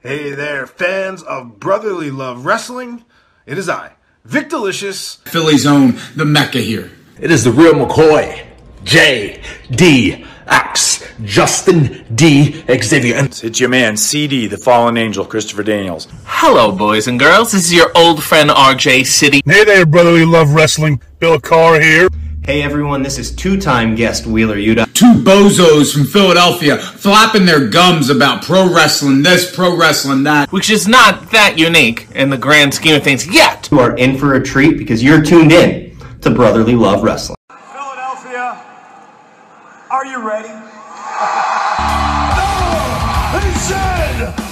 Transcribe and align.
Hey 0.00 0.30
there, 0.30 0.64
fans 0.68 1.24
of 1.24 1.58
Brotherly 1.58 2.12
Love 2.12 2.46
Wrestling. 2.46 3.04
It 3.46 3.58
is 3.58 3.68
I, 3.68 3.94
Vic 4.24 4.48
Delicious. 4.48 5.16
Philly's 5.24 5.66
own, 5.66 5.98
the 6.14 6.24
Mecca 6.24 6.60
here. 6.60 6.92
It 7.18 7.32
is 7.32 7.42
the 7.42 7.50
real 7.50 7.74
McCoy, 7.74 8.46
J 8.84 9.42
D 9.72 10.24
X, 10.46 11.04
Justin 11.24 12.06
D 12.14 12.62
Xavier. 12.80 13.16
And 13.16 13.40
It's 13.42 13.58
your 13.58 13.70
man, 13.70 13.96
CD, 13.96 14.46
the 14.46 14.56
fallen 14.56 14.96
angel, 14.96 15.24
Christopher 15.24 15.64
Daniels. 15.64 16.06
Hello, 16.26 16.70
boys 16.70 17.08
and 17.08 17.18
girls. 17.18 17.50
This 17.50 17.64
is 17.64 17.74
your 17.74 17.90
old 17.96 18.22
friend 18.22 18.50
RJ 18.50 19.04
City. 19.04 19.42
Hey 19.44 19.64
there, 19.64 19.84
brotherly 19.84 20.24
love 20.24 20.54
wrestling. 20.54 21.02
Bill 21.18 21.40
Carr 21.40 21.80
here. 21.80 22.08
Hey 22.48 22.62
everyone, 22.62 23.02
this 23.02 23.18
is 23.18 23.30
two-time 23.30 23.94
guest 23.94 24.26
Wheeler 24.26 24.56
Yuta. 24.56 24.90
Two 24.94 25.22
bozos 25.22 25.92
from 25.92 26.06
Philadelphia 26.06 26.78
flapping 26.78 27.44
their 27.44 27.68
gums 27.68 28.08
about 28.08 28.42
pro 28.42 28.74
wrestling 28.74 29.22
this, 29.22 29.54
pro 29.54 29.76
wrestling 29.76 30.22
that. 30.22 30.50
Which 30.50 30.70
is 30.70 30.88
not 30.88 31.30
that 31.30 31.58
unique 31.58 32.08
in 32.14 32.30
the 32.30 32.38
grand 32.38 32.72
scheme 32.72 32.94
of 32.94 33.04
things 33.04 33.26
yet. 33.30 33.68
You 33.70 33.80
are 33.80 33.94
in 33.98 34.16
for 34.16 34.32
a 34.32 34.42
treat 34.42 34.78
because 34.78 35.02
you're 35.02 35.22
tuned 35.22 35.52
in 35.52 35.94
to 36.22 36.30
Brotherly 36.30 36.74
Love 36.74 37.02
Wrestling. 37.02 37.36
Philadelphia, 37.50 38.64
are 39.90 40.06
you 40.06 40.26
ready? 40.26 40.48
No! 42.38 43.40
He 43.40 43.58
said, 43.58 44.47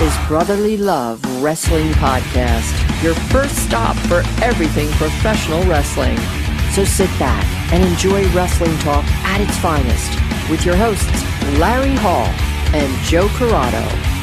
is 0.00 0.16
Brotherly 0.28 0.76
Love 0.76 1.20
Wrestling 1.42 1.90
Podcast, 1.92 3.02
your 3.02 3.14
first 3.14 3.56
stop 3.56 3.96
for 3.96 4.22
everything 4.42 4.88
professional 4.92 5.62
wrestling. 5.64 6.16
So 6.72 6.84
sit 6.84 7.10
back 7.18 7.44
and 7.72 7.82
enjoy 7.82 8.28
wrestling 8.32 8.76
talk 8.78 9.04
at 9.24 9.40
its 9.40 9.56
finest 9.58 10.10
with 10.50 10.64
your 10.64 10.76
hosts, 10.76 11.22
Larry 11.58 11.96
Hall 11.96 12.26
and 12.74 13.04
Joe 13.04 13.28
Corrado. 13.30 14.17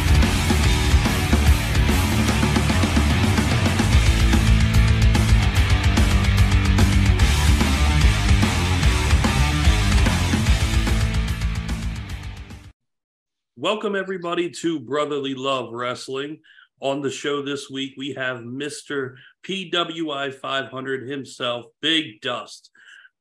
Welcome, 13.66 13.96
everybody, 13.96 14.52
to 14.52 14.80
Brotherly 14.80 15.34
Love 15.34 15.74
Wrestling. 15.74 16.38
On 16.82 17.02
the 17.02 17.10
show 17.10 17.42
this 17.42 17.68
week, 17.68 17.96
we 17.98 18.14
have 18.14 18.42
Mr. 18.42 19.16
PWI 19.42 20.36
500 20.36 21.10
himself, 21.10 21.66
Big 21.82 22.22
Dust. 22.22 22.70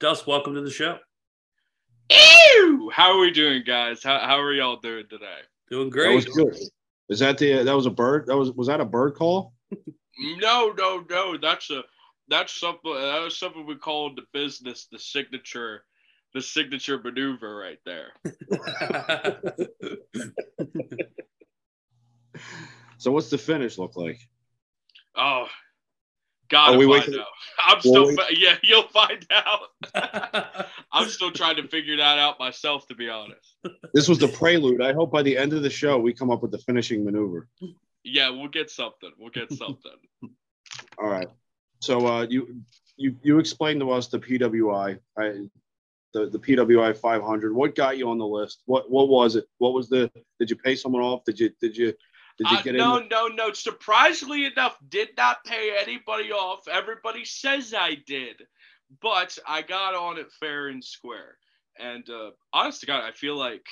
Dust, 0.00 0.26
welcome 0.26 0.54
to 0.54 0.60
the 0.60 0.70
show. 0.70 0.98
Ew! 2.10 2.90
How 2.92 3.16
are 3.16 3.20
we 3.20 3.30
doing, 3.30 3.62
guys? 3.66 4.02
How, 4.02 4.18
how 4.18 4.38
are 4.38 4.52
y'all 4.52 4.76
doing 4.76 5.04
today? 5.08 5.38
Doing 5.70 5.88
That 5.88 5.92
great. 5.92 6.14
was 6.14 6.26
good. 6.26 6.54
Is 7.08 7.20
that 7.20 7.38
the 7.38 7.62
that 7.62 7.74
was 7.74 7.86
a 7.86 7.90
bird? 7.90 8.26
That 8.26 8.36
was 8.36 8.52
was 8.52 8.66
that 8.66 8.82
a 8.82 8.84
bird 8.84 9.14
call? 9.14 9.54
No, 10.18 10.74
no, 10.76 11.06
no. 11.08 11.38
That's 11.38 11.70
a 11.70 11.84
that's 12.28 12.52
something 12.60 12.92
that 12.92 13.22
was 13.22 13.38
something 13.38 13.64
we 13.64 13.76
call 13.76 14.10
in 14.10 14.14
the 14.14 14.26
business 14.34 14.88
the 14.92 14.98
signature 14.98 15.86
the 16.34 16.42
signature 16.42 17.00
maneuver 17.02 17.56
right 17.56 17.78
there. 17.84 18.12
So 22.98 23.12
what's 23.12 23.28
the 23.28 23.36
finish 23.38 23.76
look 23.76 23.96
like? 23.96 24.18
Oh, 25.14 25.46
gotta 26.48 26.78
we 26.78 26.84
find 26.86 26.90
waiting- 27.06 27.20
out. 27.20 27.26
I'm 27.66 27.80
still 27.80 28.06
we- 28.06 28.16
yeah, 28.38 28.56
you'll 28.62 28.88
find 28.88 29.26
out. 29.30 30.66
I'm 30.92 31.08
still 31.08 31.30
trying 31.30 31.56
to 31.56 31.68
figure 31.68 31.96
that 31.98 32.18
out 32.18 32.38
myself, 32.38 32.86
to 32.88 32.94
be 32.94 33.08
honest. 33.10 33.56
This 33.92 34.08
was 34.08 34.18
the 34.18 34.28
prelude. 34.28 34.80
I 34.80 34.92
hope 34.94 35.12
by 35.12 35.22
the 35.22 35.36
end 35.36 35.52
of 35.52 35.62
the 35.62 35.70
show 35.70 35.98
we 35.98 36.14
come 36.14 36.30
up 36.30 36.40
with 36.42 36.50
the 36.50 36.58
finishing 36.58 37.04
maneuver. 37.04 37.46
Yeah, 38.04 38.30
we'll 38.30 38.48
get 38.48 38.70
something. 38.70 39.10
We'll 39.18 39.30
get 39.30 39.52
something. 39.52 39.92
All 40.98 41.08
right. 41.08 41.28
So 41.80 42.06
uh, 42.06 42.26
you 42.28 42.62
you 42.96 43.16
you 43.22 43.38
explained 43.38 43.80
to 43.80 43.90
us 43.90 44.08
the 44.08 44.18
PWI, 44.18 44.98
I, 45.18 45.48
the 46.14 46.26
the 46.30 46.38
PWI 46.38 46.96
500. 46.96 47.54
What 47.54 47.74
got 47.74 47.98
you 47.98 48.08
on 48.08 48.16
the 48.18 48.26
list? 48.26 48.62
What 48.64 48.90
what 48.90 49.08
was 49.08 49.36
it? 49.36 49.46
What 49.58 49.74
was 49.74 49.90
the? 49.90 50.10
Did 50.38 50.48
you 50.48 50.56
pay 50.56 50.76
someone 50.76 51.02
off? 51.02 51.24
Did 51.24 51.38
you 51.38 51.50
did 51.60 51.76
you 51.76 51.92
did 52.38 52.50
you 52.50 52.56
Uh, 52.56 52.62
get 52.62 52.74
no, 52.76 52.96
in? 52.98 53.08
no, 53.08 53.26
no. 53.28 53.52
Surprisingly 53.52 54.46
enough, 54.46 54.78
did 54.88 55.10
not 55.16 55.44
pay 55.44 55.76
anybody 55.76 56.32
off. 56.32 56.66
Everybody 56.68 57.24
says 57.24 57.74
I 57.76 57.96
did, 58.06 58.42
but 59.02 59.36
I 59.46 59.62
got 59.62 59.94
on 59.94 60.18
it 60.18 60.32
fair 60.32 60.68
and 60.68 60.82
square. 60.82 61.36
And 61.78 62.08
uh, 62.08 62.30
honest 62.52 62.80
to 62.80 62.86
God, 62.86 63.02
I 63.02 63.10
feel 63.12 63.36
like, 63.36 63.66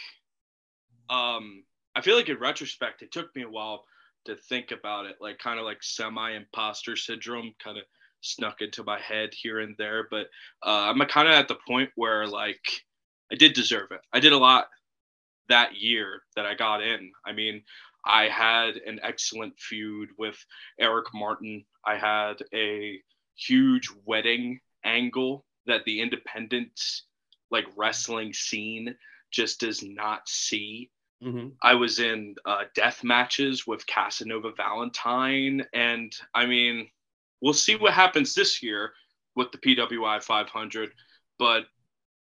um, 1.08 1.62
I 1.94 2.00
feel 2.00 2.16
like 2.16 2.28
in 2.28 2.38
retrospect, 2.38 3.02
it 3.02 3.12
took 3.12 3.34
me 3.36 3.42
a 3.42 3.48
while 3.48 3.84
to 4.24 4.36
think 4.36 4.70
about 4.70 5.06
it, 5.06 5.16
like 5.20 5.38
kind 5.38 5.58
of 5.58 5.64
like 5.64 5.82
semi-imposter 5.82 6.96
syndrome, 6.96 7.52
kind 7.62 7.78
of 7.78 7.84
snuck 8.22 8.62
into 8.62 8.84
my 8.84 9.00
head 9.00 9.30
here 9.34 9.60
and 9.60 9.74
there. 9.78 10.06
But 10.10 10.28
uh, 10.64 10.90
I'm 10.90 10.98
kind 11.06 11.28
of 11.28 11.34
at 11.34 11.48
the 11.48 11.58
point 11.66 11.90
where 11.96 12.26
like 12.26 12.64
I 13.30 13.36
did 13.36 13.52
deserve 13.52 13.90
it. 13.92 14.00
I 14.12 14.20
did 14.20 14.32
a 14.32 14.38
lot 14.38 14.68
that 15.48 15.76
year 15.76 16.22
that 16.36 16.46
I 16.46 16.54
got 16.54 16.82
in. 16.82 17.12
I 17.26 17.32
mean, 17.32 17.62
I 18.04 18.28
had 18.28 18.76
an 18.76 19.00
excellent 19.02 19.58
feud 19.58 20.10
with 20.18 20.36
Eric 20.78 21.06
Martin. 21.14 21.64
I 21.84 21.96
had 21.96 22.42
a 22.54 23.00
huge 23.36 23.88
wedding 24.04 24.60
angle 24.84 25.44
that 25.66 25.84
the 25.84 26.00
independent 26.00 26.80
like 27.50 27.66
wrestling 27.76 28.32
scene 28.32 28.96
just 29.30 29.60
does 29.60 29.82
not 29.82 30.28
see. 30.28 30.90
hmm 31.22 31.48
I 31.62 31.74
was 31.74 31.98
in 32.00 32.36
uh, 32.44 32.64
death 32.74 33.04
matches 33.04 33.66
with 33.66 33.86
Casanova 33.86 34.52
Valentine, 34.56 35.64
and 35.72 36.12
I 36.34 36.46
mean, 36.46 36.88
we'll 37.42 37.52
see 37.52 37.76
what 37.76 37.92
happens 37.92 38.34
this 38.34 38.62
year 38.62 38.92
with 39.34 39.52
the 39.52 39.58
PWI 39.58 40.22
500. 40.22 40.90
But 41.38 41.64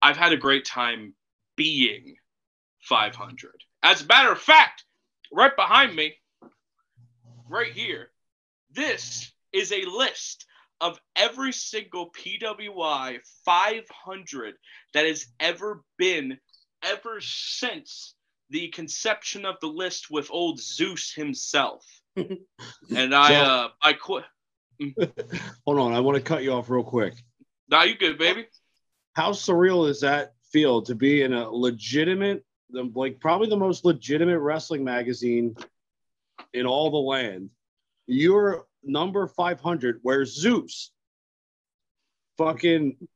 I've 0.03 0.17
had 0.17 0.33
a 0.33 0.37
great 0.37 0.65
time 0.65 1.15
being 1.57 2.17
500. 2.81 3.53
As 3.83 4.03
a 4.03 4.07
matter 4.07 4.33
of 4.33 4.41
fact, 4.41 4.85
right 5.33 5.55
behind 5.55 5.95
me, 5.95 6.15
right 7.49 7.73
here, 7.73 8.11
this 8.73 9.31
is 9.53 9.73
a 9.73 9.85
list 9.85 10.47
of 10.81 10.99
every 11.17 11.53
single 11.53 12.11
PWI 12.13 13.19
500 13.45 14.55
that 14.95 15.07
has 15.07 15.27
ever 15.39 15.83
been 15.99 16.39
ever 16.83 17.21
since 17.21 18.15
the 18.49 18.69
conception 18.69 19.45
of 19.45 19.57
the 19.61 19.67
list 19.67 20.11
with 20.11 20.31
old 20.31 20.59
Zeus 20.59 21.13
himself. 21.13 21.85
and 22.17 23.15
I, 23.15 23.29
So- 23.29 23.35
uh, 23.35 23.69
I 23.83 23.93
quit. 23.93 24.25
Hold 25.67 25.79
on, 25.79 25.93
I 25.93 26.01
want 26.01 26.17
to 26.17 26.23
cut 26.23 26.43
you 26.43 26.53
off 26.53 26.71
real 26.71 26.83
quick. 26.83 27.15
Now 27.69 27.83
you 27.85 27.97
good, 27.97 28.19
baby? 28.19 28.47
How 29.15 29.33
surreal 29.33 29.87
does 29.87 30.01
that 30.01 30.35
feel 30.53 30.83
to 30.83 30.95
be 30.95 31.23
in 31.23 31.33
a 31.33 31.49
legitimate, 31.51 32.45
the, 32.71 32.91
like 32.95 33.21
probably 33.21 33.49
the 33.49 33.57
most 33.57 33.85
legitimate 33.85 34.39
wrestling 34.41 34.83
magazine 34.85 35.55
in 36.55 36.67
all 36.67 36.91
the 36.91 36.97
land? 36.97 37.51
You're 38.07 38.65
number 38.83 39.27
500, 39.27 40.01
where 40.03 40.25
Zeus, 40.25 40.91
fucking 42.39 42.97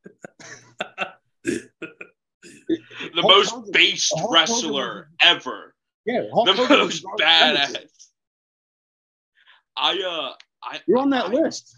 The 1.45 3.23
Hulk 3.23 3.25
most 3.25 3.51
Hogan- 3.51 3.73
based 3.73 4.13
Hulk 4.15 4.23
Hogan 4.31 4.35
wrestler 4.35 5.11
ever. 5.21 5.75
yeah, 6.07 6.23
Hulk 6.33 6.47
The 6.47 6.53
Hogan 6.55 6.79
most 6.79 7.05
badass. 7.19 7.87
I 9.77 9.99
uh 10.01 10.35
I 10.65 10.81
You're 10.87 10.99
on 10.99 11.11
that 11.11 11.27
I- 11.27 11.33
list. 11.33 11.77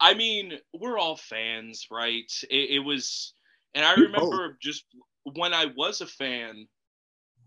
I 0.00 0.14
mean, 0.14 0.58
we're 0.72 0.98
all 0.98 1.16
fans, 1.16 1.88
right? 1.90 2.30
It, 2.50 2.70
it 2.70 2.78
was, 2.78 3.32
and 3.74 3.84
I 3.84 3.94
remember 3.94 4.56
just 4.62 4.84
when 5.24 5.52
I 5.52 5.66
was 5.76 6.00
a 6.00 6.06
fan, 6.06 6.68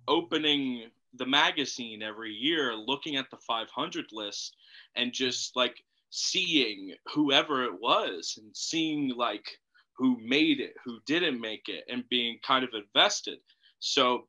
opening 0.07 0.89
the 1.13 1.25
magazine 1.25 2.01
every 2.04 2.33
year, 2.33 2.74
looking 2.75 3.16
at 3.16 3.30
the 3.31 3.38
500 3.38 4.06
list, 4.12 4.56
and 4.95 5.13
just 5.13 5.56
like 5.56 5.81
seeing 6.10 6.94
whoever 7.13 7.63
it 7.63 7.80
was, 7.80 8.38
and 8.42 8.51
seeing 8.56 9.13
like 9.16 9.45
who 9.94 10.18
made 10.22 10.60
it, 10.60 10.74
who 10.84 11.00
didn't 11.06 11.39
make 11.39 11.69
it, 11.69 11.86
and 11.89 12.04
being 12.10 12.38
kind 12.45 12.66
of 12.66 12.72
invested. 12.74 13.38
So 13.80 14.27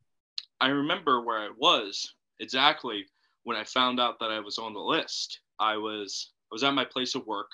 I 0.61 0.69
remember 0.69 1.23
where 1.23 1.39
I 1.41 1.51
was 1.57 2.15
exactly 2.39 3.07
when 3.43 3.57
I 3.57 3.65
found 3.65 3.99
out 3.99 4.21
that 4.21 4.31
I 4.31 4.39
was 4.39 4.59
on 4.59 4.75
the 4.75 4.81
list. 4.81 5.41
I 5.59 5.77
was 5.77 6.33
I 6.51 6.55
was 6.55 6.65
at 6.65 6.75
my 6.75 6.85
place 6.85 7.15
of 7.15 7.27
work 7.27 7.51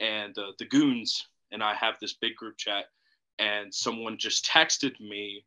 and 0.00 0.36
uh, 0.38 0.52
the 0.58 0.66
goons 0.66 1.26
and 1.52 1.62
I 1.62 1.74
have 1.74 1.94
this 2.00 2.14
big 2.14 2.34
group 2.36 2.56
chat, 2.58 2.86
and 3.38 3.72
someone 3.72 4.18
just 4.18 4.44
texted 4.44 4.98
me 5.00 5.44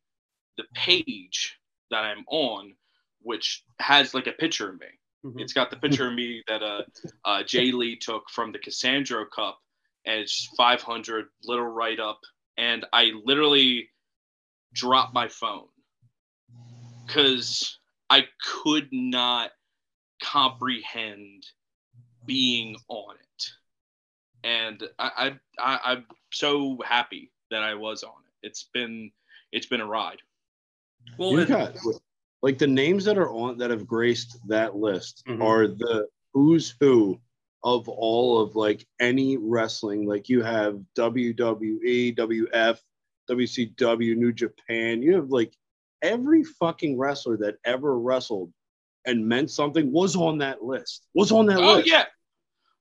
the 0.57 0.63
page 0.73 1.59
that 1.91 2.03
I'm 2.03 2.23
on, 2.29 2.73
which 3.21 3.63
has 3.79 4.13
like 4.13 4.27
a 4.27 4.31
picture 4.31 4.69
of 4.69 4.79
me. 4.79 4.87
Mhm. 5.25 5.41
It's 5.41 5.53
got 5.53 5.69
the 5.69 5.75
picture 5.77 6.07
of 6.07 6.13
me 6.13 6.43
that 6.47 6.63
uh, 6.63 6.83
uh, 7.25 7.43
Jay 7.43 7.71
Lee 7.71 7.97
took 7.97 8.29
from 8.29 8.51
the 8.51 8.59
Cassandra 8.59 9.25
Cup, 9.27 9.59
and 10.05 10.21
it's 10.21 10.45
500 10.55 11.27
little 11.43 11.65
write 11.65 11.99
up. 11.99 12.21
And 12.57 12.85
I 12.93 13.11
literally 13.23 13.89
dropped 14.73 15.13
my 15.13 15.27
phone 15.27 15.67
because 17.05 17.77
I 18.09 18.27
could 18.41 18.87
not 18.91 19.51
comprehend 20.23 21.45
being 22.27 22.75
on 22.89 23.15
it. 23.15 23.45
And 24.43 24.83
I, 24.99 25.09
I, 25.17 25.39
I, 25.59 25.91
I'm 25.93 26.05
so 26.31 26.77
happy 26.85 27.31
that 27.49 27.63
I 27.63 27.73
was 27.73 28.03
on 28.03 28.11
it. 28.11 28.47
It's 28.47 28.65
been 28.73 29.11
it's 29.51 29.65
been 29.65 29.81
a 29.81 29.85
ride. 29.87 30.19
Well, 31.17 31.31
you 31.31 31.45
got 31.45 31.75
like 32.43 32.57
the 32.59 32.67
names 32.67 33.05
that 33.05 33.17
are 33.17 33.31
on 33.31 33.57
that 33.57 33.71
have 33.71 33.87
graced 33.87 34.37
that 34.47 34.75
list 34.75 35.23
Mhm. 35.27 35.41
are 35.41 35.67
the 35.67 36.07
who's 36.33 36.75
who 36.79 37.19
of 37.63 37.89
all 37.89 38.39
of 38.41 38.55
like 38.55 38.85
any 38.99 39.37
wrestling. 39.37 40.05
Like 40.05 40.29
you 40.29 40.43
have 40.43 40.79
WWE, 40.95 42.15
WF, 42.15 42.79
WCW, 43.29 44.15
New 44.15 44.31
Japan. 44.31 45.01
You 45.01 45.15
have 45.15 45.29
like 45.29 45.53
every 46.01 46.43
fucking 46.43 46.97
wrestler 46.97 47.37
that 47.37 47.55
ever 47.65 47.97
wrestled 47.99 48.51
and 49.05 49.25
meant 49.27 49.49
something 49.49 49.91
was 49.91 50.15
on 50.15 50.37
that 50.39 50.63
list. 50.63 51.07
Was 51.15 51.31
on 51.31 51.47
that 51.47 51.57
Oh 51.57 51.75
list. 51.77 51.87
yeah. 51.89 52.05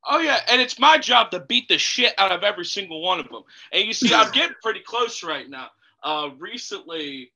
Oh 0.08 0.20
yeah, 0.20 0.40
and 0.48 0.60
it's 0.60 0.78
my 0.78 0.98
job 0.98 1.30
to 1.32 1.40
beat 1.40 1.68
the 1.68 1.78
shit 1.78 2.14
out 2.18 2.30
of 2.30 2.44
every 2.44 2.64
single 2.64 3.02
one 3.02 3.18
of 3.18 3.28
them. 3.28 3.42
And 3.72 3.84
you 3.84 3.92
see, 3.92 4.14
I'm 4.14 4.30
getting 4.32 4.56
pretty 4.62 4.80
close 4.80 5.22
right 5.24 5.48
now. 5.48 5.68
Uh, 6.02 6.30
recently, 6.38 7.32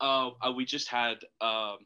uh, 0.00 0.30
uh, 0.40 0.52
we 0.52 0.64
just 0.64 0.88
had 0.88 1.18
um, 1.40 1.78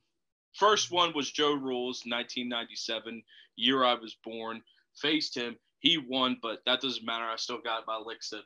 first 0.54 0.92
one 0.92 1.12
was 1.14 1.30
Joe 1.30 1.54
Rules, 1.54 2.02
1997, 2.06 3.22
year 3.56 3.84
I 3.84 3.94
was 3.94 4.16
born. 4.24 4.62
Faced 4.94 5.36
him, 5.36 5.56
he 5.80 5.98
won, 5.98 6.38
but 6.42 6.60
that 6.66 6.80
doesn't 6.80 7.04
matter. 7.04 7.24
I 7.24 7.36
still 7.36 7.60
got 7.60 7.86
my 7.86 7.98
licks 7.98 8.32
in. 8.32 8.40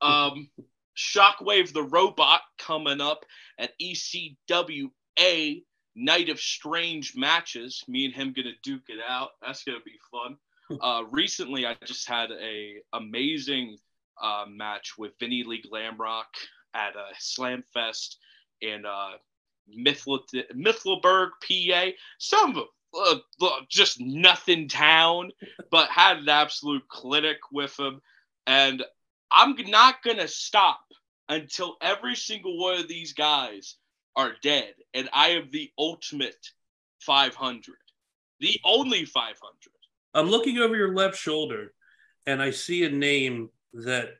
Um, 0.00 0.50
Shockwave 0.96 1.72
the 1.72 1.82
robot 1.82 2.42
coming 2.58 3.00
up 3.00 3.24
at 3.58 3.72
ECWA 3.80 5.62
Night 5.96 6.28
of 6.28 6.40
Strange 6.40 7.16
Matches. 7.16 7.82
Me 7.88 8.04
and 8.04 8.14
him 8.14 8.32
gonna 8.32 8.52
duke 8.62 8.88
it 8.88 9.00
out. 9.06 9.30
That's 9.42 9.64
gonna 9.64 9.78
be 9.84 9.98
fun. 10.10 10.36
Uh, 10.80 11.02
recently, 11.10 11.66
I 11.66 11.76
just 11.84 12.08
had 12.08 12.30
a 12.30 12.76
amazing 12.94 13.76
uh, 14.22 14.44
match 14.48 14.96
with 14.96 15.12
Vinny 15.20 15.44
Lee 15.44 15.62
Glamrock 15.62 16.24
at 16.74 16.96
a 16.96 17.08
Slam 17.18 17.62
Fest 17.74 18.18
in 18.60 18.84
uh, 18.86 19.12
Mifflinburg, 19.70 21.30
PA. 21.42 21.86
Some 22.18 22.64
uh, 22.96 23.16
uh, 23.42 23.60
just 23.68 24.00
nothing 24.00 24.68
town, 24.68 25.30
but 25.70 25.90
had 25.90 26.18
an 26.18 26.28
absolute 26.28 26.86
clinic 26.88 27.38
with 27.52 27.78
him. 27.78 28.00
And 28.46 28.82
I'm 29.30 29.54
not 29.66 30.02
gonna 30.02 30.28
stop 30.28 30.80
until 31.28 31.76
every 31.80 32.14
single 32.14 32.58
one 32.58 32.78
of 32.78 32.88
these 32.88 33.12
guys 33.12 33.76
are 34.16 34.34
dead, 34.42 34.74
and 34.92 35.08
I 35.12 35.30
am 35.30 35.48
the 35.50 35.70
ultimate 35.78 36.52
500, 37.00 37.76
the 38.40 38.60
only 38.64 39.04
500. 39.04 39.73
I'm 40.14 40.30
looking 40.30 40.58
over 40.58 40.76
your 40.76 40.94
left 40.94 41.16
shoulder 41.16 41.72
and 42.26 42.40
I 42.40 42.50
see 42.50 42.84
a 42.84 42.90
name 42.90 43.50
that 43.72 44.10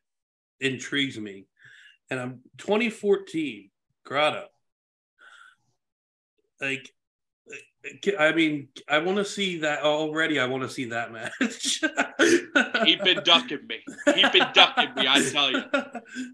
intrigues 0.60 1.18
me. 1.18 1.46
And 2.10 2.20
I'm 2.20 2.40
2014 2.58 3.70
Grado. 4.04 4.46
Like, 6.60 6.90
I 8.18 8.32
mean, 8.32 8.68
I 8.88 8.98
want 8.98 9.18
to 9.18 9.24
see 9.24 9.58
that 9.58 9.82
already. 9.82 10.38
I 10.38 10.46
want 10.46 10.62
to 10.62 10.68
see 10.68 10.86
that 10.86 11.12
match. 11.12 11.82
He's 12.84 13.00
been 13.00 13.22
ducking 13.22 13.66
me. 13.68 13.80
He's 14.14 14.30
been 14.30 14.48
ducking 14.54 14.94
me. 14.94 15.06
I 15.06 15.22
tell 15.30 15.50
you, 15.50 15.62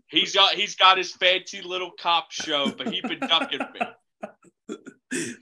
he's 0.08 0.32
got 0.32 0.54
he's 0.54 0.76
got 0.76 0.96
his 0.96 1.12
fancy 1.12 1.60
little 1.62 1.90
cop 1.98 2.30
show, 2.30 2.70
but 2.70 2.92
he's 2.92 3.02
been 3.02 3.18
ducking 3.18 3.60
me. 4.68 4.76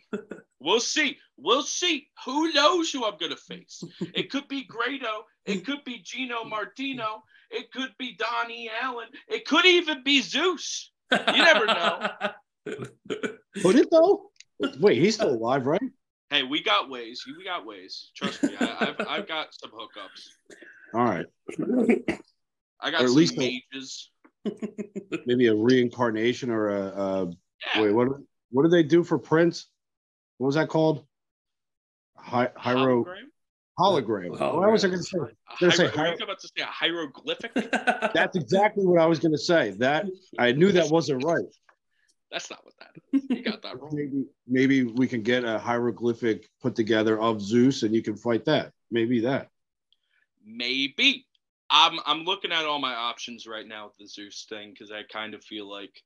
We'll 0.60 0.80
see. 0.80 1.18
We'll 1.40 1.62
see. 1.62 2.08
Who 2.26 2.52
knows 2.52 2.90
who 2.90 3.04
I'm 3.06 3.16
gonna 3.18 3.36
face? 3.36 3.82
It 4.14 4.30
could 4.30 4.48
be 4.48 4.64
Grado. 4.64 5.24
It 5.46 5.64
could 5.64 5.84
be 5.84 6.00
Gino 6.02 6.44
Martino. 6.44 7.22
It 7.50 7.70
could 7.72 7.90
be 7.98 8.16
Donnie 8.18 8.70
Allen. 8.82 9.08
It 9.28 9.46
could 9.46 9.64
even 9.64 10.02
be 10.02 10.20
Zeus. 10.20 10.90
You 11.10 11.18
never 11.26 11.64
know. 11.66 12.08
Could 13.62 13.76
it 13.76 13.88
though? 13.90 14.30
Wait, 14.78 14.98
he's 14.98 15.14
still 15.14 15.30
alive, 15.30 15.64
right? 15.66 15.80
Hey, 16.28 16.42
we 16.42 16.62
got 16.62 16.90
ways. 16.90 17.24
We 17.26 17.42
got 17.44 17.64
ways. 17.64 18.10
Trust 18.14 18.42
me. 18.42 18.50
I, 18.60 18.76
I've 18.98 19.06
I've 19.08 19.28
got 19.28 19.48
some 19.54 19.70
hookups. 19.70 20.28
All 20.92 21.04
right. 21.04 21.24
I 22.80 22.90
got 22.90 23.00
Or 23.00 23.04
at 23.04 23.08
some 23.08 23.16
least 23.16 23.38
a- 23.38 23.62
Maybe 25.26 25.46
a 25.46 25.54
reincarnation 25.54 26.50
or 26.50 26.68
a, 26.68 26.82
a 26.82 27.30
Yeah. 27.74 27.82
wait, 27.82 27.92
what 27.94 28.08
what 28.50 28.62
did 28.64 28.72
they 28.72 28.82
do 28.82 29.02
for 29.02 29.18
Prince? 29.18 29.66
What 30.36 30.46
was 30.48 30.54
that 30.56 30.68
called? 30.68 31.04
Hi, 32.18 32.48
Hyro 32.58 33.04
Hologram? 33.04 33.24
hologram. 33.78 34.60
What 34.60 34.72
was 34.72 34.84
I 34.84 34.88
going 34.88 35.00
to 35.00 35.04
say? 35.04 35.18
Gonna 35.60 35.72
say 35.72 35.86
Hiero- 35.88 35.96
were 35.96 36.06
you 36.08 36.16
hi- 36.18 36.24
about 36.24 36.40
to 36.40 36.48
say 36.48 36.62
a 36.62 36.66
hieroglyphic? 36.66 37.54
That's 38.14 38.36
exactly 38.36 38.84
what 38.84 39.00
I 39.00 39.06
was 39.06 39.18
going 39.18 39.32
to 39.32 39.38
say. 39.38 39.70
That 39.78 40.06
I 40.38 40.52
knew 40.52 40.72
that 40.72 40.90
wasn't 40.90 41.24
right. 41.24 41.44
That's 42.30 42.50
not 42.50 42.64
what 42.64 42.74
that 42.80 42.90
is. 43.12 43.22
You 43.30 43.42
got 43.42 43.62
that 43.62 43.80
wrong. 43.80 43.90
Maybe 43.94 44.24
maybe 44.46 44.82
we 44.84 45.06
can 45.06 45.22
get 45.22 45.44
a 45.44 45.58
hieroglyphic 45.58 46.48
put 46.60 46.74
together 46.74 47.18
of 47.18 47.40
Zeus, 47.40 47.82
and 47.84 47.94
you 47.94 48.02
can 48.02 48.16
fight 48.16 48.44
that. 48.46 48.72
Maybe 48.90 49.20
that. 49.20 49.48
Maybe. 50.44 51.26
I'm 51.70 51.98
I'm 52.04 52.24
looking 52.24 52.52
at 52.52 52.64
all 52.64 52.80
my 52.80 52.94
options 52.94 53.46
right 53.46 53.66
now 53.66 53.86
with 53.86 53.96
the 53.98 54.06
Zeus 54.06 54.46
thing 54.48 54.72
because 54.72 54.90
I 54.90 55.02
kind 55.10 55.34
of 55.34 55.44
feel 55.44 55.70
like 55.70 56.02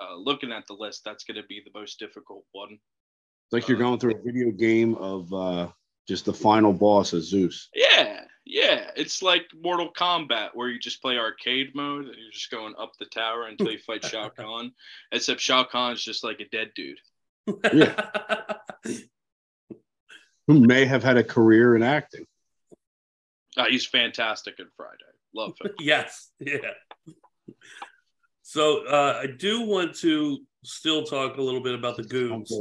uh, 0.00 0.16
looking 0.16 0.52
at 0.52 0.66
the 0.66 0.74
list, 0.74 1.02
that's 1.04 1.24
going 1.24 1.36
to 1.36 1.46
be 1.46 1.62
the 1.64 1.78
most 1.78 1.98
difficult 1.98 2.44
one. 2.52 2.78
It's 3.50 3.64
like 3.64 3.68
you're 3.68 3.78
going 3.78 3.98
through 3.98 4.14
a 4.14 4.22
video 4.22 4.52
game 4.52 4.94
of 4.94 5.34
uh, 5.34 5.68
just 6.06 6.24
the 6.24 6.32
final 6.32 6.72
boss 6.72 7.12
as 7.12 7.24
Zeus. 7.24 7.68
Yeah, 7.74 8.20
yeah. 8.44 8.92
It's 8.94 9.24
like 9.24 9.42
Mortal 9.60 9.90
Kombat 9.92 10.50
where 10.54 10.68
you 10.68 10.78
just 10.78 11.02
play 11.02 11.18
arcade 11.18 11.74
mode 11.74 12.04
and 12.04 12.14
you're 12.14 12.30
just 12.32 12.52
going 12.52 12.74
up 12.78 12.92
the 13.00 13.06
tower 13.06 13.48
until 13.48 13.72
you 13.72 13.80
fight 13.80 14.04
Shao 14.04 14.28
Kahn. 14.38 14.70
Except 15.10 15.40
Shao 15.40 15.64
Kahn's 15.64 16.00
just 16.00 16.22
like 16.22 16.38
a 16.38 16.48
dead 16.48 16.70
dude. 16.76 17.00
Yeah. 17.72 18.00
Who 20.46 20.60
may 20.60 20.84
have 20.84 21.02
had 21.02 21.16
a 21.16 21.24
career 21.24 21.74
in 21.74 21.82
acting. 21.82 22.26
Uh, 23.56 23.64
he's 23.64 23.84
fantastic 23.84 24.60
in 24.60 24.66
Friday. 24.76 24.94
Love 25.34 25.54
him. 25.60 25.72
yes, 25.80 26.30
yeah. 26.38 26.58
So 28.42 28.86
uh, 28.86 29.18
I 29.24 29.26
do 29.26 29.62
want 29.62 29.96
to 29.96 30.38
still 30.62 31.02
talk 31.02 31.36
a 31.36 31.42
little 31.42 31.60
bit 31.60 31.74
about 31.74 31.96
the 31.96 32.04
goons 32.04 32.52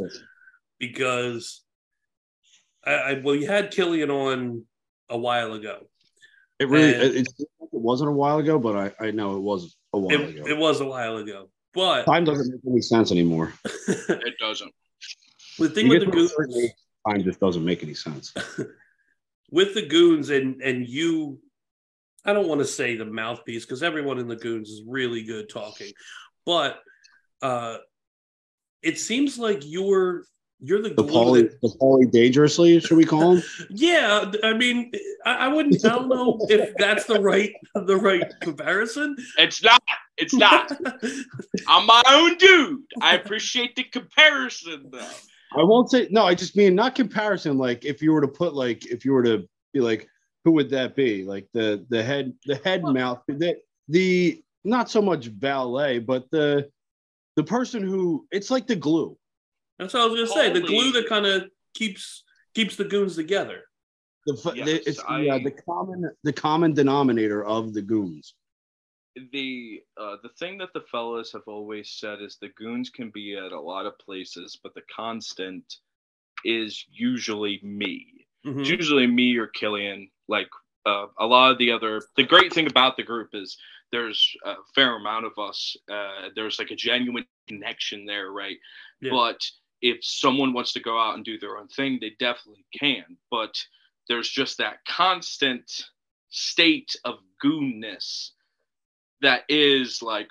because 0.80 1.62
I, 2.86 2.92
I 2.94 3.22
well, 3.24 3.36
you 3.36 3.48
had 3.48 3.72
Killian 3.72 4.10
on 4.10 4.66
a 5.10 5.18
while 5.18 5.54
ago. 5.54 5.88
It 6.60 6.68
really 6.70 6.94
And- 6.94 7.04
it, 7.04 7.16
it, 7.18 7.28
it 7.40 7.48
wasn't 7.72 8.10
a 8.10 8.14
while 8.14 8.40
ago, 8.40 8.58
but 8.60 8.76
I, 9.00 9.08
I 9.08 9.12
know 9.12 9.36
it 9.38 9.42
was 9.42 9.76
a 9.94 10.00
while 10.00 10.12
It, 10.20 10.30
ago. 10.38 10.44
it 10.48 10.58
was 10.58 10.82
a 10.82 10.86
while 10.86 11.18
ago, 11.18 11.50
but 11.74 12.04
Time 12.06 12.24
doesn't 12.26 12.50
make 12.52 12.62
any 12.74 12.82
sense 12.82 13.12
anymore. 13.12 13.54
it 13.88 14.34
doesn't. 14.40 14.74
the 15.58 15.70
thing 15.70 15.86
You 15.86 15.92
with 15.92 16.06
the 16.06 16.12
goons, 16.12 16.34
certain 16.36 16.56
age, 16.64 16.72
time 17.08 17.24
just 17.24 17.40
doesn't 17.40 17.64
make 17.64 17.84
any 17.84 17.94
sense. 17.94 18.34
with 19.52 19.74
the 19.74 19.86
goons, 19.86 20.30
and 20.30 20.62
and 20.62 20.88
you, 20.88 21.40
I 22.26 22.34
don't 22.34 22.48
want 22.48 22.60
to 22.60 22.68
say 22.68 22.96
the 22.96 23.06
mouthpiece 23.06 23.66
because 23.66 23.84
everyone 23.84 24.20
in 24.20 24.28
the 24.28 24.36
goons 24.36 24.70
is 24.70 24.84
really 24.88 25.24
good 25.24 25.48
talking, 25.50 25.92
but 26.46 26.80
uh, 27.42 27.78
it 28.82 29.00
seems 29.00 29.38
like 29.40 29.62
you're 29.66 30.24
you're 30.62 30.82
the 30.82 30.90
The 30.90 31.04
glue 31.04 31.12
Pauly, 31.14 31.50
that- 31.50 31.62
the 31.62 31.76
Pauly 31.82 32.12
dangerously, 32.12 32.80
should 32.80 32.98
we 32.98 33.06
call 33.06 33.36
him? 33.36 33.44
Yeah, 33.70 34.32
I 34.44 34.54
mean, 34.54 34.92
I, 35.26 35.36
I 35.36 35.48
wouldn't. 35.48 35.84
I 35.86 35.90
don't 35.90 36.10
know 36.10 36.38
if 36.50 36.74
that's 36.78 37.06
the 37.06 37.20
right 37.22 37.54
the 37.74 37.96
right 37.96 38.26
comparison. 38.42 39.16
It's 39.38 39.64
not. 39.64 39.82
It's 40.18 40.34
not. 40.34 40.72
I'm 41.68 41.86
my 41.86 42.04
own 42.08 42.36
dude. 42.38 42.82
I 43.02 43.16
appreciate 43.16 43.76
the 43.76 43.84
comparison 43.84 44.90
though. 44.92 45.08
I 45.58 45.64
won't 45.64 45.90
say 45.90 46.08
no. 46.12 46.26
I 46.26 46.36
just 46.36 46.56
mean 46.56 46.76
not 46.76 46.94
comparison. 46.96 47.58
Like 47.58 47.86
if 47.86 48.02
you 48.02 48.12
were 48.12 48.22
to 48.22 48.28
put 48.28 48.54
like 48.54 48.86
if 48.86 49.06
you 49.06 49.14
were 49.14 49.24
to 49.24 49.48
be 49.74 49.80
like, 49.80 50.08
who 50.44 50.52
would 50.54 50.70
that 50.72 50.96
be? 50.96 51.24
Like 51.24 51.48
the 51.54 51.86
the 51.90 52.04
head 52.04 52.34
the 52.46 52.56
head 52.64 52.84
mouth 52.84 53.22
the 53.28 53.56
the 53.88 54.44
not 54.66 54.90
so 54.90 55.02
much 55.02 55.28
valet, 55.28 56.00
but 56.00 56.30
the 56.32 56.70
the 57.36 57.44
person 57.44 57.82
who 57.82 58.28
it's 58.32 58.52
like 58.52 58.68
the 58.68 58.76
glue. 58.76 59.18
That's 59.80 59.94
what 59.94 60.04
I 60.04 60.06
was 60.06 60.16
gonna 60.16 60.28
say. 60.28 60.54
The 60.54 60.62
glue 60.68 60.92
that 60.92 61.08
kind 61.08 61.26
of 61.26 61.50
keeps 61.74 62.24
keeps 62.54 62.76
the 62.76 62.84
goons 62.86 63.16
together. 63.16 63.64
The, 64.26 64.34
f 64.46 64.56
Yes, 64.56 64.66
the 64.68 64.90
it's 64.90 64.98
the, 65.04 65.10
I- 65.10 65.30
uh, 65.30 65.40
the 65.40 65.52
common 65.52 66.12
the 66.24 66.34
common 66.34 66.74
denominator 66.74 67.44
of 67.46 67.74
the 67.74 67.82
goons. 67.82 68.36
the 69.32 69.82
uh, 69.98 70.18
the 70.24 70.30
thing 70.40 70.58
that 70.60 70.70
the 70.74 70.82
fellas 70.92 71.32
have 71.34 71.48
always 71.48 71.92
said 71.92 72.22
is 72.22 72.38
the 72.42 72.50
goons 72.58 72.90
can 72.90 73.10
be 73.10 73.36
at 73.36 73.52
a 73.52 73.60
lot 73.60 73.86
of 73.86 73.98
places, 74.00 74.60
but 74.62 74.74
the 74.76 74.84
constant 74.96 75.64
is 76.46 76.86
usually 76.92 77.60
me. 77.64 78.28
Mhm. 78.46 78.62
It's 78.62 78.70
usually 78.70 79.08
me 79.08 79.36
or 79.38 79.48
Killian. 79.48 80.10
Like 80.28 80.50
uh, 80.86 81.08
a 81.18 81.26
lot 81.26 81.52
of 81.52 81.58
the 81.58 81.72
other, 81.72 82.02
the 82.16 82.24
great 82.24 82.54
thing 82.54 82.68
about 82.68 82.96
the 82.98 83.04
group 83.04 83.30
is 83.34 83.58
there's 83.92 84.22
a 84.46 84.54
fair 84.76 84.96
amount 84.96 85.26
of 85.26 85.34
us. 85.38 85.76
Uh, 85.92 86.30
there's 86.36 86.60
like 86.60 86.72
a 86.72 86.76
genuine 86.76 87.26
connection 87.48 88.06
there, 88.06 88.32
right? 88.32 88.58
Yeah. 89.02 89.12
But 89.12 89.40
if 89.82 90.00
someone 90.02 90.54
wants 90.54 90.74
to 90.74 90.80
go 90.80 91.00
out 91.00 91.16
and 91.16 91.26
do 91.26 91.40
their 91.40 91.58
own 91.58 91.68
thing, 91.68 92.00
they 92.00 92.12
definitely 92.20 92.66
can. 92.78 93.18
But 93.32 93.56
there's 94.08 94.30
just 94.30 94.58
that 94.58 94.84
constant 94.88 95.86
state 96.30 96.96
of 97.06 97.16
goonness 97.44 98.32
that 99.22 99.44
is 99.50 100.02
like 100.02 100.28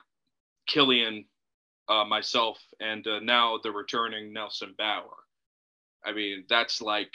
Killian, 0.67 1.25
uh, 1.89 2.05
myself, 2.05 2.59
and 2.81 3.07
uh, 3.07 3.21
now 3.21 3.59
the 3.63 3.71
returning 3.71 4.33
Nelson 4.33 4.75
Bauer. 4.77 5.25
I 6.05 6.13
mean, 6.13 6.45
that's 6.49 6.81
like 6.81 7.13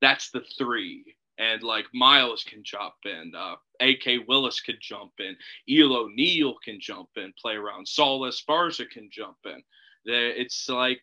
that's 0.00 0.30
the 0.30 0.42
three, 0.58 1.16
and 1.38 1.62
like 1.62 1.86
Miles 1.92 2.44
can 2.44 2.62
jump 2.64 2.94
in, 3.04 3.32
uh, 3.36 3.56
A.K. 3.80 4.18
Willis 4.28 4.60
could 4.60 4.78
jump 4.80 5.12
in, 5.18 5.36
Eel 5.68 5.94
O'Neill 5.94 6.54
can 6.64 6.78
jump 6.80 7.10
in, 7.16 7.32
play 7.40 7.54
around, 7.54 7.86
Saul 7.86 8.22
Esparza 8.22 8.88
can 8.88 9.08
jump 9.10 9.36
in. 9.44 9.62
It's 10.06 10.68
like 10.68 11.02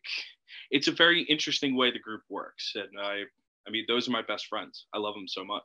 it's 0.70 0.88
a 0.88 0.92
very 0.92 1.24
interesting 1.24 1.76
way 1.76 1.92
the 1.92 2.00
group 2.00 2.22
works, 2.30 2.74
and 2.76 2.90
I, 3.00 3.24
I 3.68 3.70
mean, 3.72 3.86
those 3.88 4.08
are 4.08 4.12
my 4.12 4.22
best 4.22 4.48
friends. 4.48 4.86
I 4.94 4.98
love 5.00 5.14
them 5.16 5.28
so 5.28 5.44
much. 5.46 5.64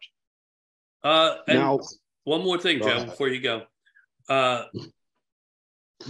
Uh, 1.04 1.36
and 1.48 1.58
Now- 1.58 1.80
one 2.24 2.42
more 2.42 2.58
thing, 2.58 2.80
Joe, 2.80 2.86
ahead. 2.88 3.06
before 3.06 3.28
you 3.28 3.40
go. 3.40 3.62
Uh, 4.28 4.64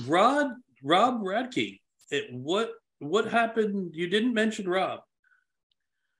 Rod, 0.06 0.49
Rob 0.83 1.21
Radke. 1.23 1.80
It, 2.11 2.33
what 2.33 2.71
what 2.99 3.26
happened? 3.28 3.90
You 3.95 4.09
didn't 4.09 4.33
mention 4.33 4.68
Rob. 4.68 5.00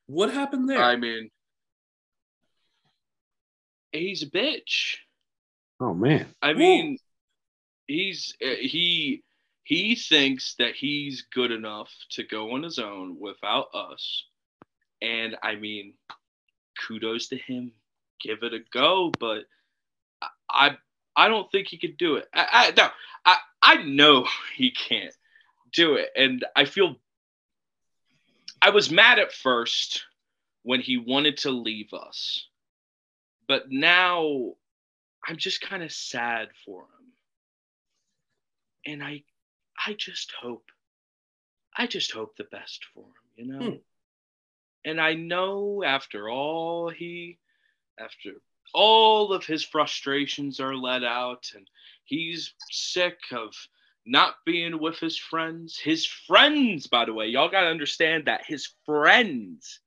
What 0.07 0.33
happened 0.33 0.69
there? 0.69 0.83
I 0.83 0.97
mean, 0.97 1.31
he's 3.93 4.23
a 4.23 4.31
bitch. 4.31 4.97
Oh 5.81 5.95
man. 5.95 6.27
I 6.43 6.53
mean, 6.53 6.99
he's 7.87 8.37
uh, 8.45 8.55
he 8.61 9.23
he 9.67 9.97
thinks 9.97 10.55
that 10.61 10.77
he's 10.77 11.23
good 11.35 11.51
enough 11.51 11.93
to 12.11 12.23
go 12.23 12.53
on 12.53 12.63
his 12.63 12.79
own 12.79 13.19
without 13.19 13.67
us, 13.75 14.25
and 15.03 15.37
I 15.43 15.57
mean, 15.57 15.95
kudos 16.87 17.27
to 17.31 17.37
him. 17.37 17.73
Give 18.23 18.45
it 18.45 18.55
a 18.55 18.61
go, 18.73 19.11
but 19.19 19.43
I 20.49 20.77
I, 21.17 21.27
don't 21.27 21.51
think 21.51 21.67
he 21.67 21.79
could 21.79 21.97
do 21.97 22.15
it. 22.15 22.29
I, 22.33 22.47
I 22.69 22.73
no, 22.77 22.91
I 23.25 23.37
I 23.61 23.83
know 23.83 24.29
he 24.57 24.71
can't 24.71 25.13
do 25.73 25.97
it, 25.97 26.11
and 26.15 26.45
I 26.55 26.65
feel 26.65 26.95
I 28.63 28.71
was 28.71 28.89
mad 28.89 29.19
at 29.19 29.33
first 29.33 30.05
when 30.63 30.81
he 30.81 30.97
wanted 30.97 31.39
to 31.39 31.51
leave 31.51 31.93
us, 31.93 32.47
but 33.49 33.69
now 33.69 34.53
I'm 35.27 35.39
just 35.39 35.61
kind 35.61 35.83
of 35.83 35.91
sad 35.91 36.51
for 36.65 36.83
him. 36.83 37.13
And 38.87 39.03
I 39.03 39.25
I 39.85 39.95
just 39.95 40.33
hope 40.41 40.65
I 41.77 41.87
just 41.87 42.13
hope 42.13 42.37
the 42.37 42.45
best 42.45 42.87
for 42.95 43.05
him, 43.05 43.13
you 43.37 43.47
know? 43.47 43.71
Hmm. 43.71 43.77
And 44.85 45.01
I 45.01 45.15
know 45.15 45.83
after 45.85 46.29
all 46.31 46.89
he 46.89 47.39
after 47.99 48.33
all 48.75 49.33
of 49.33 49.45
his 49.45 49.65
frustrations 49.65 50.61
are 50.61 50.75
let 50.75 51.05
out 51.05 51.51
and 51.55 51.69
he's 52.05 52.55
sick 52.71 53.19
of 53.33 53.55
not 54.07 54.37
being 54.45 54.81
with 54.81 54.99
his 54.99 55.19
friends. 55.19 55.79
His 55.79 56.07
friends, 56.07 56.87
by 56.87 57.05
the 57.05 57.13
way, 57.13 57.27
y'all 57.27 57.51
got 57.51 57.63
to 57.63 57.69
understand 57.69 58.27
that 58.27 58.45
his 58.47 58.69
friends, 58.85 59.81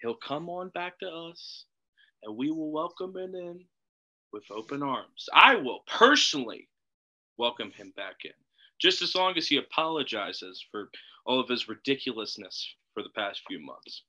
he'll 0.00 0.14
come 0.14 0.48
on 0.48 0.70
back 0.70 0.98
to 1.00 1.08
us 1.08 1.64
and 2.22 2.36
we 2.36 2.50
will 2.50 2.70
welcome 2.70 3.16
him 3.16 3.34
in 3.34 3.64
with 4.32 4.44
open 4.50 4.82
arms. 4.82 5.28
I 5.32 5.56
will 5.56 5.80
personally 5.86 6.68
welcome 7.36 7.70
him 7.72 7.92
back 7.96 8.24
in, 8.24 8.32
just 8.82 9.00
as 9.00 9.14
long 9.14 9.38
as 9.38 9.46
he 9.46 9.56
apologizes 9.58 10.62
for 10.72 10.90
all 11.24 11.38
of 11.38 11.48
his 11.48 11.68
ridiculousness 11.68 12.74
for 12.92 13.04
the 13.04 13.08
past 13.10 13.40
few 13.46 13.60
months. 13.64 14.02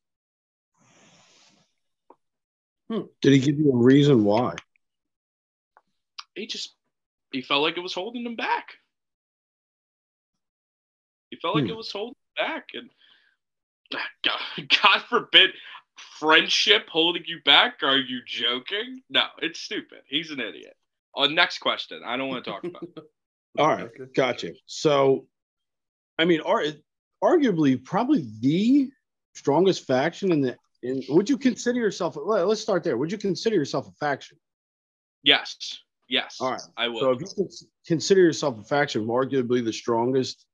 Did 3.22 3.34
he 3.34 3.40
give 3.40 3.60
you 3.60 3.72
a 3.72 3.76
reason 3.78 4.24
why? 4.24 4.56
He 6.36 6.48
just 6.48 6.74
he 7.32 7.42
felt 7.42 7.62
like 7.62 7.78
it 7.78 7.82
was 7.82 7.94
holding 7.94 8.26
him 8.26 8.36
back. 8.36 8.74
He 11.30 11.38
felt 11.38 11.56
like 11.56 11.66
Hmm. 11.66 11.72
it 11.72 11.78
was 11.78 11.92
holding 11.92 12.16
him 12.38 12.46
back, 12.48 12.70
and 12.74 12.90
God, 14.24 14.40
God 14.82 15.02
forbid 15.10 15.52
friendship 16.20 16.88
holding 16.90 17.24
you 17.26 17.40
back. 17.46 17.82
Are 17.84 17.98
you 17.98 18.22
joking? 18.26 19.02
No, 19.10 19.24
it's 19.40 19.60
stupid. 19.60 20.00
He's 20.08 20.32
an 20.32 20.40
idiot. 20.40 20.76
Oh, 21.16 21.26
next 21.26 21.60
question. 21.60 22.02
I 22.06 22.18
don't 22.18 22.28
want 22.30 22.44
to 22.44 22.52
talk 22.52 22.64
about. 22.64 22.88
it. 23.56 23.62
All 23.62 23.68
right, 23.70 23.90
gotcha. 24.16 24.54
So, 24.66 25.28
I 26.18 26.26
mean, 26.26 26.42
ar- 26.42 26.64
arguably, 27.24 27.84
probably 27.84 28.26
the 28.40 28.90
strongest 29.36 29.86
faction 29.88 30.32
in 30.32 30.42
the. 30.42 30.58
In, 30.82 31.02
would 31.10 31.30
you 31.30 31.38
consider 31.38 31.80
yourself? 31.80 32.18
Let's 32.18 32.62
start 32.62 32.84
there. 32.84 32.98
Would 32.98 33.12
you 33.12 33.18
consider 33.18 33.56
yourself 33.56 33.88
a 33.88 33.92
faction? 33.94 34.38
Yes, 35.24 35.56
yes. 36.10 36.38
All 36.42 36.52
right. 36.52 36.62
I 36.76 36.88
will. 36.90 37.00
So, 37.00 37.12
if 37.12 37.22
you 37.38 37.48
consider 37.88 38.22
yourself 38.22 38.60
a 38.60 38.64
faction, 38.64 39.06
arguably 39.08 39.64
the 39.64 39.72
strongest 39.72 40.46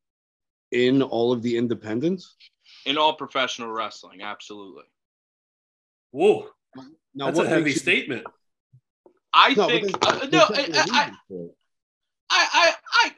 in 0.72 1.01
all 1.01 1.32
of 1.32 1.41
the 1.41 1.58
independents. 1.58 2.36
in 2.86 2.98
all 2.98 3.13
professional 3.15 3.72
wrestling, 3.72 4.22
absolutely. 4.22 4.84
Whoa, 6.12 6.48
Now, 7.15 7.25
that's 7.25 7.38
what 7.38 7.48
a 7.48 7.50
heavy 7.50 7.72
you- 7.72 7.75
statement. 7.77 8.25
I 9.34 9.53
No, 9.56 9.68
think 9.68 9.89
uh, 10.06 10.27
no. 10.32 10.39
I, 10.41 10.48
definitely 10.48 10.74
a 10.77 10.79
I, 10.91 11.06
reason 11.06 11.18
for 11.27 11.46
it. 11.46 11.56
I, 12.29 12.48
I, 12.53 12.74
I, 13.03 13.12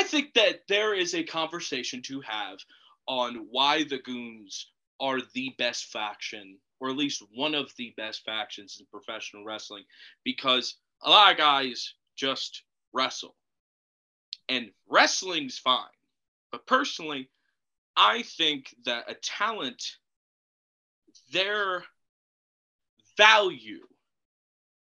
I 0.00 0.02
think 0.02 0.34
that 0.34 0.60
there 0.68 0.94
is 0.94 1.14
a 1.14 1.22
conversation 1.22 2.02
to 2.02 2.20
have 2.20 2.58
on 3.06 3.46
why 3.50 3.84
the 3.84 3.98
Goons 3.98 4.70
are 5.00 5.20
the 5.34 5.54
best 5.58 5.86
faction, 5.86 6.58
or 6.80 6.90
at 6.90 6.96
least 6.96 7.22
one 7.34 7.54
of 7.54 7.72
the 7.76 7.94
best 7.96 8.24
factions 8.24 8.78
in 8.80 8.86
professional 8.86 9.44
wrestling, 9.44 9.84
because 10.24 10.76
a 11.02 11.10
lot 11.10 11.32
of 11.32 11.38
guys 11.38 11.94
just 12.16 12.62
wrestle, 12.92 13.36
and 14.48 14.70
wrestling's 14.88 15.58
fine. 15.58 15.84
But 16.50 16.66
personally, 16.66 17.30
I 17.96 18.22
think 18.22 18.74
that 18.84 19.10
a 19.10 19.14
talent, 19.14 19.82
their 21.32 21.84
value 23.16 23.86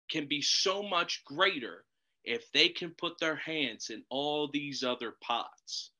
can 0.09 0.27
be 0.27 0.41
so 0.41 0.83
much 0.83 1.23
greater 1.25 1.83
if 2.27 2.51
they 2.51 2.67
can 2.69 2.91
put 2.91 3.17
their 3.19 3.37
hands 3.37 3.89
in 3.89 4.03
all 4.09 4.49
these 4.51 4.83
other 4.83 5.15
pots. 5.21 5.91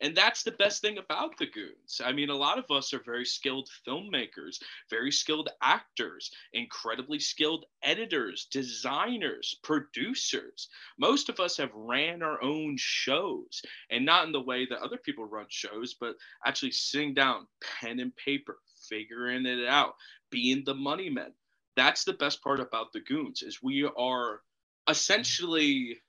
And 0.00 0.14
that's 0.14 0.42
the 0.42 0.52
best 0.52 0.82
thing 0.82 0.98
about 0.98 1.38
the 1.38 1.46
goons. 1.46 2.02
I 2.04 2.12
mean, 2.12 2.28
a 2.28 2.36
lot 2.36 2.58
of 2.58 2.70
us 2.70 2.92
are 2.92 3.02
very 3.02 3.24
skilled 3.24 3.70
filmmakers, 3.88 4.58
very 4.90 5.10
skilled 5.10 5.48
actors, 5.62 6.30
incredibly 6.52 7.18
skilled 7.18 7.64
editors, 7.82 8.46
designers, 8.52 9.56
producers. 9.62 10.68
Most 10.98 11.30
of 11.30 11.40
us 11.40 11.56
have 11.56 11.72
ran 11.74 12.22
our 12.22 12.42
own 12.42 12.76
shows, 12.78 13.62
and 13.90 14.04
not 14.04 14.26
in 14.26 14.32
the 14.32 14.40
way 14.40 14.66
that 14.66 14.82
other 14.82 14.98
people 14.98 15.24
run 15.24 15.46
shows, 15.48 15.94
but 15.98 16.16
actually 16.44 16.72
sitting 16.72 17.14
down, 17.14 17.46
pen 17.80 17.98
and 17.98 18.14
paper, 18.16 18.58
figuring 18.88 19.46
it 19.46 19.66
out, 19.66 19.94
being 20.30 20.62
the 20.64 20.74
money 20.74 21.08
men. 21.08 21.32
That's 21.74 22.04
the 22.04 22.12
best 22.12 22.42
part 22.42 22.60
about 22.60 22.92
the 22.92 23.00
goons 23.00 23.42
is 23.42 23.62
we 23.62 23.84
are 23.84 24.42
essentially 24.88 26.00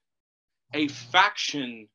a 0.74 0.88
faction 0.88 1.88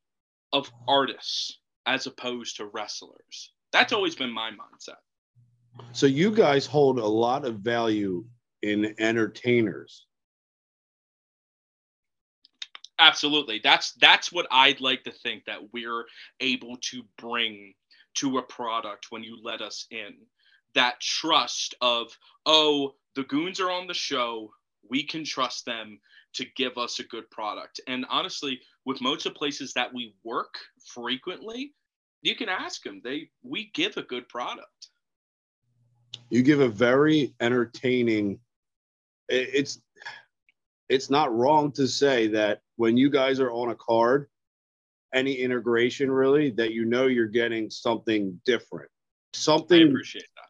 of 0.51 0.71
artists 0.87 1.59
as 1.85 2.07
opposed 2.07 2.57
to 2.57 2.65
wrestlers. 2.67 3.51
That's 3.71 3.93
always 3.93 4.15
been 4.15 4.31
my 4.31 4.51
mindset. 4.51 4.97
So 5.91 6.05
you 6.05 6.31
guys 6.31 6.65
hold 6.65 6.99
a 6.99 7.05
lot 7.05 7.45
of 7.45 7.59
value 7.59 8.25
in 8.61 8.95
entertainers. 8.99 10.05
Absolutely. 12.99 13.59
That's 13.63 13.93
that's 13.93 14.31
what 14.31 14.47
I'd 14.51 14.79
like 14.79 15.03
to 15.03 15.11
think 15.11 15.45
that 15.45 15.73
we're 15.73 16.05
able 16.39 16.77
to 16.91 17.03
bring 17.17 17.73
to 18.15 18.37
a 18.37 18.43
product 18.43 19.07
when 19.09 19.23
you 19.23 19.39
let 19.43 19.61
us 19.61 19.87
in. 19.89 20.13
That 20.75 20.99
trust 21.01 21.75
of, 21.81 22.17
oh, 22.45 22.93
the 23.15 23.23
goons 23.23 23.59
are 23.59 23.71
on 23.71 23.87
the 23.87 23.93
show, 23.93 24.53
we 24.89 25.03
can 25.03 25.23
trust 25.23 25.65
them 25.65 25.99
to 26.33 26.45
give 26.55 26.77
us 26.77 26.99
a 26.99 27.03
good 27.03 27.29
product. 27.29 27.79
And 27.87 28.05
honestly, 28.09 28.59
with 28.85 29.01
most 29.01 29.25
of 29.25 29.33
the 29.33 29.39
places 29.39 29.73
that 29.73 29.93
we 29.93 30.15
work 30.23 30.55
frequently, 30.85 31.73
you 32.21 32.35
can 32.35 32.49
ask 32.49 32.83
them. 32.83 33.01
They 33.03 33.29
we 33.43 33.71
give 33.73 33.97
a 33.97 34.03
good 34.03 34.27
product. 34.29 34.89
You 36.29 36.41
give 36.41 36.61
a 36.61 36.69
very 36.69 37.33
entertaining. 37.39 38.39
It's 39.29 39.81
it's 40.89 41.09
not 41.09 41.35
wrong 41.35 41.71
to 41.73 41.87
say 41.87 42.27
that 42.27 42.61
when 42.75 42.97
you 42.97 43.09
guys 43.09 43.39
are 43.39 43.51
on 43.51 43.69
a 43.69 43.75
card, 43.75 44.27
any 45.13 45.33
integration 45.33 46.11
really, 46.11 46.49
that 46.51 46.73
you 46.73 46.85
know 46.85 47.07
you're 47.07 47.27
getting 47.27 47.69
something 47.69 48.39
different, 48.45 48.89
I 49.33 49.37
something 49.37 49.89
appreciate 49.89 50.25
that. 50.35 50.47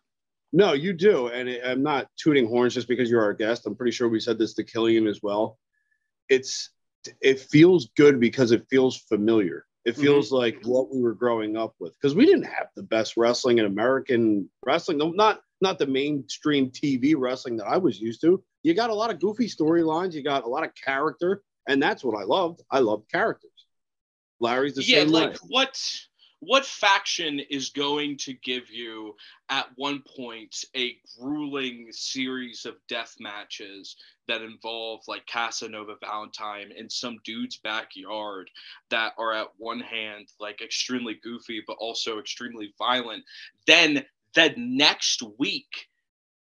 No, 0.56 0.74
you 0.74 0.94
do. 0.94 1.28
And 1.28 1.50
I'm 1.66 1.82
not 1.82 2.08
tooting 2.16 2.48
horns 2.48 2.76
just 2.76 2.88
because 2.88 3.10
you're 3.10 3.24
our 3.24 3.34
guest. 3.34 3.66
I'm 3.66 3.76
pretty 3.76 3.92
sure 3.92 4.08
we 4.08 4.20
said 4.20 4.38
this 4.38 4.54
to 4.54 4.64
Killian 4.64 5.08
as 5.08 5.22
well. 5.24 5.58
It's 6.34 6.70
it 7.22 7.40
feels 7.40 7.90
good 7.98 8.20
because 8.20 8.52
it 8.52 8.66
feels 8.70 8.98
familiar. 8.98 9.66
It 9.86 9.98
Mm-hmm. 9.98 10.02
feels 10.04 10.32
like 10.32 10.60
what 10.64 10.94
we 10.94 11.02
were 11.02 11.14
growing 11.14 11.58
up 11.58 11.76
with 11.80 11.94
because 11.94 12.16
we 12.16 12.26
didn't 12.26 12.46
have 12.46 12.68
the 12.76 12.84
best 12.84 13.18
wrestling 13.18 13.58
in 13.60 13.66
American 13.66 14.50
wrestling. 14.66 14.98
Not 15.16 15.42
not 15.62 15.80
the 15.80 15.88
mainstream 15.88 16.72
TV 16.72 17.16
wrestling 17.18 17.58
that 17.58 17.68
I 17.68 17.78
was 17.78 18.00
used 18.00 18.22
to. 18.22 18.44
You 18.64 18.74
got 18.74 18.90
a 18.90 18.94
lot 18.96 19.12
of 19.12 19.20
goofy 19.20 19.48
storylines. 19.48 20.14
You 20.14 20.24
got 20.24 20.46
a 20.46 20.50
lot 20.50 20.64
of 20.64 20.72
character, 20.76 21.44
and 21.68 21.82
that's 21.82 22.04
what 22.04 22.18
I 22.20 22.24
loved. 22.24 22.62
I 22.72 22.80
loved 22.80 23.12
characters. 23.12 23.52
Larry's 24.40 24.76
the 24.76 24.84
yeah, 24.84 25.00
same 25.00 25.10
like 25.10 25.34
way. 25.34 25.38
what 25.50 25.82
what 26.46 26.66
faction 26.66 27.40
is 27.50 27.70
going 27.70 28.18
to 28.18 28.34
give 28.34 28.70
you 28.70 29.16
at 29.50 29.68
one 29.76 30.04
point 30.16 30.56
a 30.76 30.98
grueling 31.20 31.88
series 31.92 32.66
of 32.66 32.76
death 32.90 33.16
matches 33.20 33.96
that 34.28 34.42
involve 34.42 35.02
like 35.08 35.26
Casanova 35.26 35.96
Valentine 36.02 36.72
in 36.76 36.90
some 36.90 37.18
dude's 37.24 37.58
backyard 37.58 38.50
that 38.90 39.14
are 39.18 39.34
at 39.34 39.48
one 39.58 39.80
hand 39.80 40.28
like 40.40 40.62
extremely 40.62 41.20
goofy 41.24 41.62
but 41.66 41.78
also 41.80 42.20
extremely 42.20 42.74
violent 42.78 43.24
then 43.68 44.04
the 44.36 44.54
next 44.58 45.24
week 45.38 45.88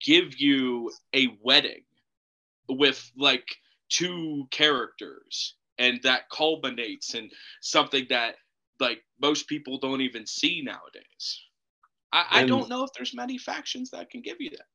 give 0.05 0.39
you 0.41 0.91
a 1.15 1.29
wedding 1.43 1.83
with 2.69 3.11
like 3.17 3.47
two 3.89 4.47
characters 4.51 5.55
and 5.79 6.01
that 6.03 6.29
culminates 6.31 7.15
in 7.15 7.31
something 7.61 8.07
that 8.09 8.37
like 8.81 9.03
most 9.21 9.49
people 9.49 9.79
don't 9.79 10.01
even 10.01 10.27
see 10.27 10.63
nowadays. 10.65 11.41
I, 12.13 12.27
I 12.31 12.47
don't 12.47 12.69
know 12.69 12.85
if 12.85 12.91
there's 12.93 13.15
many 13.15 13.39
factions 13.39 13.91
that 13.91 14.11
can 14.11 14.21
give 14.21 14.37
you 14.41 14.51
that. 14.51 14.67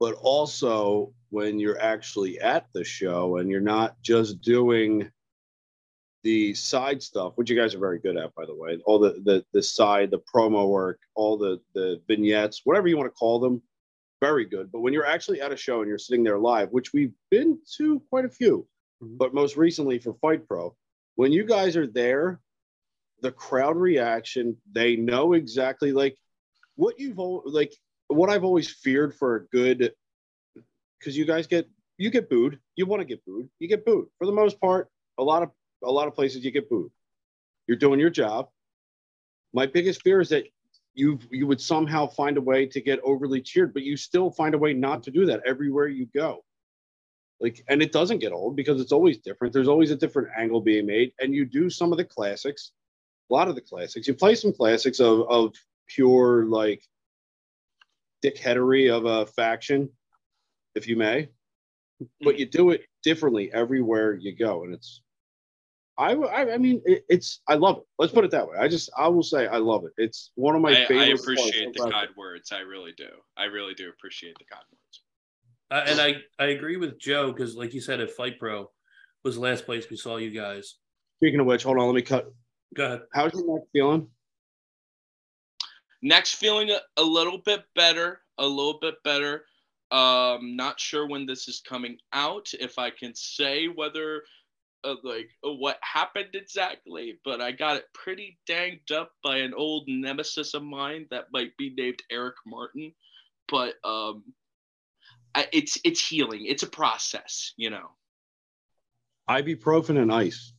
But 0.00 0.14
also 0.14 1.14
when 1.30 1.58
you're 1.58 1.80
actually 1.80 2.40
at 2.40 2.66
the 2.74 2.84
show 2.84 3.38
and 3.38 3.48
you're 3.48 3.60
not 3.60 3.96
just 4.02 4.42
doing 4.42 5.10
the 6.24 6.54
side 6.54 7.02
stuff, 7.02 7.34
which 7.36 7.50
you 7.50 7.56
guys 7.56 7.74
are 7.74 7.78
very 7.78 7.98
good 7.98 8.16
at, 8.16 8.34
by 8.34 8.44
the 8.46 8.54
way, 8.54 8.78
all 8.86 8.98
the 8.98 9.22
the 9.24 9.44
the 9.52 9.62
side, 9.62 10.10
the 10.10 10.22
promo 10.34 10.68
work, 10.68 10.98
all 11.14 11.38
the 11.38 11.60
the 11.74 12.00
vignettes, 12.08 12.62
whatever 12.64 12.88
you 12.88 12.96
want 12.96 13.06
to 13.06 13.14
call 13.16 13.38
them, 13.38 13.62
very 14.20 14.46
good. 14.46 14.72
But 14.72 14.80
when 14.80 14.92
you're 14.92 15.06
actually 15.06 15.40
at 15.40 15.52
a 15.52 15.56
show 15.56 15.80
and 15.80 15.88
you're 15.88 15.98
sitting 15.98 16.24
there 16.24 16.38
live, 16.38 16.70
which 16.70 16.92
we've 16.92 17.12
been 17.30 17.58
to 17.76 18.00
quite 18.08 18.24
a 18.24 18.30
few, 18.30 18.66
mm-hmm. 19.02 19.16
but 19.18 19.34
most 19.34 19.56
recently 19.56 19.98
for 19.98 20.14
Fight 20.14 20.48
Pro, 20.48 20.74
when 21.16 21.30
you 21.30 21.44
guys 21.44 21.76
are 21.76 21.86
there, 21.86 22.40
the 23.24 23.32
crowd 23.32 23.78
reaction, 23.78 24.54
they 24.70 24.96
know 24.96 25.32
exactly 25.32 25.92
like 25.92 26.14
what 26.76 27.00
you've 27.00 27.16
like 27.46 27.72
what 28.08 28.28
I've 28.28 28.44
always 28.44 28.70
feared 28.70 29.14
for 29.14 29.36
a 29.36 29.46
good 29.46 29.92
because 30.98 31.16
you 31.16 31.24
guys 31.24 31.46
get 31.46 31.66
you 31.96 32.10
get 32.10 32.28
booed. 32.28 32.58
You 32.76 32.84
want 32.84 33.00
to 33.00 33.06
get 33.06 33.24
booed. 33.24 33.48
You 33.58 33.66
get 33.66 33.86
booed. 33.86 34.08
For 34.18 34.26
the 34.26 34.32
most 34.32 34.60
part, 34.60 34.90
a 35.16 35.22
lot 35.22 35.42
of 35.42 35.50
a 35.82 35.90
lot 35.90 36.06
of 36.06 36.14
places 36.14 36.44
you 36.44 36.50
get 36.50 36.68
booed. 36.68 36.90
You're 37.66 37.78
doing 37.78 37.98
your 37.98 38.10
job. 38.10 38.50
My 39.54 39.64
biggest 39.64 40.02
fear 40.02 40.20
is 40.20 40.28
that 40.28 40.44
you 40.92 41.18
you 41.30 41.46
would 41.46 41.62
somehow 41.62 42.06
find 42.06 42.36
a 42.36 42.42
way 42.42 42.66
to 42.66 42.80
get 42.82 43.00
overly 43.02 43.40
cheered, 43.40 43.72
but 43.72 43.84
you 43.84 43.96
still 43.96 44.30
find 44.30 44.54
a 44.54 44.58
way 44.58 44.74
not 44.74 45.02
to 45.04 45.10
do 45.10 45.24
that 45.26 45.40
everywhere 45.46 45.88
you 45.88 46.08
go. 46.14 46.44
Like, 47.40 47.64
and 47.68 47.82
it 47.82 47.90
doesn't 47.90 48.18
get 48.18 48.32
old 48.32 48.54
because 48.54 48.82
it's 48.82 48.92
always 48.92 49.16
different. 49.16 49.54
There's 49.54 49.68
always 49.68 49.90
a 49.90 49.96
different 49.96 50.28
angle 50.36 50.60
being 50.60 50.86
made, 50.86 51.12
and 51.20 51.34
you 51.34 51.46
do 51.46 51.70
some 51.70 51.90
of 51.90 51.98
the 51.98 52.04
classics, 52.04 52.72
a 53.30 53.34
lot 53.34 53.48
of 53.48 53.54
the 53.54 53.60
classics. 53.60 54.06
You 54.06 54.14
play 54.14 54.34
some 54.34 54.52
classics 54.52 55.00
of 55.00 55.20
of 55.28 55.54
pure 55.86 56.46
like 56.46 56.82
dickheadery 58.24 58.90
of 58.90 59.04
a 59.04 59.26
faction, 59.26 59.90
if 60.74 60.88
you 60.88 60.96
may, 60.96 61.28
but 62.20 62.38
you 62.38 62.46
do 62.46 62.70
it 62.70 62.84
differently 63.02 63.52
everywhere 63.52 64.14
you 64.14 64.36
go, 64.36 64.64
and 64.64 64.74
it's. 64.74 65.00
I, 65.96 66.14
I, 66.14 66.54
I 66.54 66.58
mean, 66.58 66.82
it, 66.84 67.04
it's. 67.08 67.40
I 67.46 67.54
love 67.54 67.78
it. 67.78 67.84
Let's 67.98 68.12
put 68.12 68.24
it 68.24 68.32
that 68.32 68.48
way. 68.48 68.56
I 68.58 68.66
just, 68.66 68.90
I 68.98 69.06
will 69.06 69.22
say, 69.22 69.46
I 69.46 69.58
love 69.58 69.84
it. 69.84 69.92
It's 69.96 70.32
one 70.34 70.56
of 70.56 70.60
my 70.60 70.70
I, 70.70 70.86
favorite. 70.86 70.98
I 70.98 71.06
appreciate 71.10 71.72
the 71.72 71.84
wrestling. 71.84 71.92
kind 71.92 72.08
words 72.16 72.50
i 72.50 72.58
really 72.58 72.92
do 72.96 73.08
i 73.36 73.44
really 73.44 73.74
do 73.74 73.88
appreciate 73.90 74.34
the 74.38 74.44
kind 74.44 74.64
words 74.72 75.02
Uh, 75.70 75.84
and 75.86 76.00
I, 76.00 76.16
I 76.42 76.48
agree 76.50 76.76
with 76.76 76.98
Joe 76.98 77.32
because, 77.32 77.56
like 77.56 77.72
you 77.74 77.80
said, 77.80 78.00
at 78.00 78.10
Fight 78.10 78.38
Pro 78.38 78.70
was 79.24 79.36
the 79.36 79.40
last 79.40 79.64
place 79.66 79.88
we 79.88 79.96
saw 79.96 80.16
you 80.16 80.30
guys. 80.30 80.76
Speaking 81.18 81.40
of 81.40 81.46
which, 81.46 81.62
hold 81.62 81.78
on, 81.78 81.86
let 81.86 81.94
me 81.94 82.02
cut. 82.02 82.32
Go 82.74 82.84
ahead. 82.84 83.02
How's 83.12 83.32
your 83.32 83.46
neck 83.54 83.64
feeling? 83.72 84.08
next 86.04 86.34
feeling 86.34 86.70
a, 86.70 86.78
a 86.98 87.02
little 87.02 87.38
bit 87.38 87.64
better 87.74 88.20
a 88.38 88.46
little 88.46 88.78
bit 88.80 89.02
better 89.02 89.46
um 89.90 90.54
not 90.54 90.78
sure 90.78 91.08
when 91.08 91.26
this 91.26 91.48
is 91.48 91.62
coming 91.66 91.96
out 92.12 92.50
if 92.60 92.78
i 92.78 92.90
can 92.90 93.14
say 93.14 93.66
whether 93.66 94.22
uh, 94.84 94.94
like 95.02 95.30
uh, 95.46 95.52
what 95.52 95.78
happened 95.80 96.28
exactly 96.34 97.18
but 97.24 97.40
i 97.40 97.50
got 97.50 97.76
it 97.76 97.86
pretty 97.94 98.38
danged 98.46 98.92
up 98.92 99.12
by 99.24 99.38
an 99.38 99.54
old 99.54 99.84
nemesis 99.88 100.52
of 100.52 100.62
mine 100.62 101.06
that 101.10 101.24
might 101.32 101.56
be 101.56 101.72
named 101.74 102.02
eric 102.10 102.36
martin 102.46 102.92
but 103.48 103.74
um 103.82 104.22
I, 105.34 105.48
it's 105.52 105.78
it's 105.84 106.06
healing 106.06 106.44
it's 106.44 106.62
a 106.62 106.68
process 106.68 107.54
you 107.56 107.70
know 107.70 107.88
Ibuprofen 109.28 109.98
and 110.00 110.12
ice. 110.12 110.52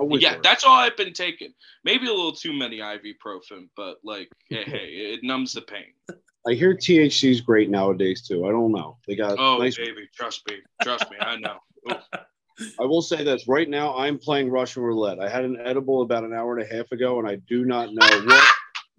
Yeah 0.00 0.32
works. 0.32 0.40
that's 0.42 0.64
all 0.64 0.74
i've 0.74 0.96
been 0.96 1.12
taking 1.12 1.52
maybe 1.84 2.06
a 2.06 2.10
little 2.10 2.32
too 2.32 2.52
many 2.52 2.78
ibuprofen 2.78 3.68
but 3.76 3.96
like 4.02 4.28
hey, 4.48 4.58
eh, 4.58 4.64
hey 4.66 4.86
it 5.14 5.20
numbs 5.22 5.52
the 5.52 5.62
pain 5.62 5.92
I 6.46 6.52
hear 6.52 6.74
THC 6.74 7.30
is 7.30 7.40
great 7.40 7.70
nowadays 7.70 8.20
too. 8.20 8.44
I 8.46 8.50
don't 8.50 8.70
know. 8.70 8.98
They 9.08 9.16
got 9.16 9.38
Oh, 9.38 9.56
nice. 9.56 9.78
baby, 9.78 10.06
trust 10.14 10.42
me, 10.50 10.58
trust 10.82 11.10
me, 11.10 11.16
I 11.18 11.36
know. 11.36 11.56
Ooh. 11.90 11.94
I 12.78 12.84
will 12.84 13.00
say 13.02 13.24
this 13.24 13.48
right 13.48 13.68
now. 13.68 13.96
I'm 13.96 14.18
playing 14.18 14.50
Russian 14.50 14.82
roulette. 14.82 15.20
I 15.20 15.28
had 15.28 15.44
an 15.44 15.58
edible 15.64 16.02
about 16.02 16.22
an 16.22 16.34
hour 16.34 16.56
and 16.56 16.70
a 16.70 16.74
half 16.74 16.92
ago, 16.92 17.18
and 17.18 17.26
I 17.26 17.36
do 17.48 17.64
not 17.64 17.94
know 17.94 18.44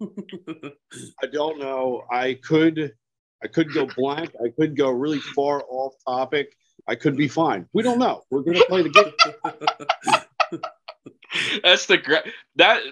what. 0.00 0.74
I 1.22 1.26
don't 1.32 1.58
know. 1.58 2.02
I 2.10 2.34
could, 2.34 2.92
I 3.42 3.46
could 3.46 3.72
go 3.72 3.86
blank. 3.96 4.32
I 4.44 4.48
could 4.48 4.76
go 4.76 4.90
really 4.90 5.20
far 5.20 5.62
off 5.68 5.94
topic. 6.04 6.52
I 6.88 6.96
could 6.96 7.16
be 7.16 7.28
fine. 7.28 7.66
We 7.72 7.82
don't 7.82 7.98
know. 7.98 8.24
We're 8.30 8.42
gonna 8.42 8.60
play 8.68 8.82
the 8.82 8.90
game. 8.90 9.12
That's 11.62 11.86
the 11.86 11.98
great 11.98 12.22
that. 12.56 12.82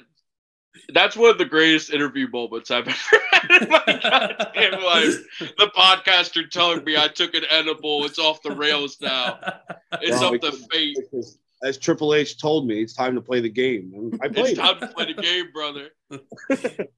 That's 0.92 1.16
one 1.16 1.30
of 1.30 1.38
the 1.38 1.44
greatest 1.44 1.90
interview 1.90 2.26
moments 2.28 2.68
I've 2.70 2.88
ever 2.88 3.22
had 3.30 3.62
in 3.62 3.68
my 3.68 3.84
goddamn 3.86 4.82
life. 4.82 5.24
The 5.38 5.70
podcaster 5.74 6.50
telling 6.50 6.82
me 6.82 6.96
I 6.96 7.06
took 7.06 7.32
an 7.34 7.44
edible. 7.48 8.04
It's 8.04 8.18
off 8.18 8.42
the 8.42 8.50
rails 8.50 9.00
now. 9.00 9.38
It's 10.02 10.20
Well, 10.20 10.34
up 10.34 10.40
to 10.40 10.52
fate. 10.72 10.98
As 11.62 11.78
Triple 11.78 12.12
H 12.12 12.38
told 12.38 12.66
me, 12.66 12.82
it's 12.82 12.92
time 12.92 13.14
to 13.14 13.20
play 13.22 13.40
the 13.40 13.48
game, 13.48 13.92
and 13.94 14.20
I 14.20 14.26
It's 14.26 14.34
played. 14.34 14.56
time 14.56 14.76
it. 14.78 14.80
to 14.80 14.88
play 14.88 15.12
the 15.12 15.22
game, 15.22 15.52
brother. 15.52 15.90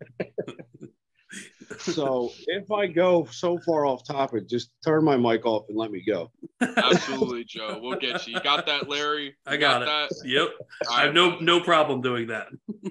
So 1.79 2.33
if 2.47 2.71
I 2.71 2.87
go 2.87 3.27
so 3.31 3.59
far 3.59 3.87
off 3.87 4.07
topic, 4.07 4.49
just 4.49 4.71
turn 4.85 5.05
my 5.05 5.17
mic 5.17 5.45
off 5.45 5.65
and 5.69 5.77
let 5.77 5.91
me 5.91 6.03
go. 6.07 6.31
Absolutely, 6.61 7.45
Joe. 7.45 7.79
We'll 7.83 7.99
get 7.99 8.27
you. 8.27 8.35
You 8.35 8.41
got 8.41 8.67
that, 8.67 8.89
Larry? 8.89 9.37
I 9.47 9.55
You 9.55 9.59
got, 9.59 9.83
it. 9.83 9.87
that? 9.87 10.11
Yep. 10.25 10.49
All 10.89 10.97
I 10.97 11.03
have 11.05 11.15
no 11.15 11.39
no 11.39 11.61
problem 11.61 12.01
doing 12.01 12.27
that. 12.29 12.49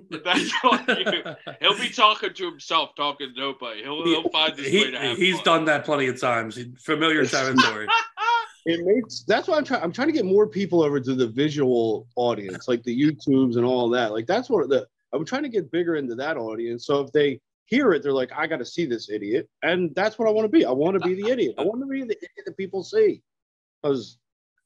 That's 0.24 0.52
on 0.64 0.86
you. 0.88 1.54
He'll 1.62 1.78
be 1.80 1.90
talking 1.90 2.34
to 2.34 2.46
himself, 2.50 2.92
talking 2.96 3.34
to 3.34 3.40
nobody. 3.40 3.84
He'll, 3.84 4.04
he'll 4.06 4.30
find 4.30 4.56
his 4.58 4.68
He- 4.68 4.80
way 4.82 4.92
to 4.92 5.00
have 5.00 5.18
he's 5.18 5.36
fun. 5.36 5.44
done 5.44 5.66
that 5.66 5.86
plenty 5.86 6.08
of 6.08 6.20
times. 6.20 6.60
Familiar 6.80 7.26
territory. 7.26 7.88
It 8.68 8.84
makes 8.84 9.22
that's 9.28 9.48
why 9.48 9.58
I'm 9.58 9.64
trying. 9.64 9.84
I'm 9.84 9.92
trying 9.92 10.08
to 10.08 10.12
get 10.12 10.26
more 10.26 10.48
people 10.48 10.82
over 10.82 11.00
to 11.00 11.14
the 11.14 11.28
visual 11.28 12.08
audience, 12.16 12.68
like 12.68 12.82
the 12.82 13.00
YouTubes 13.00 13.58
and 13.58 13.64
all 13.64 13.88
that. 13.92 14.12
Like 14.12 14.26
that's 14.26 14.50
what 14.50 14.68
the 14.70 14.88
I'm 15.14 15.24
trying 15.24 15.44
to 15.44 15.50
get 15.50 15.70
bigger 15.72 15.98
into 15.98 16.16
that 16.16 16.36
audience. 16.36 16.88
So 16.88 17.00
if 17.02 17.12
they 17.12 17.40
hear 17.66 17.92
it, 17.94 18.02
they're 18.02 18.12
like, 18.12 18.32
I 18.36 18.48
got 18.48 18.58
to 18.58 18.66
see 18.66 18.88
this 18.88 19.08
idiot, 19.12 19.48
and 19.62 19.94
that's 19.94 20.18
what 20.18 20.28
I 20.28 20.32
want 20.32 20.46
to 20.46 20.50
be. 20.50 20.66
I 20.66 20.72
want 20.72 21.00
to 21.00 21.08
be 21.08 21.14
the 21.14 21.30
idiot. 21.30 21.54
I 21.60 21.62
want 21.64 21.80
to 21.82 21.86
be 21.86 22.00
the 22.02 22.18
idiot 22.18 22.44
that 22.48 22.58
people 22.58 22.84
see, 22.84 23.22
because 23.86 24.18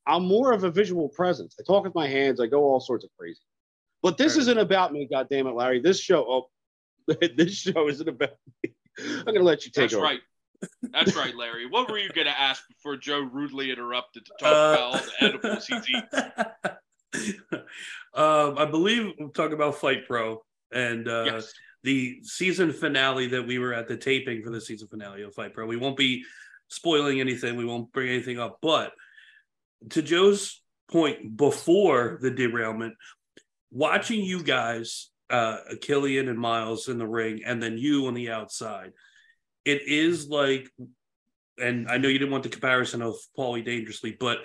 I'm 0.08 0.26
more 0.26 0.54
of 0.54 0.64
a 0.64 0.72
visual 0.72 1.10
presence. 1.10 1.56
I 1.60 1.64
talk 1.64 1.84
with 1.84 1.94
my 1.96 2.08
hands. 2.08 2.40
I 2.40 2.48
go 2.48 2.64
all 2.64 2.80
sorts 2.80 3.04
of 3.04 3.10
crazy. 3.18 3.42
But 4.02 4.18
this 4.18 4.36
Right. 4.36 4.42
isn't 4.42 4.58
about 4.58 4.94
me, 4.94 5.06
God 5.12 5.28
damn 5.30 5.46
it, 5.48 5.52
Larry. 5.56 5.82
This 5.82 6.00
show, 6.00 6.26
oh, 6.28 6.50
this 7.36 7.54
show 7.56 7.90
isn't 7.90 8.08
about 8.08 8.32
me. 8.64 8.74
I'm 9.00 9.26
gonna 9.26 9.42
let 9.42 9.66
you 9.66 9.72
take 9.72 9.84
That's 9.84 9.94
over. 9.96 10.04
right. 10.04 10.22
That's 10.92 11.16
right, 11.16 11.36
Larry. 11.36 11.66
What 11.68 11.90
were 11.90 11.98
you 11.98 12.10
going 12.10 12.28
to 12.28 12.38
ask 12.38 12.68
before 12.68 12.98
Joe 12.98 13.20
rudely 13.22 13.72
interrupted 13.72 14.26
to 14.26 14.32
talk 14.42 14.52
Uh, 14.52 14.74
about 14.74 14.82
all 14.82 14.92
the 14.98 15.12
edibles 15.22 15.66
he's 15.68 15.90
eating? 15.90 16.04
um, 18.14 18.58
I 18.58 18.66
believe 18.66 19.14
we're 19.18 19.30
talking 19.30 19.54
about 19.54 19.76
Fight 19.76 20.06
Pro 20.06 20.44
and 20.74 21.08
uh, 21.08 21.24
Yes. 21.28 21.54
the 21.84 22.20
season 22.24 22.74
finale 22.74 23.28
that 23.28 23.48
we 23.48 23.58
were 23.58 23.74
at 23.74 23.88
the 23.88 23.96
taping 23.96 24.44
for 24.44 24.50
the 24.50 24.60
season 24.60 24.90
finale 24.90 25.22
of 25.22 25.34
Fight 25.34 25.54
Pro. 25.54 25.66
We 25.66 25.78
won't 25.78 25.96
be 25.96 26.26
spoiling 26.68 27.22
anything. 27.22 27.56
We 27.56 27.64
won't 27.64 27.90
bring 27.94 28.10
anything 28.10 28.38
up. 28.38 28.58
But 28.62 28.92
to 29.92 30.02
Joe's 30.02 30.62
point, 30.92 31.36
before 31.38 32.20
the 32.22 32.32
derailment, 32.32 32.96
watching 33.72 34.22
you 34.22 34.44
guys, 34.44 35.10
uh, 35.30 35.58
Killian 35.82 36.28
and 36.28 36.40
Miles 36.40 36.88
in 36.88 36.98
the 36.98 37.08
ring, 37.08 37.42
and 37.46 37.62
then 37.62 37.78
you 37.78 38.08
on 38.08 38.14
the 38.14 38.32
outside, 38.32 38.92
it 39.66 39.82
is 39.88 40.28
like, 40.28 40.68
and 41.62 41.90
I 41.90 41.98
know 41.98 42.08
you 42.08 42.18
didn't 42.18 42.32
want 42.32 42.44
the 42.44 42.50
comparison 42.50 43.02
of 43.02 43.16
Paulie 43.38 43.66
Dangerously, 43.66 44.16
but 44.20 44.40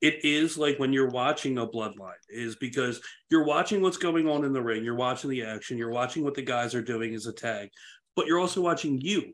it 0.00 0.24
is 0.24 0.56
like 0.56 0.78
when 0.78 0.92
you're 0.92 1.10
watching 1.10 1.58
a 1.58 1.66
bloodline 1.66 2.12
is 2.28 2.56
because 2.56 3.02
you're 3.28 3.44
watching 3.44 3.82
what's 3.82 3.98
going 3.98 4.26
on 4.28 4.44
in 4.44 4.52
the 4.52 4.62
ring 4.62 4.82
you're 4.82 4.94
watching 4.94 5.28
the 5.28 5.42
action 5.42 5.76
you're 5.76 5.90
watching 5.90 6.24
what 6.24 6.32
the 6.32 6.40
guys 6.40 6.74
are 6.74 6.80
doing 6.80 7.12
as 7.12 7.26
a 7.26 7.32
tag 7.32 7.68
but 8.16 8.26
you're 8.26 8.38
also 8.38 8.60
watching 8.60 9.00
you. 9.00 9.32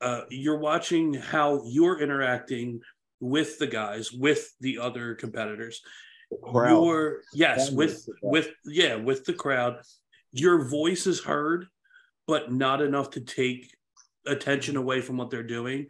Uh, 0.00 0.22
you're 0.30 0.58
watching 0.58 1.14
how 1.14 1.62
you're 1.66 2.00
interacting 2.00 2.80
with 3.20 3.58
the 3.58 3.66
guys 3.66 4.12
with 4.12 4.52
the 4.60 4.78
other 4.78 5.14
competitors 5.14 5.82
Crowd. 6.42 6.70
your 6.82 7.20
yes 7.34 7.70
with 7.70 7.90
is 7.90 8.06
the 8.06 8.12
best. 8.12 8.22
with 8.24 8.48
yeah 8.64 8.94
with 8.94 9.24
the 9.24 9.32
crowd 9.32 9.80
your 10.32 10.64
voice 10.68 11.06
is 11.06 11.20
heard 11.20 11.66
but 12.26 12.52
not 12.52 12.80
enough 12.80 13.10
to 13.10 13.20
take 13.20 13.74
attention 14.26 14.76
away 14.76 15.00
from 15.00 15.16
what 15.16 15.28
they're 15.30 15.42
doing 15.42 15.86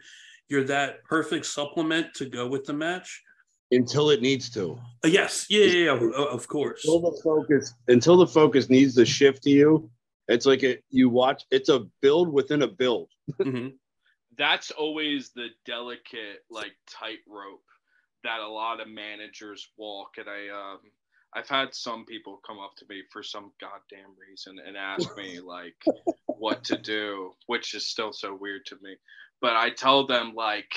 you're 0.49 0.63
that 0.63 1.03
perfect 1.05 1.45
supplement 1.45 2.13
to 2.15 2.25
go 2.25 2.47
with 2.47 2.65
the 2.65 2.73
match 2.73 3.21
until 3.73 4.09
it 4.09 4.21
needs 4.21 4.49
to. 4.49 4.77
Uh, 5.05 5.07
yes 5.07 5.45
yeah 5.49 5.63
yeah, 5.65 5.93
yeah 5.93 6.09
of 6.29 6.45
course 6.47 6.83
Until 6.83 7.11
the 7.11 7.21
focus, 7.23 7.73
until 7.87 8.17
the 8.17 8.27
focus 8.27 8.69
needs 8.69 8.95
to 8.95 9.05
shift 9.05 9.43
to 9.43 9.49
you, 9.49 9.89
it's 10.27 10.45
like 10.45 10.63
it. 10.63 10.83
You 10.89 11.09
watch. 11.09 11.43
It's 11.51 11.69
a 11.69 11.85
build 12.01 12.27
within 12.33 12.63
a 12.63 12.67
build. 12.67 13.09
Mhm. 13.39 13.73
That's 14.41 14.71
always 14.71 15.29
the 15.29 15.49
delicate 15.67 16.43
like 16.49 16.73
tightrope 16.89 17.61
that 18.23 18.39
a 18.39 18.47
lot 18.47 18.81
of 18.81 18.87
managers 18.87 19.69
walk 19.77 20.15
and 20.17 20.27
i 20.27 20.49
um 20.49 20.79
i've 21.35 21.47
had 21.47 21.75
some 21.75 22.05
people 22.05 22.41
come 22.45 22.57
up 22.57 22.75
to 22.75 22.85
me 22.89 23.03
for 23.11 23.21
some 23.21 23.51
goddamn 23.61 24.09
reason 24.27 24.57
and 24.65 24.75
ask 24.75 25.15
me 25.15 25.39
like 25.45 25.75
what 26.25 26.63
to 26.63 26.75
do 26.75 27.31
which 27.45 27.75
is 27.75 27.85
still 27.85 28.11
so 28.11 28.33
weird 28.33 28.65
to 28.65 28.75
me. 28.81 28.95
But 29.41 29.55
i 29.55 29.69
tell 29.69 30.07
them 30.07 30.33
like 30.35 30.73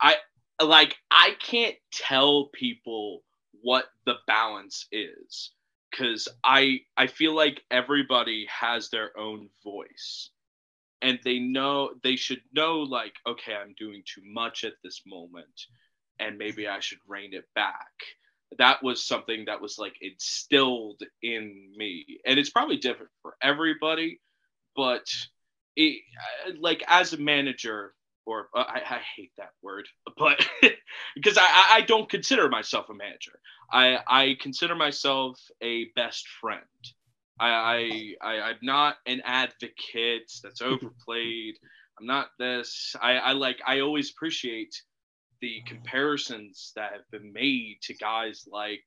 i 0.00 0.14
like 0.62 0.96
i 1.10 1.36
can't 1.40 1.76
tell 1.92 2.46
people 2.54 3.22
what 3.62 3.84
the 4.06 4.14
balance 4.26 4.86
is 4.92 5.50
because 5.90 6.26
i 6.42 6.80
i 6.96 7.06
feel 7.06 7.34
like 7.34 7.62
everybody 7.70 8.46
has 8.48 8.88
their 8.88 9.18
own 9.18 9.48
voice 9.62 10.30
and 11.04 11.20
they 11.24 11.38
know 11.38 11.90
they 12.02 12.16
should 12.16 12.40
know 12.54 12.78
like 12.78 13.14
okay 13.28 13.54
i'm 13.54 13.74
doing 13.78 14.02
too 14.06 14.22
much 14.24 14.64
at 14.64 14.72
this 14.82 15.02
moment 15.06 15.66
and 16.18 16.38
maybe 16.38 16.66
i 16.68 16.80
should 16.80 16.98
rein 17.06 17.34
it 17.34 17.46
back. 17.54 17.92
That 18.58 18.82
was 18.84 19.04
something 19.04 19.46
that 19.46 19.60
was 19.60 19.78
like 19.78 19.96
instilled 20.00 21.02
in 21.22 21.72
me. 21.76 22.20
And 22.24 22.38
it's 22.38 22.50
probably 22.50 22.76
different 22.76 23.10
for 23.22 23.36
everybody 23.42 24.20
but 24.76 25.06
it, 25.76 26.02
uh, 26.46 26.52
like 26.60 26.84
as 26.88 27.12
a 27.12 27.18
manager 27.18 27.94
or 28.26 28.48
uh, 28.56 28.64
I, 28.66 28.96
I 28.96 29.00
hate 29.16 29.32
that 29.38 29.52
word 29.62 29.88
but 30.18 30.46
because 31.14 31.38
I, 31.38 31.46
I 31.72 31.80
don't 31.82 32.08
consider 32.08 32.48
myself 32.48 32.88
a 32.90 32.94
manager. 32.94 33.38
I 33.72 33.98
i 34.06 34.36
consider 34.40 34.74
myself 34.74 35.40
a 35.62 35.86
best 35.96 36.28
friend 36.40 36.60
I, 37.38 37.48
I, 37.48 38.14
I 38.20 38.40
I'm 38.40 38.58
not 38.62 38.96
an 39.06 39.22
advocate 39.24 40.32
that's 40.42 40.62
overplayed. 40.62 41.54
I'm 41.98 42.06
not 42.06 42.28
this. 42.38 42.94
I, 43.00 43.14
I 43.14 43.32
like. 43.32 43.60
I 43.66 43.80
always 43.80 44.10
appreciate 44.10 44.74
the 45.40 45.62
comparisons 45.66 46.72
that 46.76 46.92
have 46.92 47.10
been 47.10 47.32
made 47.32 47.78
to 47.82 47.94
guys 47.94 48.46
like 48.50 48.84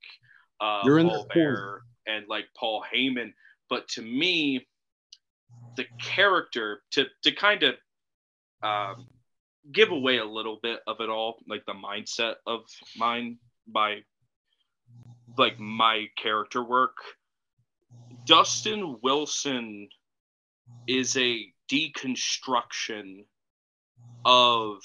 uh, 0.60 0.82
You're 0.86 1.00
in 1.00 1.08
Paul 1.08 1.28
Bear 1.34 1.82
and 2.08 2.26
like 2.28 2.46
Paul 2.58 2.84
Heyman. 2.94 3.34
But 3.70 3.88
to 3.90 4.02
me, 4.02 4.68
the 5.76 5.86
character 6.00 6.82
to 6.92 7.06
to 7.24 7.32
kind 7.32 7.64
of 7.64 7.76
um, 8.64 9.08
give 9.72 9.92
away 9.92 10.18
a 10.18 10.26
little 10.26 10.60
bit 10.62 10.80
of 10.88 10.98
it 11.00 11.10
all, 11.10 11.38
like 11.48 11.66
the 11.66 11.74
mindset 11.74 12.36
of 12.46 12.62
mine 12.98 13.38
by 13.68 13.98
like 15.38 15.60
my 15.60 16.08
character 16.22 16.64
work. 16.64 16.98
Dustin 18.28 18.98
Wilson 19.02 19.88
is 20.86 21.16
a 21.16 21.46
deconstruction 21.72 23.26
of 24.26 24.80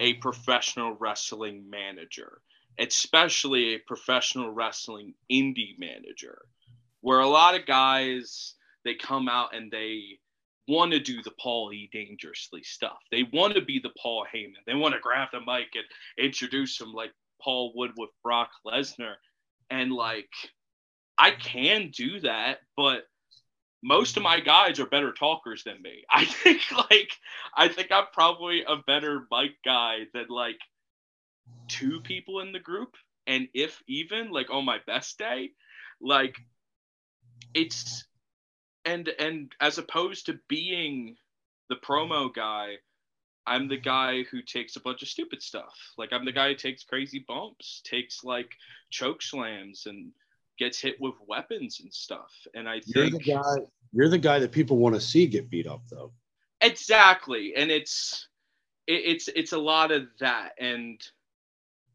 a 0.00 0.14
professional 0.14 0.96
wrestling 0.98 1.68
manager, 1.68 2.40
especially 2.78 3.74
a 3.74 3.78
professional 3.86 4.50
wrestling 4.50 5.12
indie 5.30 5.78
manager, 5.78 6.42
where 7.02 7.20
a 7.20 7.28
lot 7.28 7.54
of 7.54 7.66
guys 7.66 8.54
they 8.86 8.94
come 8.94 9.28
out 9.28 9.54
and 9.54 9.70
they 9.70 10.00
want 10.66 10.92
to 10.92 10.98
do 10.98 11.22
the 11.22 11.32
Paul 11.38 11.70
E. 11.74 11.90
Dangerously 11.92 12.62
stuff. 12.62 12.98
They 13.10 13.24
want 13.34 13.54
to 13.54 13.60
be 13.60 13.80
the 13.82 13.92
Paul 14.00 14.24
Heyman. 14.34 14.64
They 14.66 14.74
want 14.74 14.94
to 14.94 15.00
grab 15.00 15.28
the 15.30 15.40
mic 15.40 15.68
and 15.74 15.84
introduce 16.16 16.80
him 16.80 16.92
like 16.92 17.12
Paul 17.42 17.72
would 17.76 17.90
with 17.98 18.10
Brock 18.22 18.50
Lesnar. 18.66 19.16
And 19.68 19.92
like, 19.92 20.30
I 21.20 21.32
can 21.32 21.90
do 21.90 22.20
that, 22.20 22.60
but 22.78 23.02
most 23.82 24.16
of 24.16 24.22
my 24.22 24.40
guys 24.40 24.80
are 24.80 24.86
better 24.86 25.12
talkers 25.12 25.64
than 25.64 25.82
me. 25.82 26.04
I 26.10 26.24
think 26.24 26.62
like 26.72 27.12
I 27.54 27.68
think 27.68 27.92
I'm 27.92 28.06
probably 28.12 28.62
a 28.66 28.76
better 28.86 29.26
mic 29.30 29.62
guy 29.62 30.06
than 30.14 30.26
like 30.28 30.58
two 31.68 32.00
people 32.00 32.40
in 32.40 32.52
the 32.52 32.58
group. 32.58 32.94
And 33.26 33.48
if 33.52 33.82
even 33.86 34.30
like 34.30 34.50
on 34.50 34.64
my 34.64 34.78
best 34.86 35.18
day, 35.18 35.50
like 36.00 36.36
it's 37.52 38.04
and 38.86 39.08
and 39.18 39.52
as 39.60 39.76
opposed 39.76 40.26
to 40.26 40.40
being 40.48 41.16
the 41.68 41.76
promo 41.76 42.32
guy, 42.32 42.76
I'm 43.46 43.68
the 43.68 43.76
guy 43.76 44.22
who 44.30 44.40
takes 44.40 44.76
a 44.76 44.80
bunch 44.80 45.02
of 45.02 45.08
stupid 45.08 45.42
stuff. 45.42 45.74
Like 45.98 46.14
I'm 46.14 46.24
the 46.24 46.32
guy 46.32 46.48
who 46.48 46.54
takes 46.54 46.82
crazy 46.82 47.24
bumps, 47.28 47.82
takes 47.84 48.24
like 48.24 48.50
choke 48.90 49.20
slams 49.20 49.84
and 49.84 50.12
gets 50.60 50.80
hit 50.80 51.00
with 51.00 51.14
weapons 51.26 51.80
and 51.80 51.92
stuff. 51.92 52.32
And 52.54 52.68
I 52.68 52.82
You're 52.86 53.10
think 53.10 53.24
the 53.24 53.32
guy. 53.32 53.56
You're 53.92 54.08
the 54.08 54.18
guy 54.18 54.38
that 54.38 54.52
people 54.52 54.78
want 54.78 54.94
to 54.94 55.00
see 55.00 55.26
get 55.26 55.50
beat 55.50 55.66
up, 55.66 55.82
though. 55.90 56.12
exactly 56.60 57.54
and 57.56 57.70
it's 57.70 58.28
it, 58.86 59.02
it's 59.06 59.28
it's 59.34 59.52
a 59.52 59.58
lot 59.58 59.90
of 59.92 60.08
that 60.20 60.52
and 60.58 61.00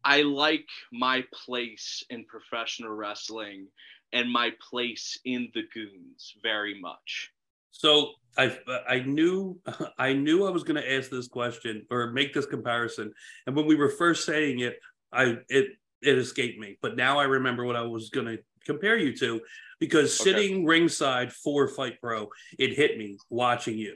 i 0.04 0.22
like 0.22 0.66
my 0.92 1.24
place 1.44 2.04
in 2.10 2.24
professional 2.26 2.92
wrestling 2.92 3.68
and 4.12 4.30
my 4.32 4.52
place 4.70 5.18
in 5.24 5.50
the 5.54 5.64
goons 5.74 6.34
very 6.42 6.80
much 6.80 7.32
So 7.72 8.12
I 8.38 8.56
I 8.88 9.00
knew 9.00 9.60
I 9.98 10.12
knew 10.14 10.46
I 10.46 10.50
was 10.50 10.64
going 10.64 10.80
to 10.82 10.92
ask 10.96 11.10
this 11.10 11.28
question 11.28 11.86
or 11.90 12.10
make 12.12 12.32
this 12.34 12.46
comparison, 12.46 13.12
and 13.46 13.56
when 13.56 13.66
we 13.66 13.76
were 13.76 13.90
first 13.90 14.24
saying 14.24 14.60
it, 14.60 14.78
I 15.12 15.38
it 15.48 15.66
it 16.02 16.18
escaped 16.18 16.58
me. 16.58 16.78
But 16.82 16.96
now 16.96 17.18
I 17.18 17.24
remember 17.24 17.64
what 17.64 17.76
I 17.76 17.82
was 17.82 18.10
going 18.10 18.26
to 18.26 18.38
compare 18.66 18.98
you 18.98 19.16
to, 19.16 19.40
because 19.80 20.20
Okay. 20.20 20.30
sitting 20.30 20.66
ringside 20.66 21.32
for 21.32 21.68
Fight 21.68 22.00
Pro, 22.00 22.28
it 22.58 22.74
hit 22.74 22.98
me 22.98 23.18
watching 23.30 23.78
you. 23.78 23.94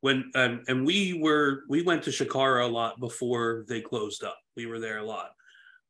When 0.00 0.30
um, 0.34 0.62
and 0.66 0.86
we 0.86 1.20
were 1.20 1.64
we 1.68 1.82
went 1.82 2.04
to 2.04 2.10
Chikara 2.10 2.64
a 2.64 2.72
lot 2.72 2.98
before 2.98 3.66
they 3.68 3.82
closed 3.82 4.24
up. 4.24 4.38
We 4.56 4.64
were 4.66 4.80
there 4.80 4.98
a 4.98 5.04
lot. 5.04 5.30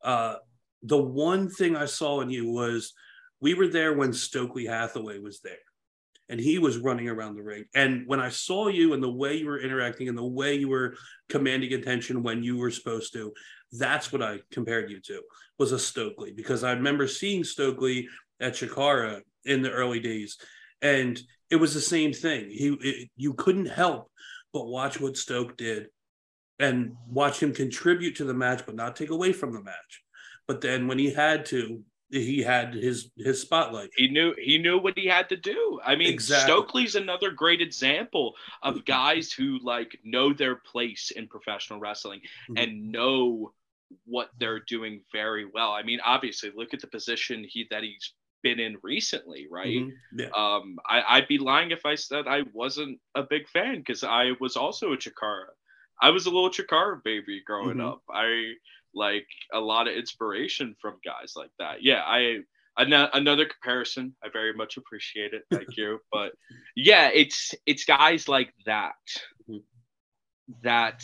Uh, 0.02 0.36
the 0.82 0.98
one 0.98 1.48
thing 1.48 1.76
I 1.76 1.86
saw 1.86 2.20
in 2.20 2.30
you 2.30 2.50
was 2.50 2.92
we 3.40 3.54
were 3.54 3.68
there 3.68 3.94
when 3.94 4.12
Stokely 4.12 4.66
Hathaway 4.66 5.18
was 5.20 5.40
there 5.40 5.64
and 6.28 6.40
he 6.40 6.58
was 6.58 6.78
running 6.78 7.08
around 7.08 7.34
the 7.34 7.42
ring. 7.42 7.64
And 7.74 8.06
when 8.06 8.20
I 8.20 8.30
saw 8.30 8.68
you 8.68 8.94
and 8.94 9.02
the 9.02 9.10
way 9.10 9.36
you 9.36 9.46
were 9.46 9.60
interacting 9.60 10.08
and 10.08 10.16
the 10.16 10.24
way 10.24 10.54
you 10.54 10.68
were 10.68 10.96
commanding 11.28 11.72
attention 11.74 12.22
when 12.22 12.42
you 12.42 12.56
were 12.56 12.70
supposed 12.70 13.12
to, 13.14 13.32
that's 13.72 14.12
what 14.12 14.22
I 14.22 14.40
compared 14.50 14.90
you 14.90 15.00
to 15.00 15.22
was 15.58 15.72
a 15.72 15.78
Stokely 15.78 16.32
because 16.32 16.64
I 16.64 16.72
remember 16.72 17.06
seeing 17.06 17.44
Stokely 17.44 18.08
at 18.40 18.54
Chikara 18.54 19.20
in 19.44 19.62
the 19.62 19.70
early 19.70 20.00
days, 20.00 20.36
and 20.82 21.20
it 21.50 21.56
was 21.56 21.74
the 21.74 21.80
same 21.80 22.12
thing. 22.12 22.50
He 22.50 22.76
it, 22.80 23.10
you 23.16 23.34
couldn't 23.34 23.66
help 23.66 24.10
but 24.52 24.66
watch 24.66 25.00
what 25.00 25.16
Stoke 25.16 25.56
did 25.56 25.86
and 26.58 26.94
watch 27.08 27.40
him 27.42 27.52
contribute 27.54 28.16
to 28.16 28.24
the 28.24 28.34
match, 28.34 28.62
but 28.66 28.74
not 28.74 28.96
take 28.96 29.10
away 29.10 29.32
from 29.32 29.52
the 29.52 29.62
match. 29.62 30.02
But 30.48 30.60
then 30.60 30.88
when 30.88 30.98
he 30.98 31.10
had 31.12 31.46
to, 31.46 31.82
he 32.10 32.40
had 32.42 32.74
his 32.74 33.10
his 33.16 33.40
spotlight. 33.40 33.90
he 33.96 34.08
knew 34.08 34.34
he 34.36 34.58
knew 34.58 34.78
what 34.78 34.98
he 34.98 35.06
had 35.06 35.28
to 35.28 35.36
do 35.36 35.78
i 35.84 35.94
mean 35.94 36.12
Exactly. 36.12 36.52
stokely's 36.52 36.96
another 36.96 37.30
great 37.30 37.60
example 37.60 38.34
of 38.64 38.84
guys 38.84 39.30
who 39.32 39.60
like 39.62 39.96
know 40.02 40.32
their 40.32 40.56
place 40.56 41.12
in 41.12 41.28
professional 41.28 41.78
wrestling 41.78 42.20
Mhm. 42.50 42.64
and 42.64 42.90
know 42.90 43.52
what 44.04 44.30
they're 44.38 44.60
doing 44.60 45.02
very 45.12 45.44
well 45.44 45.72
i 45.72 45.82
mean 45.82 45.98
obviously 46.04 46.50
look 46.54 46.72
at 46.74 46.80
the 46.80 46.86
position 46.86 47.44
he 47.48 47.66
that 47.70 47.82
he's 47.82 48.14
been 48.42 48.58
in 48.60 48.76
recently 48.82 49.46
right 49.50 49.82
Mhm. 49.82 49.90
Yeah. 50.16 50.28
um 50.34 50.78
I, 50.88 51.02
i'd 51.16 51.28
be 51.28 51.38
lying 51.38 51.72
if 51.72 51.84
i 51.84 51.94
said 51.94 52.26
i 52.26 52.42
wasn't 52.54 52.98
a 53.14 53.22
big 53.22 53.48
fan 53.48 53.78
because 53.78 54.02
i 54.04 54.32
was 54.40 54.56
also 54.56 54.92
a 54.92 54.96
chikara 54.96 55.46
i 56.00 56.08
was 56.10 56.26
a 56.26 56.30
little 56.30 56.50
chikara 56.50 57.02
baby 57.04 57.42
growing 57.46 57.78
Mhm. 57.78 57.92
up 57.92 58.02
i 58.10 58.52
like 58.94 59.26
a 59.52 59.60
lot 59.60 59.88
of 59.88 59.94
inspiration 59.94 60.74
from 60.80 60.94
guys 61.04 61.34
like 61.36 61.50
that 61.58 61.82
yeah 61.82 62.02
i 62.06 62.38
ano- 62.78 63.10
another 63.12 63.44
comparison 63.44 64.14
i 64.24 64.28
very 64.30 64.54
much 64.54 64.76
appreciate 64.78 65.34
it 65.34 65.42
thank 65.50 65.76
you 65.76 66.00
but 66.12 66.32
yeah 66.76 67.10
it's 67.12 67.54
it's 67.66 67.84
guys 67.84 68.26
like 68.28 68.54
that 68.64 68.94
Mhm. 69.50 69.62
that 70.62 71.02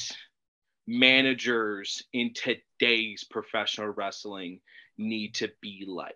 managers 0.86 2.02
in 2.12 2.32
today's 2.78 3.24
professional 3.24 3.88
wrestling 3.88 4.60
need 4.98 5.34
to 5.34 5.50
be 5.60 5.84
like. 5.86 6.14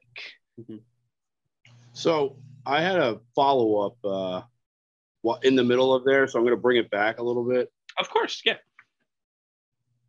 Mm-hmm. 0.60 0.76
So 1.92 2.36
I 2.64 2.80
had 2.82 2.98
a 2.98 3.20
follow 3.34 3.86
up 3.86 3.96
uh, 4.04 5.36
in 5.42 5.56
the 5.56 5.64
middle 5.64 5.94
of 5.94 6.04
there, 6.04 6.26
so 6.26 6.38
I'm 6.38 6.44
going 6.44 6.56
to 6.56 6.60
bring 6.60 6.78
it 6.78 6.90
back 6.90 7.18
a 7.18 7.22
little 7.22 7.44
bit. 7.44 7.72
Of 7.98 8.08
course, 8.10 8.42
yeah. 8.44 8.56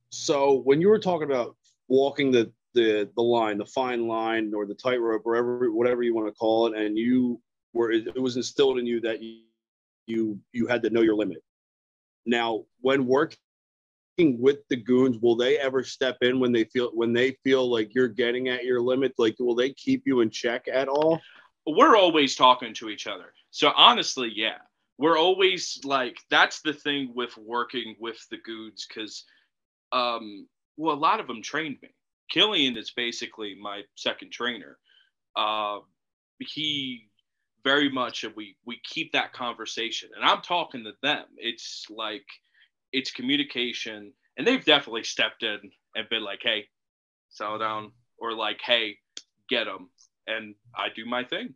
So 0.09 0.61
when 0.63 0.81
you 0.81 0.89
were 0.89 0.99
talking 0.99 1.29
about 1.29 1.55
walking 1.87 2.31
the 2.31 2.51
the 2.73 3.09
the 3.15 3.23
line, 3.23 3.57
the 3.57 3.65
fine 3.65 4.07
line, 4.07 4.53
or 4.55 4.65
the 4.65 4.75
tightrope, 4.75 5.21
wherever 5.23 5.71
whatever 5.71 6.03
you 6.03 6.13
want 6.13 6.27
to 6.27 6.33
call 6.33 6.67
it, 6.67 6.77
and 6.77 6.97
you 6.97 7.41
were 7.73 7.91
it, 7.91 8.07
it 8.07 8.21
was 8.21 8.35
instilled 8.35 8.77
in 8.77 8.85
you 8.85 9.01
that 9.01 9.21
you 9.21 9.41
you 10.05 10.39
you 10.51 10.67
had 10.67 10.83
to 10.83 10.89
know 10.89 11.01
your 11.01 11.15
limit. 11.15 11.43
Now, 12.25 12.65
when 12.81 13.07
working 13.07 13.39
with 14.39 14.67
the 14.69 14.75
goons, 14.75 15.17
will 15.19 15.35
they 15.35 15.57
ever 15.57 15.83
step 15.83 16.17
in 16.21 16.39
when 16.39 16.51
they 16.51 16.65
feel 16.65 16.91
when 16.93 17.13
they 17.13 17.37
feel 17.43 17.69
like 17.69 17.93
you're 17.95 18.07
getting 18.07 18.49
at 18.49 18.63
your 18.63 18.81
limit? 18.81 19.13
Like, 19.17 19.35
will 19.39 19.55
they 19.55 19.71
keep 19.71 20.03
you 20.05 20.21
in 20.21 20.29
check 20.29 20.67
at 20.71 20.87
all? 20.87 21.21
we're 21.65 21.95
always 21.95 22.35
talking 22.35 22.73
to 22.75 22.89
each 22.89 23.07
other. 23.07 23.33
So 23.51 23.71
honestly, 23.75 24.31
yeah, 24.33 24.57
we're 24.97 25.17
always 25.17 25.79
like 25.83 26.17
that's 26.29 26.61
the 26.61 26.73
thing 26.73 27.11
with 27.15 27.37
working 27.37 27.95
with 27.99 28.25
the 28.29 28.37
goons 28.37 28.87
because, 28.87 29.23
um, 29.91 30.47
well, 30.77 30.95
a 30.95 30.97
lot 30.97 31.19
of 31.19 31.27
them 31.27 31.41
trained 31.41 31.77
me. 31.81 31.89
Killian 32.29 32.77
is 32.77 32.91
basically 32.91 33.55
my 33.59 33.81
second 33.95 34.31
trainer. 34.31 34.77
Uh, 35.35 35.79
he 36.39 37.09
very 37.63 37.89
much 37.89 38.23
and 38.23 38.35
we 38.35 38.55
we 38.65 38.79
keep 38.83 39.11
that 39.11 39.33
conversation, 39.33 40.09
and 40.15 40.25
I'm 40.25 40.41
talking 40.41 40.83
to 40.85 40.93
them. 41.03 41.25
It's 41.37 41.85
like 41.89 42.25
it's 42.93 43.11
communication, 43.11 44.13
and 44.37 44.47
they've 44.47 44.63
definitely 44.63 45.03
stepped 45.03 45.43
in 45.43 45.59
and 45.95 46.09
been 46.09 46.23
like, 46.23 46.39
"Hey, 46.41 46.67
settle 47.29 47.59
down," 47.59 47.91
or 48.17 48.33
like, 48.33 48.61
"Hey, 48.61 48.97
get 49.49 49.65
them." 49.65 49.89
and 50.27 50.55
I 50.75 50.87
do 50.95 51.05
my 51.05 51.23
thing. 51.23 51.53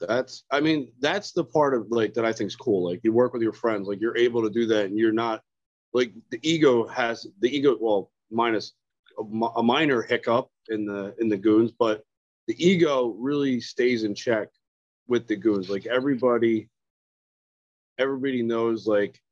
That's, 0.00 0.44
I 0.50 0.60
mean, 0.60 0.92
that's 1.00 1.32
the 1.32 1.44
part 1.44 1.74
of 1.74 1.86
like 1.90 2.14
that 2.14 2.24
I 2.24 2.32
think 2.32 2.48
is 2.48 2.56
cool. 2.56 2.84
Like 2.90 3.00
you 3.04 3.12
work 3.12 3.32
with 3.32 3.42
your 3.42 3.52
friends, 3.52 3.88
like 3.88 4.00
you're 4.00 4.16
able 4.16 4.42
to 4.42 4.50
do 4.50 4.66
that, 4.66 4.86
and 4.86 4.98
you're 4.98 5.12
not 5.12 5.42
like 5.92 6.12
the 6.30 6.40
ego 6.42 6.86
has 6.86 7.26
the 7.40 7.54
ego. 7.56 7.76
Well, 7.80 8.10
minus 8.30 8.72
a, 9.18 9.22
a 9.22 9.62
minor 9.62 10.02
hiccup 10.02 10.50
in 10.68 10.84
the 10.84 11.14
in 11.20 11.28
the 11.28 11.36
goons, 11.36 11.72
but 11.78 12.02
the 12.48 12.56
ego 12.64 13.14
really 13.18 13.60
stays 13.60 14.04
in 14.04 14.14
check 14.14 14.48
with 15.06 15.26
the 15.26 15.36
goons. 15.36 15.70
Like 15.70 15.86
everybody, 15.86 16.68
everybody 17.98 18.42
knows. 18.42 18.86
Like 18.86 19.22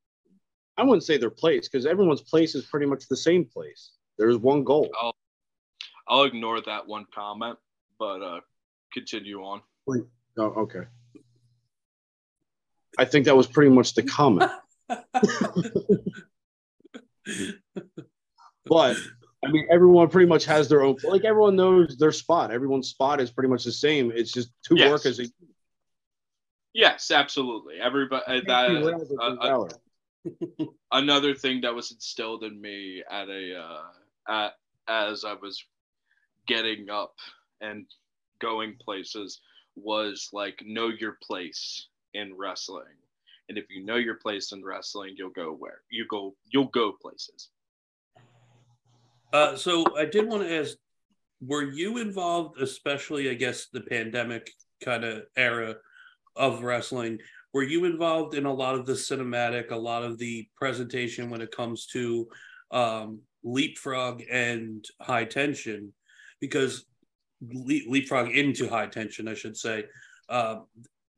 I 0.77 0.83
wouldn't 0.83 1.05
say 1.05 1.19
their 1.19 1.31
place 1.31 1.69
because 1.69 1.87
everyone's 1.87 2.23
place 2.23 2.55
is 2.55 2.65
pretty 2.65 2.87
much 2.87 3.09
the 3.09 3.17
same 3.17 3.45
place. 3.45 3.93
There's 4.19 4.37
one 4.39 4.65
goal. 4.65 4.91
I'll, 5.01 5.15
I'll 6.09 6.25
ignore 6.25 6.61
that 6.63 6.87
one 6.87 7.07
comment, 7.15 7.59
but 7.99 8.23
uh, 8.23 8.41
continue 8.93 9.43
on. 9.43 9.63
Oh, 10.39 10.45
okay. 10.45 10.85
I 12.99 13.05
think 13.05 13.27
that 13.27 13.37
was 13.37 13.47
pretty 13.47 13.71
much 13.71 13.95
the 13.95 14.03
comment. 14.03 14.51
but 18.67 18.97
I 19.45 19.51
mean, 19.51 19.67
everyone 19.71 20.09
pretty 20.09 20.29
much 20.29 20.45
has 20.45 20.69
their 20.69 20.83
own. 20.83 20.97
Like 21.03 21.25
everyone 21.25 21.57
knows 21.57 21.97
their 21.97 22.13
spot. 22.13 22.51
Everyone's 22.51 22.89
spot 22.89 23.21
is 23.21 23.31
pretty 23.31 23.49
much 23.49 23.65
the 23.65 23.73
same. 23.73 24.13
It's 24.15 24.31
just 24.33 24.51
to 24.65 24.77
Yes. 24.77 24.91
work 24.91 25.07
as 25.07 25.21
a. 25.21 25.25
Yes, 26.75 27.11
absolutely. 27.11 27.81
Everybody. 27.81 28.25
Uh, 28.27 28.41
that, 28.47 29.09
uh, 29.21 29.25
uh, 29.25 29.69
another 30.93 31.35
thing 31.35 31.61
that 31.63 31.75
was 31.75 31.91
instilled 31.91 32.45
in 32.45 32.61
me 32.61 33.03
at 33.11 33.29
a 33.29 33.59
uh, 33.59 34.33
at 34.33 34.53
as 34.89 35.25
I 35.25 35.35
was 35.35 35.65
getting 36.47 36.91
up 36.91 37.15
and 37.61 37.87
going 38.41 38.77
places 38.81 39.41
was 39.77 40.29
like 40.33 40.63
know 40.67 40.89
your 40.89 41.19
place 41.23 41.89
in 42.15 42.37
wrestling. 42.37 42.85
And 43.49 43.59
if 43.59 43.65
you 43.71 43.85
know 43.85 43.97
your 43.97 44.17
place 44.17 44.53
in 44.53 44.65
wrestling, 44.65 45.15
you'll 45.17 45.31
go 45.31 45.53
where 45.53 45.81
you 45.91 46.07
go. 46.09 46.35
You'll 46.51 46.67
go 46.67 46.93
places. 46.93 47.51
Uh, 49.33 49.57
so 49.57 49.85
I 49.97 50.05
did 50.05 50.29
want 50.29 50.43
to 50.43 50.61
ask, 50.61 50.77
were 51.41 51.63
you 51.63 51.99
involved, 51.99 52.61
especially 52.61 53.31
I 53.31 53.35
guess 53.35 53.67
the 53.73 53.81
pandemic 53.81 54.51
kind 54.85 55.05
of 55.05 55.23
era 55.37 55.77
of 56.37 56.63
wrestling? 56.63 57.19
Were 57.53 57.63
you 57.63 57.85
involved 57.85 58.35
in 58.35 58.47
a 58.47 58.53
lot 58.53 58.75
of 58.75 58.87
the 58.87 58.95
cinematic, 58.95 59.71
a 59.71 59.77
lot 59.77 60.05
of 60.05 60.19
the 60.19 60.49
presentation 60.57 61.29
when 61.29 61.43
it 61.43 61.55
comes 61.55 61.87
to 61.89 62.29
um, 62.71 63.21
leapfrog 63.45 64.23
and 64.31 64.85
high 65.01 65.25
tension? 65.25 65.93
Because 66.41 66.87
le- 67.43 67.89
leapfrog 67.89 68.31
into 68.31 68.69
high 68.69 68.87
tension, 68.87 69.29
I 69.29 69.35
should 69.35 69.57
say. 69.57 69.85
Um, 70.29 70.67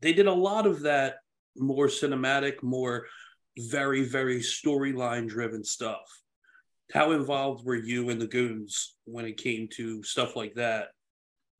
they 0.00 0.12
did 0.12 0.26
a 0.26 0.32
lot 0.32 0.66
of 0.66 0.80
that 0.80 1.16
more 1.56 1.86
cinematic, 1.86 2.62
more 2.62 3.06
very, 3.56 4.04
very 4.04 4.40
storyline 4.40 5.28
driven 5.28 5.62
stuff. 5.62 6.02
How 6.92 7.12
involved 7.12 7.64
were 7.64 7.76
you 7.76 8.10
and 8.10 8.20
the 8.20 8.26
Goons 8.26 8.96
when 9.04 9.24
it 9.24 9.36
came 9.36 9.68
to 9.74 10.02
stuff 10.02 10.34
like 10.34 10.54
that? 10.54 10.88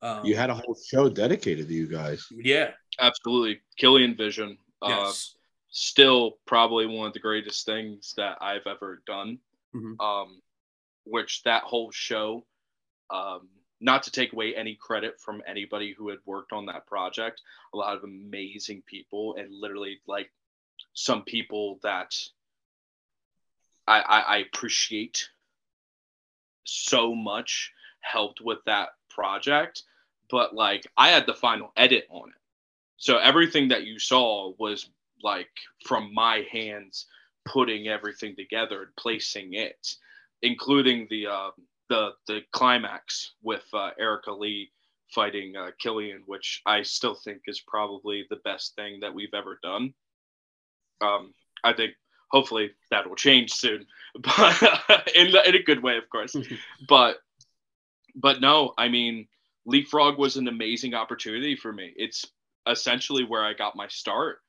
Um, 0.01 0.25
You 0.25 0.35
had 0.35 0.49
a 0.49 0.53
whole 0.53 0.77
show 0.85 1.07
dedicated 1.07 1.69
to 1.69 1.73
you 1.73 1.87
guys. 1.87 2.27
yeah, 2.29 2.71
Absolutely, 2.99 3.61
Killian 3.77 4.15
Vision. 4.15 4.57
Uh, 4.85 4.89
Yes. 4.89 5.35
Still, 5.69 6.37
probably 6.45 6.85
one 6.85 7.07
of 7.07 7.13
the 7.13 7.19
greatest 7.19 7.65
things 7.65 8.13
that 8.15 8.37
I've 8.41 8.65
ever 8.65 9.01
done. 9.05 9.39
Mhm. 9.73 9.99
Um, 9.99 10.41
which 11.03 11.43
that 11.43 11.63
whole 11.63 11.91
show, 11.91 12.45
um, 13.09 13.49
not 13.81 14.03
to 14.03 14.11
take 14.11 14.31
away 14.31 14.55
any 14.55 14.75
credit 14.75 15.19
from 15.19 15.43
anybody 15.45 15.93
who 15.93 16.07
had 16.09 16.19
worked 16.25 16.53
on 16.53 16.65
that 16.67 16.87
project, 16.87 17.41
a 17.73 17.77
lot 17.77 17.95
of 17.95 18.03
amazing 18.03 18.83
people, 18.83 19.35
and 19.35 19.53
literally 19.53 19.99
like 20.07 20.31
some 20.93 21.23
people 21.23 21.79
that 21.83 22.15
I, 23.87 23.99
I, 24.01 24.19
I 24.19 24.37
appreciate 24.37 25.29
so 26.63 27.13
much 27.13 27.73
helped 27.99 28.41
with 28.41 28.63
that 28.65 28.89
project. 29.09 29.83
But 30.29 30.55
like, 30.55 30.87
I 30.97 31.09
had 31.09 31.25
the 31.25 31.33
final 31.33 31.71
edit 31.75 32.07
on 32.09 32.29
it. 32.29 32.35
So 32.97 33.17
everything 33.17 33.69
that 33.69 33.83
you 33.83 33.99
saw 33.99 34.53
was 34.57 34.89
like 35.23 35.49
from 35.85 36.13
my 36.13 36.45
hands 36.51 37.07
putting 37.45 37.87
everything 37.87 38.35
together 38.35 38.83
and 38.83 38.95
placing 38.97 39.53
it, 39.53 39.95
including 40.41 41.07
the 41.09 41.27
uh, 41.27 41.51
the 41.89 42.11
the 42.27 42.41
climax 42.51 43.33
with 43.41 43.63
uh, 43.73 43.91
Erica 43.99 44.31
Lee 44.31 44.71
fighting 45.13 45.55
uh, 45.55 45.71
Killian, 45.79 46.23
which 46.25 46.61
I 46.65 46.81
still 46.81 47.15
think 47.15 47.41
is 47.47 47.61
probably 47.61 48.25
the 48.29 48.37
best 48.37 48.75
thing 48.75 48.99
that 49.01 49.13
we've 49.13 49.33
ever 49.33 49.59
done. 49.61 49.93
Um, 51.01 51.33
I 51.63 51.73
think 51.73 51.93
hopefully 52.31 52.71
that 52.91 53.07
will 53.07 53.15
change 53.15 53.53
soon, 53.53 53.85
but 54.19 54.61
in 55.15 55.31
the, 55.31 55.47
in 55.47 55.55
a 55.55 55.63
good 55.63 55.83
way, 55.83 55.97
of 55.97 56.09
course. 56.09 56.35
but 56.87 57.17
but 58.15 58.41
no, 58.41 58.73
I 58.77 58.87
mean, 58.87 59.27
Leapfrog 59.65 60.17
was 60.17 60.37
an 60.37 60.47
amazing 60.47 60.93
opportunity 60.93 61.55
for 61.55 61.71
me. 61.71 61.93
It's 61.95 62.25
essentially 62.67 63.23
where 63.23 63.43
I 63.43 63.53
got 63.53 63.75
my 63.75 63.87
start. 63.87 64.39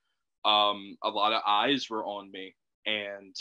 Um, 0.44 0.96
a 1.02 1.10
lot 1.10 1.32
of 1.32 1.42
eyes 1.46 1.88
were 1.90 2.04
on 2.04 2.30
me, 2.30 2.54
and 2.86 3.34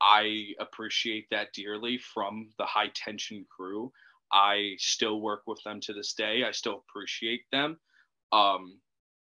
I 0.00 0.48
appreciate 0.60 1.26
that 1.30 1.52
dearly 1.52 1.98
from 1.98 2.50
the 2.58 2.64
high 2.64 2.90
tension 2.94 3.46
crew. 3.48 3.92
I 4.32 4.74
still 4.78 5.20
work 5.20 5.42
with 5.46 5.62
them 5.64 5.80
to 5.82 5.92
this 5.92 6.12
day. 6.12 6.44
I 6.44 6.50
still 6.50 6.84
appreciate 6.88 7.42
them. 7.50 7.78
Um, 8.32 8.78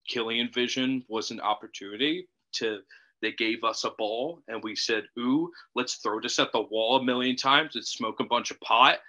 Killian 0.07 0.49
Vision 0.53 1.03
was 1.07 1.31
an 1.31 1.41
opportunity 1.41 2.27
to. 2.53 2.79
They 3.21 3.31
gave 3.31 3.63
us 3.63 3.85
a 3.85 3.91
ball, 3.91 4.41
and 4.49 4.61
we 4.63 4.75
said, 4.75 5.05
"Ooh, 5.17 5.49
let's 5.75 5.95
throw 5.95 6.19
this 6.19 6.39
at 6.39 6.51
the 6.51 6.61
wall 6.61 6.97
a 6.97 7.03
million 7.03 7.37
times 7.37 7.75
and 7.75 7.85
smoke 7.85 8.19
a 8.19 8.25
bunch 8.25 8.51
of 8.51 8.59
pot." 8.59 8.99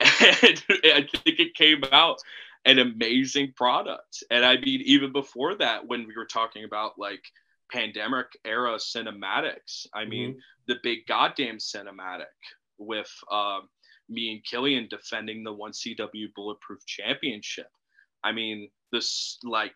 And 0.00 0.62
I 0.84 1.06
think 1.24 1.38
it 1.38 1.54
came 1.54 1.82
out 1.92 2.18
an 2.64 2.78
amazing 2.78 3.52
product. 3.56 4.22
And 4.30 4.44
I 4.44 4.56
mean, 4.56 4.82
even 4.84 5.12
before 5.12 5.56
that, 5.56 5.86
when 5.86 6.06
we 6.06 6.14
were 6.16 6.26
talking 6.26 6.64
about 6.64 6.98
like 6.98 7.24
pandemic 7.70 8.26
era 8.44 8.76
cinematics, 8.76 9.86
I 9.94 10.04
mean, 10.04 10.40
the 10.66 10.76
big 10.82 11.06
goddamn 11.06 11.58
cinematic 11.58 12.26
with 12.78 13.10
uh, 13.30 13.60
me 14.08 14.32
and 14.32 14.44
Killian 14.44 14.88
defending 14.88 15.42
the 15.42 15.54
1CW 15.54 16.34
Bulletproof 16.34 16.84
Championship. 16.86 17.70
I 18.22 18.32
mean, 18.32 18.70
this 18.92 19.38
like 19.42 19.74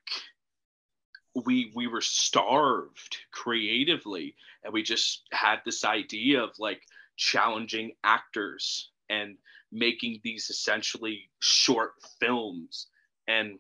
we 1.45 1.73
we 1.75 1.87
were 1.87 2.01
starved 2.01 3.17
creatively 3.33 4.37
and 4.65 4.73
we 4.73 4.83
just 4.83 5.23
had 5.33 5.59
this 5.65 5.85
idea 5.85 6.43
of 6.43 6.51
like 6.59 6.83
challenging 7.17 7.93
actors 8.05 8.91
and 9.11 9.37
making 9.73 10.21
these 10.23 10.51
essentially 10.51 11.29
short 11.39 11.93
films 12.21 12.87
and 13.29 13.59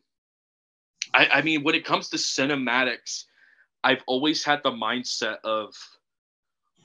I, 1.12 1.26
I 1.26 1.42
mean 1.42 1.62
when 1.62 1.74
it 1.74 1.84
comes 1.84 2.08
to 2.10 2.16
cinematics 2.16 3.24
i've 3.84 4.02
always 4.06 4.44
had 4.44 4.62
the 4.62 4.70
mindset 4.70 5.38
of 5.44 5.74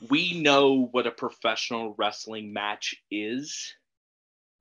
we 0.08 0.40
know 0.40 0.88
what 0.90 1.06
a 1.06 1.10
professional 1.10 1.94
wrestling 1.96 2.52
match 2.52 2.96
is. 3.10 3.74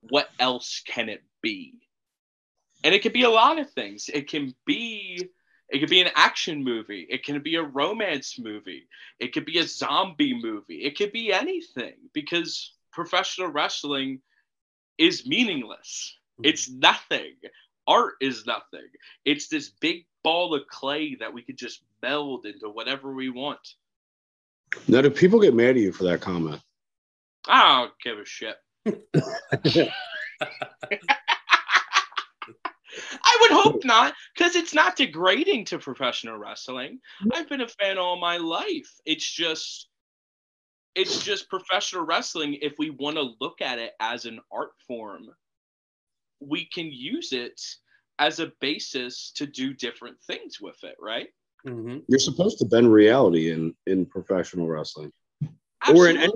What 0.10 0.30
else 0.40 0.82
can 0.86 1.10
it 1.10 1.24
be? 1.42 1.74
And 2.84 2.94
it 2.94 3.02
could 3.02 3.14
be 3.14 3.24
a 3.24 3.30
lot 3.30 3.60
of 3.60 3.70
things. 3.72 4.10
It 4.12 4.28
can 4.28 4.56
be 4.66 5.30
it 5.70 5.80
could 5.80 5.90
be 5.90 6.02
an 6.02 6.12
action 6.16 6.64
movie. 6.64 7.08
It 7.10 7.24
can 7.24 7.42
be 7.42 7.56
a 7.56 7.64
romance 7.64 8.38
movie. 8.38 8.88
It 9.20 9.32
could 9.34 9.46
be 9.46 9.60
a 9.60 9.64
zombie 9.64 10.38
movie. 10.38 10.84
It 10.84 10.98
could 10.98 11.14
be 11.14 11.32
anything 11.32 11.94
because 12.14 12.74
professional 12.92 13.48
wrestling 13.48 14.22
is 15.02 15.26
meaningless. 15.26 16.18
Mm-hmm. 16.40 16.50
It's 16.50 16.70
nothing. 16.70 17.34
Art 17.88 18.14
is 18.22 18.46
nothing. 18.46 18.88
It's 19.26 19.48
this 19.48 19.72
big 19.82 20.06
ball 20.24 20.54
of 20.54 20.68
clay 20.68 21.16
that 21.16 21.34
we 21.34 21.42
could 21.42 21.58
just 21.58 21.82
meld 22.04 22.46
into 22.46 22.70
whatever 22.70 23.14
we 23.14 23.30
want. 23.30 23.76
Now, 24.88 25.02
do 25.02 25.10
people 25.10 25.40
get 25.40 25.56
mad 25.56 25.72
at 25.72 25.78
you 25.78 25.92
for 25.92 26.04
that 26.06 26.22
comment? 26.22 26.62
I 27.48 27.82
don't 27.82 27.94
give 28.04 28.20
a 28.20 28.26
shit. 28.26 28.56
I 33.24 33.38
would 33.42 33.52
hope 33.52 33.84
not, 33.84 34.14
because 34.36 34.56
it's 34.56 34.74
not 34.74 34.96
degrading 34.96 35.66
to 35.66 35.80
professional 35.80 36.38
wrestling. 36.38 37.00
Mm-hmm. 37.24 37.30
I've 37.34 37.50
been 37.50 37.62
a 37.62 37.68
fan 37.68 37.98
all 37.98 38.20
my 38.20 38.38
life. 38.38 38.90
It's 39.06 39.30
just 39.30 39.88
it's 40.96 41.24
just 41.24 41.50
professional 41.50 42.06
wrestling. 42.06 42.58
If 42.62 42.74
we 42.78 42.90
want 42.90 43.18
to 43.18 43.34
look 43.40 43.62
at 43.62 43.80
it 43.80 43.94
as 44.00 44.26
an 44.26 44.40
art 44.52 44.72
form, 44.88 45.30
we 46.40 46.66
can 46.66 46.92
use 46.92 47.32
it 47.32 47.60
as 48.20 48.40
a 48.40 48.52
basis 48.60 49.32
to 49.36 49.46
do 49.46 49.74
different 49.74 50.18
things 50.24 50.60
with 50.60 50.84
it, 50.84 50.96
right? 51.00 51.30
Mm-hmm. 51.66 52.00
You're 52.08 52.20
supposed 52.20 52.58
to 52.60 52.66
bend 52.66 52.92
reality 52.92 53.52
in 53.52 53.76
in 53.86 54.06
professional 54.06 54.68
wrestling, 54.68 55.12
or 55.94 56.10
in 56.10 56.18
any 56.18 56.34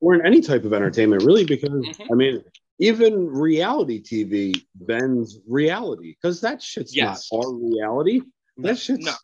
or 0.00 0.14
in 0.14 0.26
any 0.26 0.40
type 0.40 0.64
of 0.64 0.72
entertainment, 0.72 1.22
really. 1.24 1.44
Because 1.44 1.70
Mhm. 1.70 2.06
I 2.10 2.14
mean, 2.14 2.44
even 2.78 3.28
reality 3.28 4.02
TV 4.02 4.54
bends 4.74 5.38
reality 5.46 6.16
because 6.20 6.40
that 6.40 6.62
shit's 6.62 6.96
Yes. 6.96 7.28
not 7.30 7.44
our 7.44 7.54
reality. 7.54 8.22
That 8.56 8.78
shit's 8.78 9.04
No. 9.04 9.14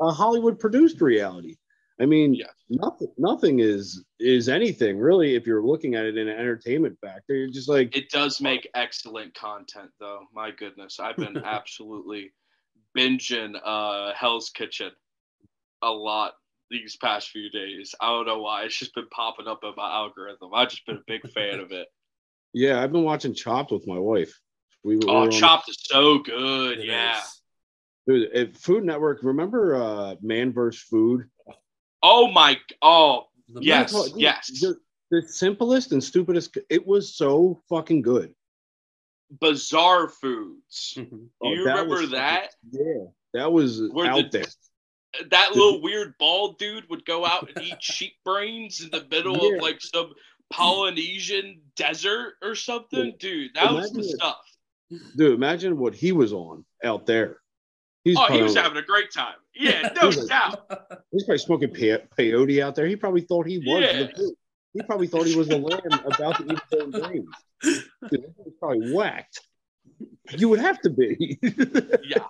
a 0.00 0.12
Hollywood 0.12 0.60
produced 0.60 1.00
reality. 1.00 1.56
I 2.00 2.06
mean, 2.06 2.34
Yes. 2.34 2.50
nothing 2.68 3.08
nothing 3.18 3.60
is 3.60 4.04
is 4.18 4.48
anything 4.48 4.98
really. 4.98 5.34
If 5.34 5.46
you're 5.46 5.64
looking 5.64 5.94
at 5.94 6.04
it 6.06 6.16
in 6.16 6.28
an 6.28 6.36
entertainment 6.38 6.98
factor, 7.00 7.34
you're 7.34 7.50
just 7.50 7.68
like 7.68 7.96
It 7.96 8.10
does 8.10 8.40
make 8.40 8.68
excellent 8.74 9.34
content, 9.34 9.90
though. 10.00 10.20
My 10.32 10.50
goodness, 10.50 10.98
I've 10.98 11.16
been 11.16 11.36
absolutely 11.44 12.32
binging 12.96 13.54
uh, 13.62 14.12
Hell's 14.14 14.50
Kitchen 14.50 14.90
a 15.82 15.90
lot 15.90 16.34
these 16.70 16.96
past 16.96 17.28
few 17.28 17.50
days. 17.50 17.94
I 18.00 18.08
don't 18.08 18.26
know 18.26 18.40
why. 18.40 18.64
It's 18.64 18.78
just 18.78 18.94
been 18.94 19.08
popping 19.08 19.46
up 19.46 19.60
in 19.62 19.72
my 19.76 19.90
algorithm. 19.92 20.54
I've 20.54 20.70
just 20.70 20.86
been 20.86 20.96
a 20.96 21.02
big 21.06 21.30
fan 21.32 21.60
of 21.60 21.72
it. 21.72 21.86
Yeah, 22.54 22.82
I've 22.82 22.92
been 22.92 23.04
watching 23.04 23.34
Chopped 23.34 23.70
with 23.72 23.86
my 23.86 23.98
wife. 23.98 24.32
We 24.84 24.96
we 24.96 25.04
Oh, 25.06 25.12
were 25.12 25.20
on- 25.26 25.30
Chopped 25.30 25.68
is 25.68 25.78
so 25.82 26.18
good. 26.18 26.78
It 26.80 26.86
yeah. 26.86 27.18
is. 27.18 27.38
Dude, 28.06 28.32
at 28.32 28.56
Food 28.56 28.84
Network. 28.84 29.20
Remember 29.22 29.76
uh, 29.76 30.14
Man 30.22 30.52
vs. 30.52 30.82
Food? 30.82 31.28
Oh 32.02 32.30
my. 32.30 32.58
Oh 32.80 33.26
The 33.48 33.62
yes, 33.62 34.10
yes. 34.16 34.60
The, 34.60 34.76
the 35.10 35.22
simplest 35.28 35.92
and 35.92 36.02
stupidest. 36.02 36.56
It 36.70 36.86
was 36.86 37.14
so 37.14 37.60
fucking 37.68 38.02
good. 38.02 38.34
Bizarre 39.40 40.08
foods. 40.08 40.94
Mhm. 40.96 41.28
Oh, 41.42 41.52
you 41.52 41.64
that 41.64 41.70
remember 41.70 42.00
was 42.00 42.10
that? 42.10 42.54
Yeah, 42.70 43.04
that 43.34 43.52
was 43.52 43.80
Where 43.92 44.10
out 44.10 44.30
the- 44.30 44.38
there. 44.40 44.46
That 45.30 45.54
little 45.54 45.82
weird 45.82 46.14
bald 46.18 46.58
dude 46.58 46.88
would 46.88 47.04
go 47.04 47.26
out 47.26 47.50
and 47.54 47.62
eat 47.66 47.82
sheep 47.82 48.14
brains 48.24 48.80
in 48.80 48.90
the 48.90 49.04
middle 49.10 49.36
Yeah. 49.50 49.56
of 49.56 49.62
like 49.62 49.80
some 49.82 50.14
Polynesian 50.50 51.60
desert 51.76 52.34
or 52.40 52.54
something. 52.54 53.14
Dude, 53.18 53.50
that 53.54 53.72
was 53.72 53.92
the 53.92 54.00
it. 54.00 54.04
stuff. 54.16 54.38
Dude, 55.16 55.34
imagine 55.34 55.76
what 55.78 55.94
he 55.94 56.12
was 56.12 56.32
on 56.32 56.64
out 56.82 57.04
there. 57.04 57.38
He's 58.04 58.16
Oh, 58.18 58.26
he 58.32 58.42
was 58.42 58.54
having 58.56 58.78
a 58.78 58.82
great 58.82 59.12
time. 59.12 59.34
Yeah, 59.54 59.90
no 60.02 60.08
He's 60.08 60.18
like- 60.18 60.28
doubt. 60.28 60.70
he's 61.12 61.24
probably 61.24 61.38
smoking 61.38 61.70
pe- 61.70 62.02
peyote 62.18 62.60
out 62.62 62.74
there. 62.74 62.86
He 62.86 62.96
probably 62.96 63.20
thought 63.20 63.46
he 63.46 63.58
was 63.58 63.66
Yeah. 63.82 63.92
the 64.02 64.06
pig. 64.08 64.24
He 64.74 64.82
probably 64.82 65.06
thought 65.06 65.26
he 65.26 65.36
was 65.36 65.48
the 65.48 65.58
lamb 65.58 65.80
about 66.06 66.36
to 66.38 66.44
eat 66.52 66.58
his 66.70 66.80
own 66.80 66.90
brains. 66.90 67.28
Dude, 67.62 67.84
he 68.10 68.18
was 68.38 68.54
probably 68.58 68.92
whacked. 68.92 69.40
You 70.36 70.48
would 70.48 70.60
have 70.60 70.80
to 70.80 70.90
be. 70.90 71.38
Yeah. 72.02 72.24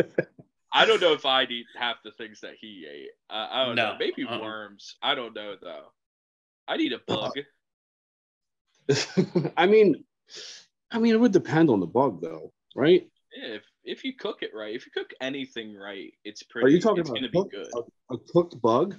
I 0.72 0.84
don't 0.84 1.00
know 1.00 1.12
if 1.12 1.24
I'd 1.24 1.50
eat 1.50 1.66
half 1.78 1.96
the 2.04 2.10
things 2.12 2.40
that 2.40 2.54
he 2.60 2.86
ate. 2.90 3.10
Uh, 3.30 3.48
I 3.50 3.64
don't 3.66 3.76
know. 3.76 3.96
Maybe 3.98 4.24
Uh-uh. 4.26 4.40
worms. 4.40 4.96
I 5.02 5.14
don't 5.14 5.34
know 5.34 5.54
though. 5.60 5.92
I'd 6.68 6.80
eat 6.80 6.92
a 6.92 7.00
bug. 7.06 7.32
I 9.56 9.66
mean, 9.66 10.04
I 10.90 10.98
mean, 10.98 11.14
it 11.14 11.20
would 11.20 11.32
depend 11.32 11.70
on 11.70 11.80
the 11.80 11.86
bug, 11.86 12.20
though, 12.22 12.52
right? 12.74 13.08
If 13.44 13.62
if 13.84 14.04
you 14.04 14.14
cook 14.18 14.38
it 14.42 14.50
right, 14.54 14.74
if 14.74 14.86
you 14.86 14.92
cook 14.92 15.12
anything 15.20 15.74
right, 15.76 16.12
it's 16.24 16.42
pretty. 16.42 16.66
Are 16.66 16.70
you 16.70 16.80
talking 16.80 17.00
it's 17.00 17.10
about 17.10 17.16
gonna 17.20 17.28
a, 17.28 17.30
be 17.30 17.38
cooked, 17.38 17.52
good. 17.72 17.84
a, 18.10 18.14
a 18.14 18.18
cooked 18.32 18.60
bug? 18.60 18.96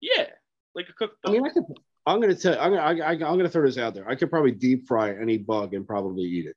Yeah, 0.00 0.26
like 0.74 0.88
a 0.88 0.92
cooked 0.92 1.20
Bug. 1.22 1.30
I 1.30 1.32
mean, 1.32 1.46
I 1.46 1.50
could. 1.50 1.64
I'm 2.06 2.20
gonna 2.20 2.34
tell. 2.34 2.58
I'm 2.60 2.72
gonna. 2.74 2.82
I, 3.02 3.08
I, 3.08 3.12
I'm 3.12 3.18
gonna 3.18 3.48
throw 3.48 3.64
this 3.66 3.78
out 3.78 3.94
there. 3.94 4.08
I 4.08 4.14
could 4.14 4.30
probably 4.30 4.52
deep 4.52 4.86
fry 4.86 5.14
any 5.14 5.38
bug 5.38 5.74
and 5.74 5.86
probably 5.86 6.22
eat 6.24 6.46
it. 6.46 6.56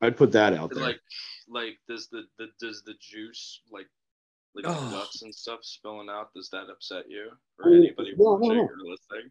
I'd 0.00 0.16
put 0.16 0.32
that 0.32 0.52
out 0.54 0.70
there. 0.74 0.82
like 0.82 1.00
like 1.48 1.78
does 1.88 2.08
the, 2.08 2.22
the 2.38 2.46
does 2.60 2.82
the 2.84 2.94
juice 3.00 3.60
like 3.70 3.86
like 4.54 4.64
Oh. 4.66 4.72
the 4.86 4.96
guts 4.96 5.22
and 5.22 5.32
stuff 5.34 5.60
spilling 5.62 6.08
out 6.10 6.28
does 6.34 6.48
that 6.50 6.68
upset 6.70 7.04
you 7.08 7.30
or 7.58 7.68
Oh, 7.70 7.72
anybody 7.74 8.12
no, 8.18 8.24
no, 8.24 8.34
watching 8.34 8.56
no. 8.56 8.62
or 8.64 8.76
listening 8.84 9.30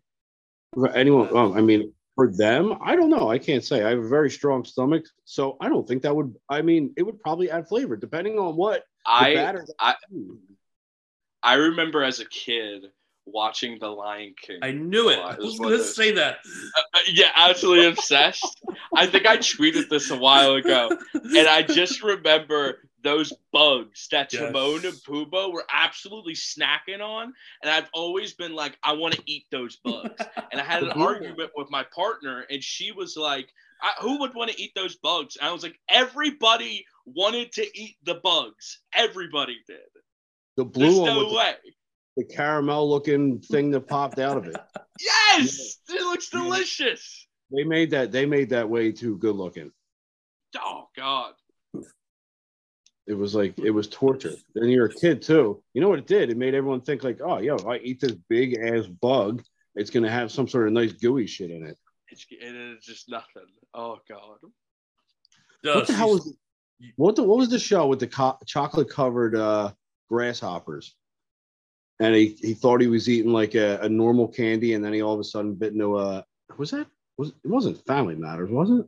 For 0.73 0.87
anyone, 0.89 1.35
um, 1.35 1.53
I 1.53 1.61
mean, 1.61 1.93
for 2.21 2.31
them, 2.31 2.75
I 2.83 2.95
don't 2.95 3.09
know. 3.09 3.29
I 3.29 3.39
can't 3.39 3.63
say. 3.63 3.83
I 3.83 3.89
have 3.89 3.99
a 3.99 4.07
very 4.07 4.29
strong 4.29 4.63
stomach, 4.63 5.05
so 5.25 5.57
I 5.59 5.69
don't 5.69 5.87
think 5.87 6.03
that 6.03 6.15
would. 6.15 6.35
I 6.49 6.61
mean, 6.61 6.93
it 6.95 7.03
would 7.03 7.19
probably 7.19 7.49
add 7.49 7.67
flavor 7.67 7.95
depending 7.95 8.37
on 8.37 8.55
what 8.55 8.83
the 9.05 9.11
i 9.11 9.33
batter. 9.33 9.65
I- 9.79 9.95
i 11.43 11.55
remember 11.55 12.03
as 12.03 12.19
a 12.19 12.25
kid 12.25 12.85
watching 13.25 13.79
the 13.79 13.87
lion 13.87 14.35
king 14.39 14.59
I 14.61 14.71
knew 14.71 15.09
it. 15.09 15.17
I 15.17 15.35
was 15.37 15.59
was 15.59 15.59
going 15.59 15.77
to 15.79 15.83
say 15.83 16.11
that. 16.11 16.37
Uh, 16.93 16.99
yeah 17.11 17.29
absolutely 17.35 17.87
obsessed 17.87 18.61
i 18.95 19.07
think 19.07 19.25
i 19.25 19.37
tweeted 19.37 19.89
this 19.89 20.11
a 20.11 20.17
while 20.17 20.53
ago 20.53 20.89
and 21.13 21.47
i 21.47 21.63
just 21.63 22.03
remember 22.03 22.77
those 23.03 23.33
bugs 23.51 24.07
that 24.11 24.31
Yes. 24.31 24.41
Timon 24.41 24.85
and 24.85 24.93
Pumbaa 25.03 25.51
were 25.51 25.65
absolutely 25.71 26.33
snacking 26.33 27.01
on, 27.01 27.33
and 27.61 27.71
I've 27.71 27.89
always 27.93 28.33
been 28.33 28.53
like, 28.53 28.77
I 28.83 28.93
want 28.93 29.15
to 29.15 29.21
eat 29.25 29.45
those 29.51 29.75
bugs. 29.83 30.21
And 30.51 30.59
I 30.59 30.63
had 30.63 30.83
an 30.83 30.89
Yeah. 30.95 31.03
argument 31.05 31.51
with 31.55 31.69
my 31.69 31.83
partner, 31.95 32.45
and 32.49 32.63
she 32.63 32.91
was 32.91 33.17
like, 33.17 33.49
I, 33.81 33.91
"Who 34.01 34.19
would 34.19 34.35
want 34.35 34.51
to 34.51 34.61
eat 34.61 34.73
those 34.75 34.95
bugs?" 34.95 35.37
And 35.37 35.47
I 35.47 35.51
was 35.51 35.63
like, 35.63 35.79
"Everybody 35.89 36.85
wanted 37.05 37.51
to 37.53 37.79
eat 37.79 37.97
the 38.03 38.15
bugs. 38.15 38.81
Everybody 38.93 39.57
did. 39.67 39.79
The 40.57 40.65
There's 40.65 40.93
blue 40.93 41.01
one 41.01 41.13
no 41.13 41.19
with 41.19 41.29
the, 41.29 41.35
way." 41.35 41.55
the 42.17 42.25
caramel 42.25 42.89
looking 42.89 43.39
thing 43.39 43.71
that 43.71 43.87
popped 43.87 44.19
out 44.19 44.37
of 44.37 44.47
it. 44.47 44.57
Yes, 44.99 45.79
it 45.89 46.01
looks 46.01 46.29
delicious. 46.29 47.25
They 47.49 47.63
made 47.63 47.89
that. 47.89 48.11
They 48.11 48.27
made 48.27 48.49
that 48.49 48.69
way 48.69 48.91
too 48.91 49.17
good 49.17 49.35
looking. 49.35 49.71
Oh 50.55 50.89
God. 50.95 51.33
It 53.07 53.13
was 53.13 53.33
like 53.35 53.57
it 53.59 53.71
was 53.71 53.87
torture. 53.87 54.33
And 54.55 54.71
you're 54.71 54.85
a 54.85 54.93
kid 54.93 55.21
too. 55.21 55.63
You 55.73 55.81
know 55.81 55.89
what 55.89 55.99
it 55.99 56.07
did? 56.07 56.29
It 56.29 56.37
made 56.37 56.53
everyone 56.53 56.81
think 56.81 57.03
like, 57.03 57.19
oh, 57.23 57.39
yo, 57.39 57.57
I 57.57 57.77
eat 57.77 57.99
this 57.99 58.13
big 58.29 58.57
ass 58.57 58.85
bug, 58.85 59.43
it's 59.75 59.89
gonna 59.89 60.09
have 60.09 60.31
some 60.31 60.47
sort 60.47 60.67
of 60.67 60.73
nice 60.73 60.93
gooey 60.93 61.27
shit 61.27 61.51
in 61.51 61.65
it. 61.65 61.77
It's, 62.09 62.25
it 62.29 62.55
is 62.55 62.83
just 62.83 63.09
nothing. 63.09 63.47
Oh 63.73 63.97
God. 64.07 64.37
what 65.63 65.87
the 65.87 65.93
hell 65.93 66.11
was 66.11 66.27
it? 66.27 66.35
what 66.95 67.15
the 67.15 67.23
what 67.23 67.37
was 67.37 67.49
the 67.49 67.59
show 67.59 67.87
with 67.87 67.99
the 67.99 68.07
co- 68.07 68.37
chocolate 68.45 68.89
covered 68.89 69.35
uh 69.35 69.71
grasshoppers? 70.09 70.95
And 71.99 72.15
he, 72.15 72.35
he 72.41 72.53
thought 72.55 72.81
he 72.81 72.87
was 72.87 73.07
eating 73.07 73.31
like 73.31 73.53
a, 73.53 73.77
a 73.81 73.89
normal 73.89 74.27
candy, 74.27 74.73
and 74.73 74.83
then 74.83 74.91
he 74.91 75.01
all 75.01 75.13
of 75.13 75.19
a 75.19 75.23
sudden 75.23 75.53
bit 75.53 75.73
into 75.73 75.99
a 75.99 76.25
was 76.57 76.71
that 76.71 76.87
was 77.17 77.29
it 77.29 77.49
wasn't 77.49 77.85
Family 77.85 78.15
Matters, 78.15 78.49
was 78.49 78.69
it? 78.71 78.85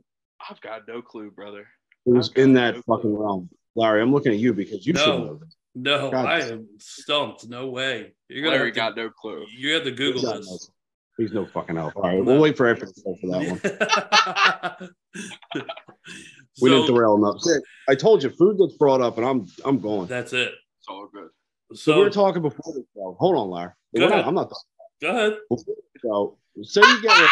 I've 0.50 0.60
got 0.60 0.86
no 0.86 1.00
clue, 1.00 1.30
brother. 1.30 1.66
It 2.06 2.10
was 2.10 2.30
I've 2.30 2.36
in 2.36 2.52
no 2.52 2.60
that 2.60 2.74
clue. 2.74 2.96
fucking 2.96 3.16
realm. 3.16 3.48
Larry, 3.76 4.02
I'm 4.02 4.12
looking 4.12 4.32
at 4.32 4.38
you 4.38 4.52
because 4.54 4.86
you 4.86 4.94
should 4.94 5.06
know 5.06 5.36
this. 5.36 5.56
No, 5.74 6.10
God. 6.10 6.26
I 6.26 6.40
am 6.40 6.68
stumped. 6.78 7.48
No 7.48 7.68
way. 7.68 8.14
You're 8.28 8.44
gonna 8.44 8.54
Larry 8.56 8.68
have 8.68 8.74
to, 8.74 8.80
got 8.80 8.96
no 8.96 9.10
clue. 9.10 9.44
you 9.56 9.74
have 9.74 9.84
to 9.84 9.90
Google 9.90 10.22
God 10.22 10.38
this. 10.38 10.48
knows. 10.48 10.70
He's 11.18 11.32
no 11.32 11.46
fucking 11.46 11.76
help. 11.76 11.94
All 11.96 12.02
right, 12.02 12.24
we'll 12.24 12.40
wait 12.40 12.56
for 12.56 12.68
after 12.68 12.86
for 12.86 13.16
that 13.22 14.88
one. 15.10 15.64
We 16.62 16.70
didn't 16.70 16.86
derail 16.86 17.16
enough. 17.16 17.40
Sick. 17.40 17.62
I 17.88 17.96
told 17.96 18.22
you, 18.22 18.30
food 18.30 18.58
gets 18.58 18.74
brought 18.74 19.00
up, 19.00 19.16
and 19.18 19.26
I'm 19.26 19.46
I'm 19.64 19.80
going. 19.80 20.06
that's 20.06 20.32
it. 20.32 20.52
It's 20.78 20.86
all 20.88 21.08
good. 21.12 21.28
So, 21.70 21.76
So 21.92 21.98
we 21.98 22.04
were 22.04 22.10
talking 22.10 22.42
before 22.42 22.72
the 22.74 22.84
show. 22.94 23.16
Hold 23.18 23.36
on, 23.36 23.50
Larry. 23.50 23.72
Go 23.96 24.02
not- 24.02 24.12
ahead. 24.12 24.24
I'm 24.24 24.34
not. 24.34 24.50
Talking. 24.50 24.64
go 25.02 25.08
ahead. 25.10 25.38
Before 25.50 25.74
the 25.94 26.00
show, 26.00 26.38
say 26.62 26.80
you 26.80 27.02
get 27.02 27.30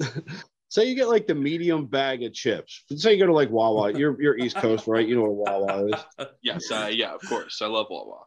like, 0.00 0.12
say 0.74 0.86
you 0.88 0.96
get 0.96 1.08
like 1.08 1.28
the 1.28 1.34
medium 1.36 1.86
bag 1.86 2.24
of 2.24 2.32
chips. 2.32 2.82
Say 2.96 3.14
you 3.14 3.20
go 3.20 3.26
to 3.26 3.32
like 3.32 3.50
Wawa. 3.50 3.92
You're 3.98 4.20
you're 4.20 4.36
East 4.36 4.56
Coast, 4.56 4.88
right? 4.88 5.06
You 5.06 5.14
know 5.14 5.30
what 5.30 5.62
Wawa 5.62 5.86
is. 5.86 6.26
Yes, 6.42 6.70
uh, 6.70 6.90
yeah, 6.92 7.14
of 7.14 7.20
course. 7.28 7.62
I 7.62 7.66
love 7.66 7.86
Wawa. 7.90 8.24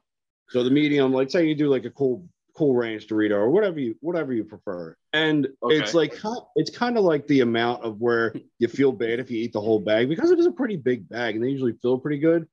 So 0.50 0.64
the 0.64 0.72
medium, 0.72 1.12
like 1.12 1.30
say 1.30 1.46
you 1.46 1.56
do 1.56 1.68
like 1.68 1.84
a 1.84 1.90
cold 1.90 2.28
Cool 2.56 2.74
Ranch 2.74 3.06
Dorito 3.08 3.34
or 3.34 3.50
whatever 3.52 3.80
you 3.80 3.96
whatever 4.00 4.34
you 4.34 4.44
prefer. 4.46 4.96
And 5.14 5.48
it's 5.64 5.94
like 5.94 6.18
it's 6.56 6.72
kind 6.72 6.98
of 6.98 7.04
like 7.04 7.28
the 7.28 7.42
amount 7.42 7.84
of 7.84 8.00
where 8.00 8.34
you 8.60 8.68
feel 8.70 8.92
bad 8.94 9.20
if 9.20 9.30
you 9.30 9.40
eat 9.44 9.54
the 9.54 9.62
whole 9.62 9.80
bag 9.80 10.08
because 10.10 10.32
it 10.32 10.40
is 10.40 10.46
a 10.48 10.52
pretty 10.52 10.78
big 10.78 11.08
bag 11.10 11.36
and 11.36 11.44
they 11.44 11.50
usually 11.50 11.74
feel 11.82 12.00
pretty 12.00 12.18
good. 12.18 12.48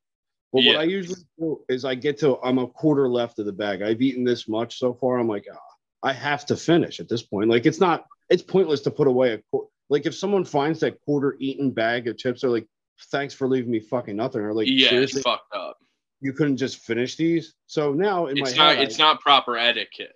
But 0.52 0.62
Yeah. 0.62 0.72
what 0.72 0.80
I 0.80 0.84
usually 0.84 1.22
do 1.38 1.60
is 1.68 1.84
I 1.84 1.94
get 1.94 2.18
to 2.18 2.36
I'm 2.42 2.58
a 2.58 2.66
quarter 2.66 3.08
left 3.08 3.38
of 3.38 3.46
the 3.46 3.52
bag. 3.52 3.80
I've 3.80 4.02
eaten 4.02 4.24
this 4.24 4.46
much 4.48 4.78
so 4.78 4.92
far. 4.92 5.18
I'm 5.18 5.28
like, 5.28 5.46
ah, 5.50 5.58
I 6.02 6.12
have 6.12 6.44
to 6.46 6.56
finish 6.56 7.00
at 7.00 7.08
this 7.08 7.22
point. 7.22 7.48
Like 7.48 7.64
it's 7.64 7.80
not 7.80 8.04
it's 8.28 8.42
pointless 8.42 8.80
to 8.82 8.90
put 8.90 9.06
away 9.06 9.32
a 9.34 9.38
qu- 9.50 9.68
like 9.90 10.06
if 10.06 10.14
someone 10.14 10.44
finds 10.44 10.80
that 10.80 11.00
quarter 11.02 11.36
eaten 11.38 11.70
bag 11.70 12.08
of 12.08 12.16
chips, 12.18 12.40
they're 12.40 12.50
like, 12.50 12.66
thanks 13.10 13.34
for 13.34 13.48
leaving 13.48 13.70
me 13.70 13.80
fucking 13.80 14.16
nothing. 14.16 14.40
Or 14.40 14.52
like, 14.54 14.66
yeah, 14.68 14.88
seriously, 14.90 15.18
it's 15.20 15.24
fucked 15.28 15.54
up. 15.54 15.76
you 16.20 16.32
couldn't 16.32 16.56
just 16.56 16.78
finish 16.78 17.16
these. 17.16 17.54
So 17.66 17.92
now 17.92 18.26
in 18.26 18.38
It's 18.38 18.52
my 18.52 18.56
not. 18.56 18.76
head, 18.76 18.84
It's 18.86 18.98
I- 19.00 19.04
not 19.04 19.20
proper 19.20 19.56
etiquette. 19.56 20.14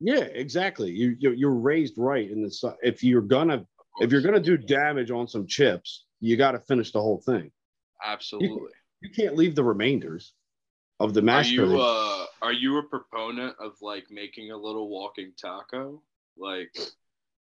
yeah, 0.00 0.20
exactly. 0.20 0.90
You 0.90 1.16
you're, 1.18 1.34
you're 1.34 1.54
raised 1.54 1.94
right 1.98 2.30
in 2.30 2.42
this. 2.42 2.62
If 2.82 3.02
you're 3.04 3.20
gonna 3.22 3.66
if 4.00 4.10
you're 4.12 4.22
gonna 4.22 4.40
do 4.40 4.56
damage 4.56 5.10
on 5.10 5.28
some 5.28 5.46
chips, 5.46 6.06
you 6.20 6.36
got 6.36 6.52
to 6.52 6.58
finish 6.60 6.92
the 6.92 7.00
whole 7.00 7.20
thing. 7.20 7.50
Absolutely. 8.04 8.70
You 9.02 9.10
can't 9.14 9.36
leave 9.36 9.54
the 9.54 9.64
remainders 9.64 10.32
of 11.00 11.12
the 11.14 11.26
Are 11.28 11.42
you 11.42 11.80
uh 11.80 12.26
are 12.42 12.52
you 12.52 12.78
a 12.78 12.82
proponent 12.82 13.56
of 13.58 13.72
like 13.82 14.04
making 14.10 14.50
a 14.52 14.56
little 14.56 14.88
walking 14.88 15.32
taco? 15.40 16.02
Like 16.38 16.74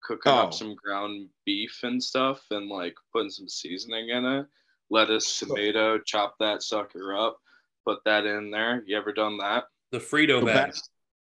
cooking 0.06 0.32
Oh. 0.32 0.36
up 0.44 0.54
some 0.54 0.76
ground 0.76 1.30
beef 1.46 1.80
and 1.84 2.02
stuff 2.04 2.46
and 2.52 2.70
like 2.70 2.96
putting 3.12 3.30
some 3.32 3.50
seasoning 3.50 4.10
in 4.10 4.24
it, 4.26 4.46
lettuce, 4.90 5.40
tomato, 5.40 5.98
chop 6.00 6.36
that 6.40 6.62
sucker 6.62 7.16
up, 7.16 7.38
put 7.86 8.04
that 8.06 8.26
in 8.26 8.52
there. 8.52 8.84
You 8.86 8.98
ever 8.98 9.12
done 9.12 9.38
that? 9.40 9.66
The 9.92 9.98
Frito 10.00 10.40
The 10.42 10.46
bag. 10.46 10.72
bag- 10.72 10.82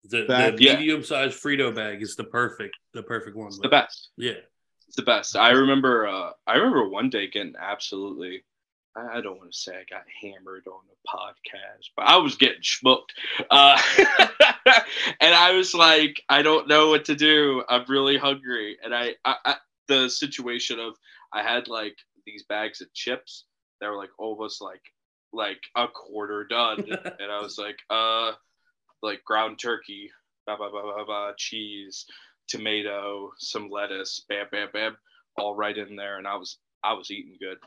The, 0.05 0.25
bag- 0.25 0.57
the 0.57 0.63
Yeah. 0.63 0.77
medium 0.79 1.03
sized 1.03 1.41
Frito 1.43 1.75
bag 1.75 2.01
is 2.01 2.15
the 2.15 2.23
perfect 2.23 2.75
the 2.93 3.03
perfect 3.03 3.35
one. 3.35 3.47
It's 3.47 3.59
the 3.59 3.67
best. 3.67 4.09
Yeah. 4.15 4.39
It's 4.87 4.95
the 4.95 5.03
best. 5.03 5.35
I 5.35 5.49
remember 5.51 6.07
uh 6.07 6.31
I 6.47 6.55
remember 6.55 6.87
one 6.87 7.09
day 7.09 7.27
getting 7.27 7.55
absolutely 7.59 8.45
I 9.07 9.21
don't 9.21 9.37
want 9.37 9.51
to 9.51 9.57
say 9.57 9.73
I 9.73 9.83
got 9.89 10.03
hammered 10.21 10.67
on 10.67 10.81
the 10.89 11.09
podcast, 11.09 11.89
but 11.95 12.05
I 12.05 12.17
was 12.17 12.35
getting 12.35 12.63
smoked. 12.63 13.13
Uh, 13.49 13.81
and 15.19 15.33
I 15.33 15.51
was 15.51 15.73
like, 15.73 16.21
I 16.29 16.41
don't 16.41 16.67
know 16.67 16.89
what 16.89 17.05
to 17.05 17.15
do. 17.15 17.63
I'm 17.69 17.85
really 17.87 18.17
hungry. 18.17 18.77
And 18.83 18.93
I, 18.93 19.15
I, 19.25 19.35
I, 19.45 19.55
the 19.87 20.09
situation 20.09 20.79
of 20.79 20.95
I 21.33 21.43
had 21.43 21.67
like 21.67 21.97
these 22.25 22.43
bags 22.43 22.81
of 22.81 22.93
chips 22.93 23.45
that 23.81 23.89
were 23.89 23.97
like 23.97 24.11
almost 24.17 24.61
like 24.61 24.81
like 25.31 25.61
a 25.75 25.87
quarter 25.87 26.45
done, 26.45 26.79
and 27.19 27.31
I 27.31 27.41
was 27.41 27.57
like, 27.57 27.77
uh, 27.89 28.31
like 29.01 29.23
ground 29.23 29.59
turkey, 29.59 30.09
ba 30.47 30.55
ba 30.57 30.69
ba 30.71 30.81
ba 30.81 31.05
ba, 31.05 31.33
cheese, 31.37 32.05
tomato, 32.47 33.31
some 33.37 33.69
lettuce, 33.69 34.25
bam 34.27 34.47
bam 34.51 34.69
bam, 34.73 34.97
all 35.37 35.55
right 35.55 35.77
in 35.77 35.95
there, 35.95 36.17
and 36.17 36.27
I 36.27 36.35
was 36.35 36.57
I 36.83 36.93
was 36.93 37.11
eating 37.11 37.37
good. 37.39 37.57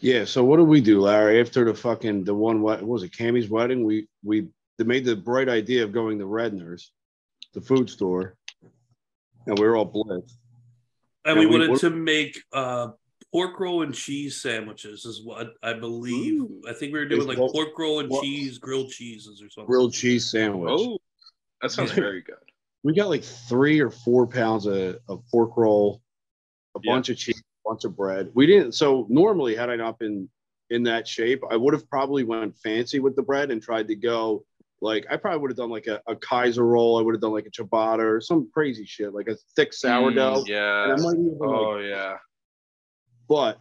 Yeah. 0.00 0.24
So 0.24 0.44
what 0.44 0.56
did 0.58 0.64
we 0.68 0.80
do, 0.80 1.00
Larry? 1.00 1.40
After 1.40 1.64
the 1.64 1.74
fucking 1.74 2.24
the 2.24 2.34
one 2.34 2.60
what, 2.62 2.80
what 2.80 2.88
was 2.88 3.02
it? 3.02 3.12
Cammy's 3.12 3.48
wedding. 3.48 3.84
We 3.84 4.08
we 4.24 4.48
they 4.78 4.84
made 4.84 5.04
the 5.04 5.16
bright 5.16 5.48
idea 5.48 5.84
of 5.84 5.92
going 5.92 6.18
to 6.18 6.26
Redner's, 6.26 6.92
the 7.54 7.60
food 7.60 7.88
store, 7.90 8.36
and 9.46 9.58
we 9.58 9.66
were 9.66 9.76
all 9.76 9.90
blitzed. 9.90 10.32
And 11.24 11.38
And 11.38 11.40
we 11.40 11.46
we- 11.46 11.52
wanted 11.52 11.70
what- 11.70 11.80
to 11.80 11.90
make 11.90 12.38
uh 12.52 12.88
pork 13.32 13.58
roll 13.58 13.82
and 13.82 13.92
cheese 13.94 14.40
sandwiches 14.40 15.04
is 15.04 15.22
what 15.24 15.54
I 15.62 15.72
believe. 15.74 16.42
I 16.68 16.72
think 16.72 16.92
we 16.92 16.98
were 16.98 17.06
doing 17.06 17.22
Is 17.22 17.26
like 17.26 17.38
what- 17.38 17.52
pork 17.52 17.78
roll 17.78 18.00
and 18.00 18.08
what- 18.08 18.22
cheese, 18.22 18.58
grilled 18.58 18.90
cheeses 18.90 19.42
or 19.42 19.50
something. 19.50 19.66
Grilled 19.66 19.92
cheese 19.92 20.30
sandwich. 20.30 20.70
Oh, 20.74 20.98
that 21.62 21.70
sounds 21.72 21.92
very 21.92 22.22
good. 22.22 22.36
we 22.84 22.94
got 22.94 23.08
like 23.08 23.24
three 23.24 23.80
or 23.80 23.90
four 23.90 24.26
pounds 24.28 24.64
of, 24.66 24.98
of 25.08 25.24
pork 25.32 25.56
roll, 25.56 26.00
a 26.76 26.80
Yeah. 26.84 26.92
bunch 26.94 27.08
of 27.08 27.16
cheese, 27.16 27.40
a 27.40 27.42
bunch 27.66 27.84
of 27.84 27.96
bread. 27.96 28.30
We 28.34 28.46
didn't. 28.46 28.72
So 28.72 29.06
normally, 29.08 29.54
had 29.54 29.70
I 29.70 29.76
not 29.76 29.98
been 29.98 30.28
in 30.70 30.82
that 30.84 31.06
shape, 31.06 31.42
I 31.50 31.56
would 31.56 31.74
have 31.74 31.88
probably 31.88 32.24
went 32.24 32.56
fancy 32.58 32.98
with 33.00 33.16
the 33.16 33.22
bread 33.22 33.50
and 33.50 33.62
tried 33.62 33.88
to 33.88 33.96
go 33.96 34.44
like 34.80 35.06
I 35.10 35.16
probably 35.16 35.40
would 35.40 35.50
have 35.50 35.56
done 35.56 35.70
like 35.70 35.86
a, 35.86 36.00
a 36.06 36.16
Kaiser 36.16 36.64
roll. 36.64 36.98
I 36.98 37.02
would 37.02 37.14
have 37.14 37.20
done 37.20 37.32
like 37.32 37.46
a 37.46 37.50
ciabatta 37.50 38.00
or 38.00 38.20
some 38.20 38.50
crazy 38.52 38.84
shit, 38.84 39.14
like 39.14 39.28
a 39.28 39.36
thick 39.54 39.72
sourdough. 39.72 40.44
Mm, 40.44 40.48
yeah. 40.48 40.84
And 40.84 40.92
I 40.92 40.96
might 40.96 41.18
even, 41.18 41.38
like, 41.38 41.48
Oh 41.50 41.78
yeah. 41.78 42.16
but 43.28 43.60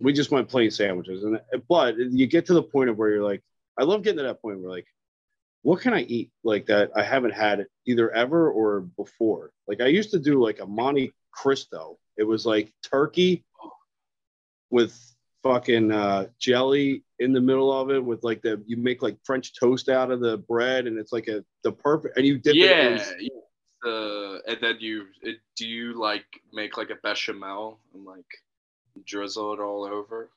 we 0.00 0.12
just 0.12 0.30
went 0.30 0.48
plain 0.48 0.70
sandwiches. 0.70 1.24
And 1.24 1.40
but 1.68 1.96
you 1.98 2.26
get 2.26 2.46
to 2.46 2.54
the 2.54 2.62
point 2.62 2.90
of 2.90 2.98
where 2.98 3.10
you're 3.10 3.24
like, 3.24 3.42
I 3.78 3.84
love 3.84 4.02
getting 4.02 4.18
to 4.18 4.24
that 4.24 4.42
point 4.42 4.60
where 4.60 4.70
like, 4.70 4.86
what 5.62 5.80
can 5.80 5.92
I 5.92 6.02
eat 6.02 6.30
like 6.42 6.66
that 6.66 6.90
I 6.96 7.02
haven't 7.02 7.34
had 7.34 7.66
either 7.86 8.10
ever 8.10 8.50
or 8.50 8.80
before? 8.80 9.52
Like 9.66 9.80
I 9.80 9.86
used 9.86 10.10
to 10.12 10.18
do 10.18 10.42
like 10.42 10.60
a 10.60 10.66
Monte 10.66 11.12
Cristo. 11.30 11.98
It 12.18 12.24
was 12.24 12.44
like 12.44 12.72
turkey 12.82 13.44
with 14.70 14.94
fucking 15.42 15.92
uh, 15.92 16.26
jelly 16.38 17.04
in 17.20 17.32
the 17.32 17.40
middle 17.40 17.72
of 17.72 17.90
it 17.90 18.04
with 18.04 18.22
like 18.24 18.42
the 18.42 18.62
you 18.66 18.76
make 18.76 19.02
like 19.02 19.16
French 19.24 19.58
toast 19.58 19.88
out 19.88 20.10
of 20.10 20.20
the 20.20 20.36
bread 20.36 20.86
and 20.86 20.98
it's 20.98 21.12
like 21.12 21.28
a 21.28 21.44
the 21.64 21.72
perfect 21.72 22.16
and 22.16 22.26
you 22.26 22.38
dip 22.38 22.54
it 22.56 22.70
in 22.70 22.98
Yeah. 23.20 23.90
Uh, 23.90 24.38
and 24.48 24.58
then 24.60 24.76
you 24.80 25.04
it, 25.22 25.36
do 25.56 25.66
you 25.66 25.98
like 25.98 26.24
make 26.52 26.76
like 26.76 26.90
a 26.90 26.96
bechamel 27.02 27.78
and 27.94 28.04
like 28.04 28.26
drizzle 29.06 29.54
it 29.54 29.60
all 29.60 29.84
over? 29.84 30.30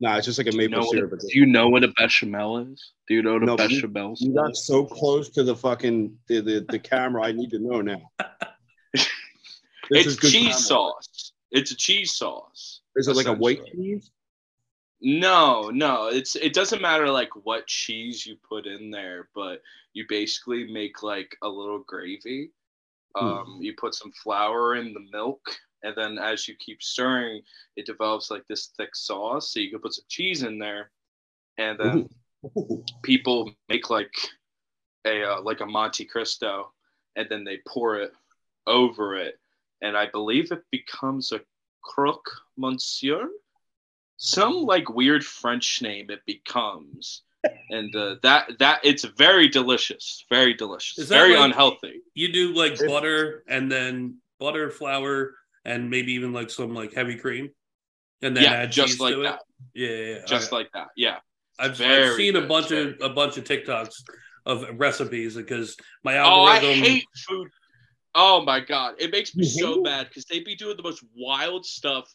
Nah, 0.00 0.16
it's 0.16 0.26
just 0.26 0.36
like 0.36 0.46
a 0.48 0.50
Do 0.50 0.60
you, 0.60 0.68
know 0.68 0.78
maple 0.78 0.88
what, 0.88 0.96
syrup. 0.96 1.20
do 1.20 1.38
you 1.38 1.46
know 1.46 1.68
what 1.68 1.84
a 1.84 1.88
bechamel 1.88 2.58
is? 2.58 2.92
Do 3.08 3.14
you 3.14 3.22
know 3.22 3.34
what 3.34 3.42
a 3.44 3.46
No, 3.46 3.56
but 3.56 3.70
you- 3.70 3.80
You 4.20 4.34
got 4.34 4.54
so 4.56 4.84
close 4.84 5.30
to 5.30 5.42
the 5.42 5.56
fucking 5.56 6.18
the, 6.28 6.40
the, 6.40 6.66
the 6.68 6.78
camera. 6.78 7.22
I 7.24 7.32
need 7.32 7.50
to 7.50 7.58
know 7.58 7.80
now. 7.80 8.02
This 9.92 10.06
It's 10.06 10.16
cheese 10.16 10.42
camera. 10.44 10.52
sauce. 10.54 11.32
It's 11.50 11.70
a 11.70 11.76
cheese 11.76 12.14
sauce. 12.14 12.80
Is 12.96 13.08
it 13.08 13.16
like 13.16 13.26
a 13.26 13.34
white 13.34 13.64
cheese? 13.66 14.10
No, 15.02 15.70
no. 15.70 16.06
It's 16.06 16.34
it 16.36 16.54
doesn't 16.54 16.80
matter 16.80 17.10
like 17.10 17.30
what 17.44 17.66
cheese 17.66 18.24
you 18.24 18.36
put 18.48 18.66
in 18.66 18.90
there, 18.90 19.28
but 19.34 19.60
you 19.92 20.06
basically 20.08 20.72
make 20.72 21.02
like 21.02 21.36
a 21.42 21.48
little 21.48 21.80
gravy. 21.80 22.52
Hmm. 23.14 23.26
Um, 23.26 23.58
you 23.60 23.74
put 23.76 23.94
some 23.94 24.12
flour 24.12 24.76
in 24.76 24.94
the 24.94 25.04
milk, 25.12 25.40
and 25.82 25.94
then 25.94 26.16
as 26.16 26.48
you 26.48 26.54
keep 26.58 26.82
stirring, 26.82 27.42
it 27.76 27.84
develops 27.84 28.30
like 28.30 28.46
this 28.48 28.70
thick 28.76 28.94
sauce. 28.96 29.52
So 29.52 29.60
you 29.60 29.70
can 29.70 29.80
put 29.80 29.92
some 29.92 30.06
cheese 30.08 30.42
in 30.42 30.58
there, 30.58 30.90
and 31.58 31.78
then 31.78 32.08
people 33.02 33.52
make 33.68 33.90
like 33.90 34.14
a 35.06 35.34
uh, 35.34 35.42
like 35.42 35.60
a 35.60 35.66
Monte 35.66 36.06
Cristo, 36.06 36.72
and 37.16 37.28
then 37.28 37.44
they 37.44 37.58
pour 37.68 37.96
it 37.98 38.12
over 38.66 39.16
it, 39.16 39.38
and 39.82 39.96
I 39.96 40.06
believe 40.06 40.50
it 40.52 40.62
becomes 40.70 41.32
a 41.32 41.40
croque 41.82 42.30
monsieur, 42.56 43.28
some 44.16 44.62
like 44.64 44.88
weird 44.88 45.24
French 45.24 45.82
name 45.82 46.10
it 46.10 46.20
becomes, 46.26 47.22
and 47.70 47.94
uh, 47.96 48.16
that 48.22 48.58
that 48.60 48.80
it's 48.84 49.04
very 49.04 49.48
delicious, 49.48 50.24
very 50.30 50.54
delicious, 50.54 50.98
Is 50.98 51.08
very 51.08 51.34
like- 51.36 51.46
unhealthy. 51.46 52.00
You 52.14 52.32
do 52.32 52.54
like 52.54 52.78
butter 52.86 53.42
and 53.48 53.70
then 53.70 54.18
butter, 54.38 54.70
flour, 54.70 55.34
and 55.64 55.90
maybe 55.90 56.12
even 56.12 56.32
like 56.32 56.50
some 56.50 56.74
like 56.74 56.92
heavy 56.94 57.16
cream, 57.16 57.50
and 58.22 58.36
then 58.36 58.44
Yeah, 58.44 58.52
add 58.52 58.72
just 58.72 58.92
cheese 58.92 59.00
like 59.00 59.14
to 59.14 59.22
that. 59.22 59.34
it. 59.34 59.40
Yeah, 59.74 59.88
yeah, 59.88 60.14
yeah. 60.18 60.24
Just 60.26 60.48
Okay. 60.52 60.56
like 60.62 60.72
that, 60.72 60.88
yeah. 60.96 61.18
I've, 61.58 61.72
I've 61.72 61.76
very 61.76 62.16
seen 62.16 62.36
a 62.36 62.46
bunch 62.46 62.68
very 62.70 62.92
of 62.94 63.00
a 63.00 63.08
bunch 63.10 63.36
of 63.38 63.44
TikToks 63.44 63.94
of 64.46 64.64
recipes 64.74 65.36
because 65.36 65.76
my 66.04 66.16
algorithm. 66.16 66.40
Oh, 66.40 66.44
I 66.50 66.54
algorithm. 66.56 66.82
hate 66.84 67.04
food. 67.28 67.48
Oh 68.14 68.42
my 68.44 68.60
god, 68.60 68.96
it 68.98 69.10
makes 69.10 69.34
me 69.34 69.44
so 69.44 69.74
it? 69.74 69.82
mad 69.84 70.08
because 70.08 70.24
they 70.26 70.40
be 70.40 70.54
doing 70.54 70.76
the 70.76 70.82
most 70.82 71.04
wild 71.16 71.64
stuff 71.64 72.12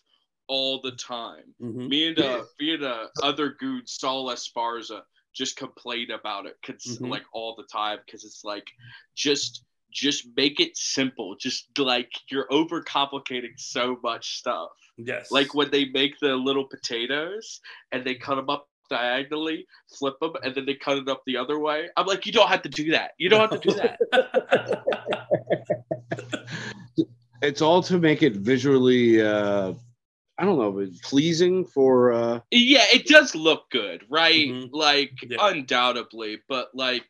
all 0.47 0.81
the 0.81 0.91
time. 0.91 1.55
Mhm. 1.61 1.87
Me 1.89 2.07
and 2.07 2.19
uh, 2.19 2.43
me 2.59 2.73
and 2.75 2.83
uh, 2.83 3.07
other 3.21 3.55
goons, 3.59 3.97
Saul 3.99 4.27
Esparza, 4.27 5.01
just 5.33 5.55
complain 5.57 6.11
about 6.11 6.45
it 6.45 6.55
cause, 6.63 6.99
Mhm. 7.01 7.09
like 7.09 7.25
all 7.33 7.55
the 7.55 7.65
time 7.71 7.99
because 8.05 8.23
it's 8.23 8.43
like 8.43 8.67
just 9.15 9.63
just 9.91 10.27
make 10.35 10.59
it 10.59 10.77
simple. 10.77 11.35
Just 11.35 11.77
like 11.79 12.11
you're 12.29 12.47
overcomplicating 12.49 13.57
so 13.57 13.97
much 14.03 14.37
stuff. 14.37 14.69
Yes. 14.97 15.31
Like 15.31 15.53
when 15.53 15.71
they 15.71 15.85
make 15.85 16.19
the 16.19 16.35
little 16.35 16.65
potatoes 16.65 17.59
and 17.91 18.03
they 18.05 18.15
cut 18.15 18.35
them 18.35 18.49
up 18.49 18.69
diagonally, 18.89 19.65
flip 19.97 20.19
them, 20.19 20.33
and 20.43 20.53
then 20.55 20.65
they 20.65 20.75
cut 20.75 20.97
it 20.97 21.07
up 21.09 21.21
the 21.25 21.37
other 21.37 21.59
way. 21.59 21.89
I'm 21.97 22.05
like, 22.05 22.25
you 22.25 22.31
don't 22.31 22.47
have 22.49 22.61
to 22.63 22.69
do 22.69 22.91
that. 22.91 23.11
You 23.17 23.29
don't 23.29 23.51
have 23.51 23.61
to 23.61 23.69
do 23.69 23.75
that. 23.75 23.99
It's 27.43 27.61
all 27.61 27.83
to 27.83 27.99
make 27.99 28.23
it 28.23 28.33
visually. 28.37 29.21
Uh, 29.21 29.73
I 30.39 30.43
don't 30.45 30.57
know, 30.57 30.71
but 30.71 30.89
pleasing 31.03 31.65
for. 31.65 32.11
Uh, 32.11 32.39
Yeah, 32.49 32.83
it 32.91 33.05
does 33.05 33.35
look 33.35 33.69
good, 33.69 34.03
right? 34.09 34.49
Mhm. 34.49 34.69
Like 34.71 35.11
Yeah. 35.21 35.37
undoubtedly, 35.41 36.39
but 36.49 36.73
like 36.73 37.07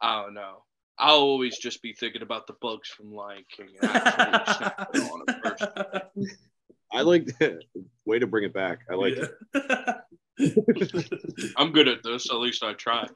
I 0.00 0.22
don't 0.22 0.34
know. 0.34 0.64
I'll 0.98 1.18
always 1.20 1.56
just 1.56 1.82
be 1.82 1.92
thinking 1.92 2.22
about 2.22 2.48
the 2.48 2.54
bugs 2.60 2.88
from 2.88 3.14
Lion 3.14 3.44
King. 3.56 3.68
And 3.80 3.90
actually 3.90 4.54
snapping 4.56 5.02
on 5.02 5.22
'em 5.28 5.40
first. 5.40 5.64
I 6.92 7.02
like 7.02 7.26
the 7.38 7.60
way 8.04 8.18
to 8.18 8.26
bring 8.26 8.42
it 8.44 8.52
back. 8.52 8.80
I 8.90 8.94
like 8.96 9.14
Yeah. 9.16 9.26
it. 9.54 9.96
I'm 11.56 11.72
good 11.72 11.88
at 11.88 12.02
this. 12.02 12.30
At 12.30 12.36
least 12.36 12.62
I 12.62 12.72
try. 12.74 13.08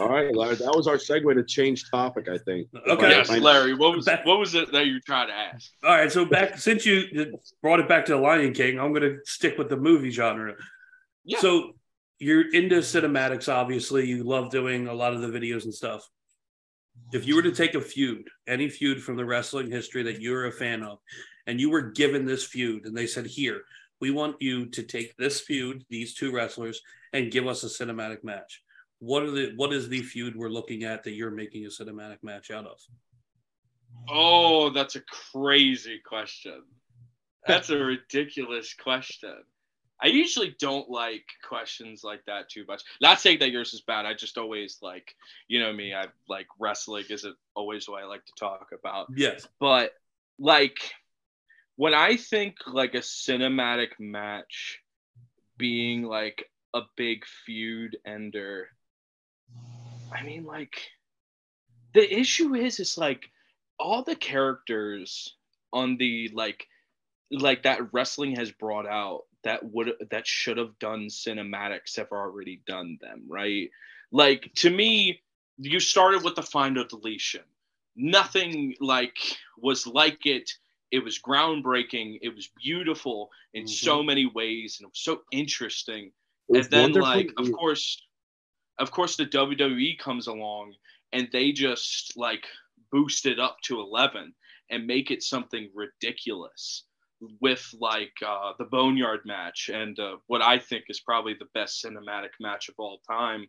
All 0.00 0.08
right, 0.08 0.34
Larry, 0.34 0.56
that 0.56 0.72
was 0.74 0.86
our 0.86 0.96
segue 0.96 1.34
to 1.34 1.44
change 1.44 1.90
topic. 1.90 2.28
I 2.28 2.38
think. 2.38 2.68
Okay. 2.88 3.10
Yes, 3.10 3.30
My- 3.30 3.38
Larry. 3.38 3.74
What 3.74 3.96
was 3.96 4.08
what 4.24 4.38
was 4.38 4.54
it 4.54 4.72
that 4.72 4.86
you 4.86 5.00
tried 5.00 5.26
to 5.26 5.32
ask? 5.32 5.70
All 5.84 5.90
right, 5.90 6.10
so 6.10 6.24
back 6.24 6.58
since 6.58 6.84
you 6.86 7.34
brought 7.62 7.80
it 7.80 7.88
back 7.88 8.04
to 8.06 8.12
the 8.12 8.18
Lion 8.18 8.52
King, 8.52 8.78
I'm 8.78 8.92
going 8.92 9.02
to 9.02 9.18
stick 9.24 9.58
with 9.58 9.68
the 9.68 9.76
movie 9.76 10.10
genre. 10.10 10.54
Yeah. 11.24 11.38
So 11.40 11.72
you're 12.18 12.52
into 12.54 12.76
cinematics, 12.76 13.52
obviously. 13.52 14.06
You 14.06 14.24
love 14.24 14.50
doing 14.50 14.86
a 14.88 14.94
lot 14.94 15.14
of 15.14 15.20
the 15.20 15.28
videos 15.28 15.64
and 15.64 15.74
stuff. 15.74 16.08
If 17.12 17.26
you 17.26 17.34
were 17.34 17.42
to 17.42 17.52
take 17.52 17.74
a 17.74 17.80
feud, 17.80 18.28
any 18.46 18.68
feud 18.68 19.02
from 19.02 19.16
the 19.16 19.24
wrestling 19.24 19.70
history 19.70 20.02
that 20.04 20.20
you're 20.20 20.46
a 20.46 20.52
fan 20.52 20.82
of, 20.82 20.98
and 21.46 21.60
you 21.60 21.70
were 21.70 21.90
given 21.90 22.24
this 22.26 22.44
feud, 22.44 22.84
and 22.84 22.96
they 22.96 23.06
said, 23.06 23.26
"Here, 23.26 23.62
we 24.00 24.10
want 24.10 24.36
you 24.40 24.66
to 24.66 24.82
take 24.82 25.16
this 25.16 25.40
feud, 25.40 25.84
these 25.88 26.14
two 26.14 26.32
wrestlers, 26.32 26.82
and 27.12 27.30
give 27.30 27.46
us 27.46 27.62
a 27.64 27.66
cinematic 27.66 28.24
match." 28.24 28.62
What 28.98 29.22
are 29.22 29.30
the 29.30 29.52
what 29.56 29.72
is 29.72 29.88
the 29.88 30.02
feud 30.02 30.36
we're 30.36 30.48
looking 30.48 30.84
at 30.84 31.04
that 31.04 31.12
you're 31.12 31.30
making 31.30 31.64
a 31.64 31.68
cinematic 31.68 32.18
match 32.22 32.50
out 32.50 32.66
of? 32.66 32.78
Oh, 34.08 34.70
that's 34.70 34.96
a 34.96 35.02
crazy 35.32 36.00
question. 36.04 36.62
That's 37.46 37.70
a 37.70 37.78
ridiculous 37.78 38.74
question. 38.74 39.36
I 40.02 40.06
usually 40.06 40.56
don't 40.58 40.88
like 40.88 41.24
questions 41.46 42.02
like 42.02 42.24
that 42.26 42.48
too 42.48 42.64
much. 42.66 42.82
Not 43.02 43.20
saying 43.20 43.38
that 43.40 43.50
yours 43.50 43.74
is 43.74 43.82
bad. 43.82 44.06
I 44.06 44.14
just 44.14 44.38
always 44.38 44.78
like, 44.80 45.14
you 45.48 45.60
know 45.60 45.72
me, 45.72 45.92
I 45.94 46.06
like 46.28 46.46
wrestling 46.58 47.04
isn't 47.10 47.36
always 47.54 47.88
what 47.88 48.02
I 48.02 48.06
like 48.06 48.24
to 48.24 48.32
talk 48.38 48.68
about. 48.72 49.08
Yes. 49.14 49.46
But 49.58 49.92
like 50.38 50.78
when 51.76 51.94
I 51.94 52.16
think 52.16 52.56
like 52.66 52.94
a 52.94 52.98
cinematic 52.98 53.98
match 53.98 54.80
being 55.56 56.02
like 56.02 56.50
a 56.74 56.82
big 56.96 57.24
feud 57.26 57.96
ender, 58.06 58.68
I 60.12 60.22
mean 60.22 60.44
like 60.44 60.80
the 61.94 62.18
issue 62.18 62.54
is 62.54 62.80
is 62.80 62.98
like 62.98 63.30
all 63.78 64.02
the 64.02 64.16
characters 64.16 65.36
on 65.72 65.96
the 65.96 66.30
like 66.34 66.66
like 67.30 67.62
that 67.62 67.92
wrestling 67.92 68.36
has 68.36 68.50
brought 68.50 68.86
out 68.86 69.22
that 69.44 69.64
would 69.64 69.92
that 70.10 70.26
should 70.26 70.58
have 70.58 70.78
done 70.78 71.06
cinematics 71.08 71.96
have 71.96 72.12
already 72.12 72.62
done 72.66 72.98
them 73.00 73.24
right? 73.28 73.70
Like 74.12 74.50
to 74.56 74.70
me 74.70 75.22
you 75.58 75.80
started 75.80 76.22
with 76.24 76.36
the 76.36 76.42
final 76.42 76.84
deletion. 76.84 77.42
Nothing 77.96 78.74
like 78.80 79.18
was 79.58 79.86
like 79.86 80.24
it 80.26 80.50
it 80.90 81.04
was 81.04 81.20
groundbreaking 81.20 82.18
it 82.22 82.34
was 82.34 82.50
beautiful 82.62 83.30
in 83.54 83.66
so 83.66 84.02
many 84.02 84.26
ways 84.26 84.78
and 84.78 84.86
it 84.86 84.90
was 84.90 85.02
so 85.02 85.22
interesting. 85.32 86.12
Was 86.48 86.66
and 86.66 86.72
then 86.72 86.92
like 86.92 87.30
of 87.38 87.52
course 87.52 88.02
of 88.78 88.90
course 88.90 89.16
the 89.16 89.26
WWE 89.26 89.98
comes 89.98 90.26
along 90.26 90.74
and 91.12 91.28
they 91.32 91.52
just 91.52 92.16
like 92.16 92.44
boost 92.90 93.26
it 93.26 93.38
up 93.38 93.58
to 93.64 93.80
11 93.80 94.34
and 94.70 94.86
make 94.86 95.10
it 95.10 95.22
something 95.22 95.68
ridiculous 95.74 96.84
with 97.40 97.68
like 97.78 98.14
uh, 98.26 98.52
the 98.58 98.64
Boneyard 98.64 99.20
match 99.26 99.70
and 99.72 99.98
uh, 99.98 100.16
what 100.26 100.42
I 100.42 100.58
think 100.58 100.84
is 100.88 101.00
probably 101.00 101.34
the 101.34 101.48
best 101.54 101.84
cinematic 101.84 102.30
match 102.40 102.68
of 102.68 102.76
all 102.78 103.00
time, 103.08 103.46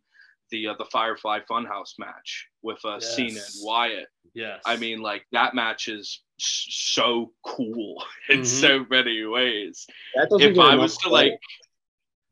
the 0.50 0.68
uh, 0.68 0.74
the 0.78 0.88
Firefly 0.92 1.40
Funhouse 1.50 1.94
match 1.98 2.51
with 2.64 2.84
uh, 2.86 3.00
Cena 3.00 3.40
and 3.40 3.56
Wyatt. 3.64 4.08
Yes. 4.34 4.62
I 4.66 4.78
mean, 4.78 5.02
like 5.02 5.26
that 5.32 5.54
match 5.56 5.88
is 5.88 6.22
so 6.38 7.34
cool 7.46 8.04
in 8.30 8.42
Mhm. 8.42 8.46
so 8.46 8.86
many 8.90 9.24
ways. 9.26 9.86
If 10.16 10.58
I 10.58 10.76
was 10.76 10.98
to 10.98 11.10
credit. 11.10 11.32
like, 11.32 11.40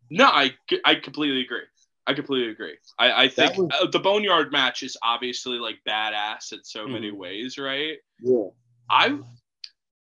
no, 0.10 0.26
I 0.26 0.56
I 0.86 0.96
completely 0.96 1.42
agree. 1.42 1.66
I 2.08 2.14
completely 2.14 2.50
agree. 2.52 2.78
I, 2.98 3.24
I 3.26 3.28
think 3.28 3.56
was- 3.58 3.70
uh, 3.80 3.88
the 3.92 4.00
Boneyard 4.00 4.52
match 4.52 4.82
is 4.82 4.98
obviously 5.04 5.60
like 5.60 5.80
badass 5.88 6.54
in 6.54 6.64
so 6.64 6.88
many 6.88 7.12
Mhm. 7.12 7.18
ways, 7.18 7.58
right? 7.58 7.98
Yeah. 8.22 8.48
I 8.90 9.20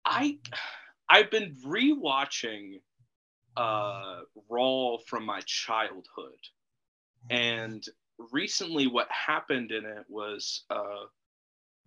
I 0.06 0.40
I've 1.10 1.32
been 1.32 1.56
rewatching 1.66 2.82
uh 3.58 4.22
Raw 4.50 4.98
from 5.08 5.26
my 5.26 5.42
childhood. 5.46 6.40
And 7.30 7.84
recently 8.32 8.88
what 8.88 9.08
happened 9.12 9.72
in 9.72 9.86
it 9.86 10.06
was 10.10 10.64
uh 10.70 11.06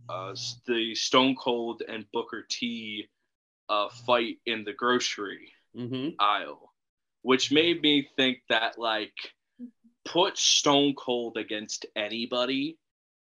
uh 0.08 0.34
the 0.66 0.94
Stone 0.94 1.36
Cold 1.36 1.82
and 1.88 2.04
Booker 2.12 2.46
T 2.48 3.08
uh 3.68 3.88
fight 4.06 4.38
in 4.46 4.64
the 4.64 4.72
grocery 4.72 5.52
Mm-hmm. 5.76 6.10
aisle, 6.18 6.72
which 7.22 7.52
made 7.52 7.82
me 7.82 8.08
think 8.16 8.38
that 8.48 8.78
like 8.78 9.12
put 10.04 10.36
Stone 10.38 10.94
Cold 10.96 11.36
against 11.36 11.86
anybody 11.94 12.78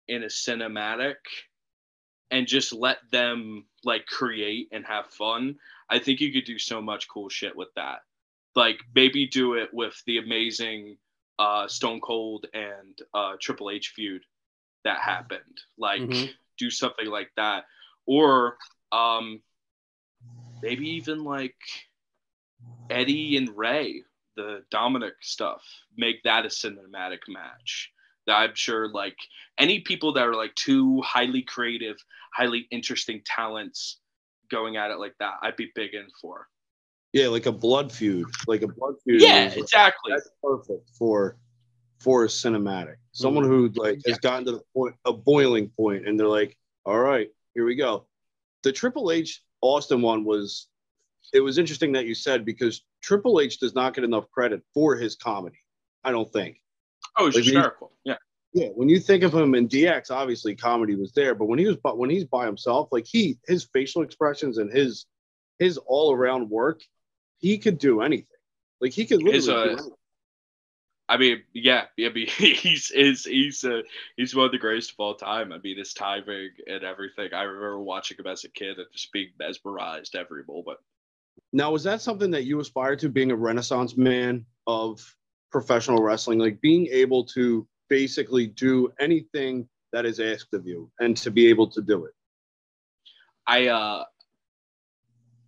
in 0.09 0.23
a 0.25 0.27
cinematic 0.27 1.17
and 2.31 2.47
just 2.47 2.73
let 2.73 2.99
them 3.13 3.67
like 3.85 4.07
create 4.07 4.69
and 4.73 4.85
have 4.87 5.07
fun. 5.07 5.57
I 5.89 5.99
think 5.99 6.21
you 6.21 6.33
could 6.33 6.45
do 6.45 6.59
so 6.59 6.81
much 6.81 7.09
cool 7.09 7.29
shit 7.29 7.55
with 7.55 7.69
that. 7.77 7.99
Like 8.57 8.81
maybe 8.95 9.27
do 9.27 9.55
it 9.55 9.69
with 9.73 10.03
the 10.07 10.19
amazing 10.19 10.97
uh, 11.41 11.67
Stone 11.67 12.01
Cold 12.03 12.47
and 12.53 13.01
uh, 13.15 13.33
Triple 13.41 13.71
H 13.71 13.89
feud 13.97 14.23
that 14.85 14.99
happened. 15.01 15.61
Like 15.79 16.03
Mhm. 16.03 16.35
do 16.59 16.71
something 16.71 17.07
like 17.07 17.33
that, 17.37 17.65
or 18.07 18.59
um, 18.93 19.43
maybe 20.63 20.87
even 20.91 21.25
like 21.25 21.57
Eddie 22.91 23.37
and 23.39 23.57
Ray, 23.57 24.05
the 24.37 24.65
Dominic 24.71 25.15
stuff, 25.23 25.65
make 25.97 26.23
that 26.25 26.45
a 26.45 26.49
cinematic 26.49 27.21
match. 27.29 27.91
That 28.27 28.37
I'm 28.37 28.55
sure 28.55 28.89
like 28.89 29.17
any 29.57 29.81
people 29.81 30.13
that 30.13 30.27
are 30.27 30.35
like 30.35 30.55
two 30.55 31.01
highly 31.01 31.43
creative, 31.43 31.97
highly 32.35 32.69
interesting 32.71 33.23
talents 33.25 33.99
going 34.51 34.77
at 34.77 34.91
it 34.91 34.99
like 34.99 35.17
that, 35.21 35.39
I'd 35.43 35.57
be 35.57 35.73
big 35.75 35.95
in 35.95 36.09
for. 36.21 36.49
Yeah, 37.13 37.29
like 37.29 37.47
a 37.47 37.53
blood 37.53 37.91
feud, 37.91 38.27
like 38.47 38.63
a 38.63 38.69
blood 38.69 38.95
feud. 39.05 39.21
Yeah, 39.21 39.47
is- 39.47 39.57
exactly. 39.57 40.13
That's 40.13 40.31
perfect 40.43 40.91
for 40.97 41.37
for 41.99 42.25
a 42.25 42.29
cinematic. 42.29 42.97
Someone 43.13 43.45
mm-hmm. 43.45 43.53
who 43.53 43.69
like 43.75 44.01
has 44.07 44.19
gotten 44.19 44.45
to 44.47 44.53
the 44.53 44.63
point, 44.75 44.95
a 45.05 45.13
boiling 45.13 45.69
point, 45.71 46.07
and 46.07 46.19
they're 46.19 46.29
like, 46.29 46.57
"All 46.85 46.99
right, 46.99 47.29
here 47.55 47.65
we 47.65 47.75
go." 47.75 48.07
The 48.63 48.73
Triple 48.73 49.11
H 49.11 49.43
Austin 49.61 50.03
one 50.03 50.25
was. 50.25 50.69
It 51.33 51.41
was 51.41 51.59
interesting 51.59 51.93
that 51.93 52.07
you 52.07 52.15
said 52.15 52.45
because 52.45 52.83
Triple 53.03 53.41
H 53.41 53.61
does 53.61 53.75
not 53.75 53.95
get 53.95 54.03
enough 54.03 54.29
credit 54.31 54.63
for 54.75 54.97
his 54.97 55.15
comedy. 55.15 55.59
I 56.03 56.11
don't 56.11 56.31
think. 56.33 56.61
Oh, 57.17 57.27
it's 57.27 57.37
Like, 57.37 57.45
he- 57.45 57.53
hysterical. 57.53 57.93
Yeah. 58.05 58.17
Yeah, 58.53 58.69
when 58.69 58.89
you 58.89 58.99
think 58.99 59.23
of 59.23 59.33
him 59.33 59.55
in 59.55 59.69
DX, 59.69 60.11
obviously 60.11 60.57
comedy 60.57 60.97
was 60.97 61.13
there, 61.13 61.37
but 61.37 61.45
when 61.45 61.61
he 61.61 61.67
was 61.67 61.77
bu- 61.77 61.95
when 61.95 62.11
he's 62.11 62.25
by 62.25 62.47
himself, 62.47 62.89
like 62.91 63.07
he 63.07 63.39
his 63.47 63.65
facial 63.73 64.03
expressions 64.03 64.59
and 64.59 64.73
his 64.73 65.07
his 65.61 65.79
all 65.79 66.13
around 66.13 66.51
work, 66.51 66.81
he 67.41 67.59
could 67.59 67.79
do 67.79 68.03
anything. 68.03 68.27
Like 68.81 68.93
he 68.93 69.07
could 69.07 69.19
literally 69.19 69.37
His, 69.37 69.47
do 69.47 69.57
uh, 69.57 69.63
anything. 69.65 69.91
I 71.09 71.17
mean, 71.17 71.43
yeah, 71.53 71.87
yeah, 71.97 72.09
I 72.09 72.13
mean, 72.13 72.27
he's 72.39 72.89
he's 72.89 73.25
he's 73.25 73.65
uh, 73.65 73.83
he's 74.17 74.35
one 74.35 74.47
of 74.47 74.53
the 74.53 74.59
greatest 74.59 74.93
of 74.93 74.97
all 75.01 75.15
time. 75.17 75.53
I 75.53 75.59
mean, 75.59 75.77
his 75.77 75.93
timing 75.93 76.51
and 76.69 76.85
everything. 76.85 77.35
I 77.35 77.43
remember 77.43 77.81
watching 77.81 78.17
him 78.19 78.27
as 78.29 78.45
a 78.45 78.49
kid 78.49 78.79
and 78.79 78.87
just 78.93 79.13
being 79.13 79.31
mesmerized 79.39 80.15
every 80.15 80.45
moment. 80.47 80.79
Now, 81.53 81.73
was 81.73 81.83
that 81.85 82.01
something 82.01 82.31
that 82.31 82.45
you 82.45 82.61
aspired 82.61 83.01
to, 83.01 83.09
being 83.09 83.33
a 83.33 83.37
renaissance 83.37 83.97
man 83.97 84.47
of 84.67 85.17
professional 85.51 86.01
wrestling, 86.01 86.39
like 86.39 86.61
being 86.61 86.87
able 86.87 87.25
to 87.25 87.67
basically 87.89 88.47
do 88.47 88.93
anything 89.01 89.69
that 89.93 90.07
is 90.07 90.21
asked 90.21 90.55
of 90.55 90.65
you 90.65 90.91
and 91.01 91.17
to 91.17 91.31
be 91.33 91.49
able 91.49 91.69
to 91.71 91.83
do 91.83 92.05
it? 92.05 92.13
I 93.47 93.67
uh 93.67 94.05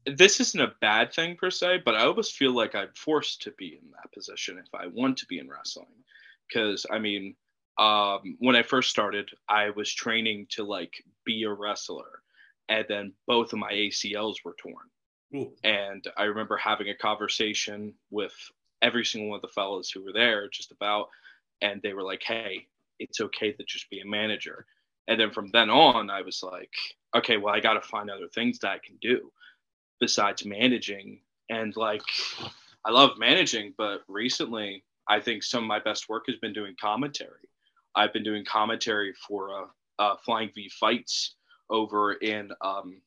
this 0.07 0.41
isn't 0.41 0.61
a 0.61 0.75
bad 0.81 1.13
thing 1.13 1.37
per 1.37 1.51
se, 1.51 1.83
but 1.85 1.95
I 1.95 2.05
always 2.05 2.31
feel 2.31 2.53
like 2.53 2.75
I'm 2.75 2.93
forced 2.95 3.43
to 3.43 3.53
be 3.53 3.79
in 3.81 3.91
that 3.93 4.13
position 4.13 4.59
if 4.59 4.75
I 4.75 4.87
want 4.87 5.19
to 5.19 5.27
be 5.27 5.39
in 5.39 5.49
wrestling. 5.49 5.87
Because 6.49 6.87
I 6.91 6.99
mean, 6.99 7.37
um, 7.79 8.37
when 8.39 8.57
I 8.57 8.63
first 8.63 8.91
started, 8.91 9.31
I 9.49 9.71
was 9.71 9.93
training 9.93 10.47
to 10.51 10.65
like 10.65 11.05
be 11.25 11.45
a 11.45 11.53
wrestler, 11.53 12.23
and 12.69 12.85
then 12.89 13.13
both 13.27 13.53
of 13.53 13.59
my 13.59 13.73
ACLs 13.73 14.37
were 14.45 14.57
torn. 14.59 14.91
Ooh. 15.35 15.53
And 15.65 16.07
I 16.17 16.25
remember 16.25 16.57
having 16.57 16.89
a 16.89 16.97
conversation 16.97 17.95
with 18.11 18.35
every 18.83 19.05
single 19.05 19.31
one 19.31 19.37
of 19.37 19.43
the 19.43 19.49
fellas 19.49 19.91
who 19.91 20.05
were 20.05 20.13
there, 20.13 20.49
just 20.49 20.73
about, 20.73 21.09
and 21.63 21.81
they 21.81 21.95
were 21.95 22.03
like, 22.03 22.23
"Hey, 22.23 22.67
it's 22.99 23.21
okay 23.21 23.53
to 23.53 23.65
just 23.65 23.89
be 23.89 24.01
a 24.01 24.07
manager." 24.07 24.67
And 25.09 25.19
then 25.19 25.31
from 25.31 25.49
then 25.53 25.71
on, 25.71 26.11
I 26.11 26.23
was 26.23 26.43
like, 26.43 26.75
"Okay, 27.15 27.37
well, 27.37 27.55
I 27.55 27.61
got 27.61 27.75
to 27.75 27.81
find 27.81 28.11
other 28.11 28.29
things 28.29 28.59
that 28.59 28.73
I 28.73 28.79
can 28.79 28.97
do 29.01 29.33
besides 30.03 30.45
managing." 30.45 31.21
And 31.49 31.77
like, 31.77 32.03
I 32.85 32.91
love 32.91 33.13
managing, 33.19 33.75
but 33.79 34.01
recently, 34.09 34.83
I 35.09 35.21
think 35.21 35.45
some 35.45 35.63
of 35.63 35.69
my 35.69 35.79
best 35.79 36.09
work 36.09 36.25
has 36.27 36.37
been 36.37 36.53
doing 36.53 36.75
commentary. 36.81 37.49
I've 37.95 38.13
been 38.13 38.25
doing 38.25 38.45
commentary 38.45 39.13
for 39.15 39.51
uh, 39.63 39.67
uh, 40.03 40.17
Flying 40.25 40.51
V 40.55 40.69
Fights 40.69 41.37
over 41.71 42.15
in 42.15 42.51
um, 42.61 43.01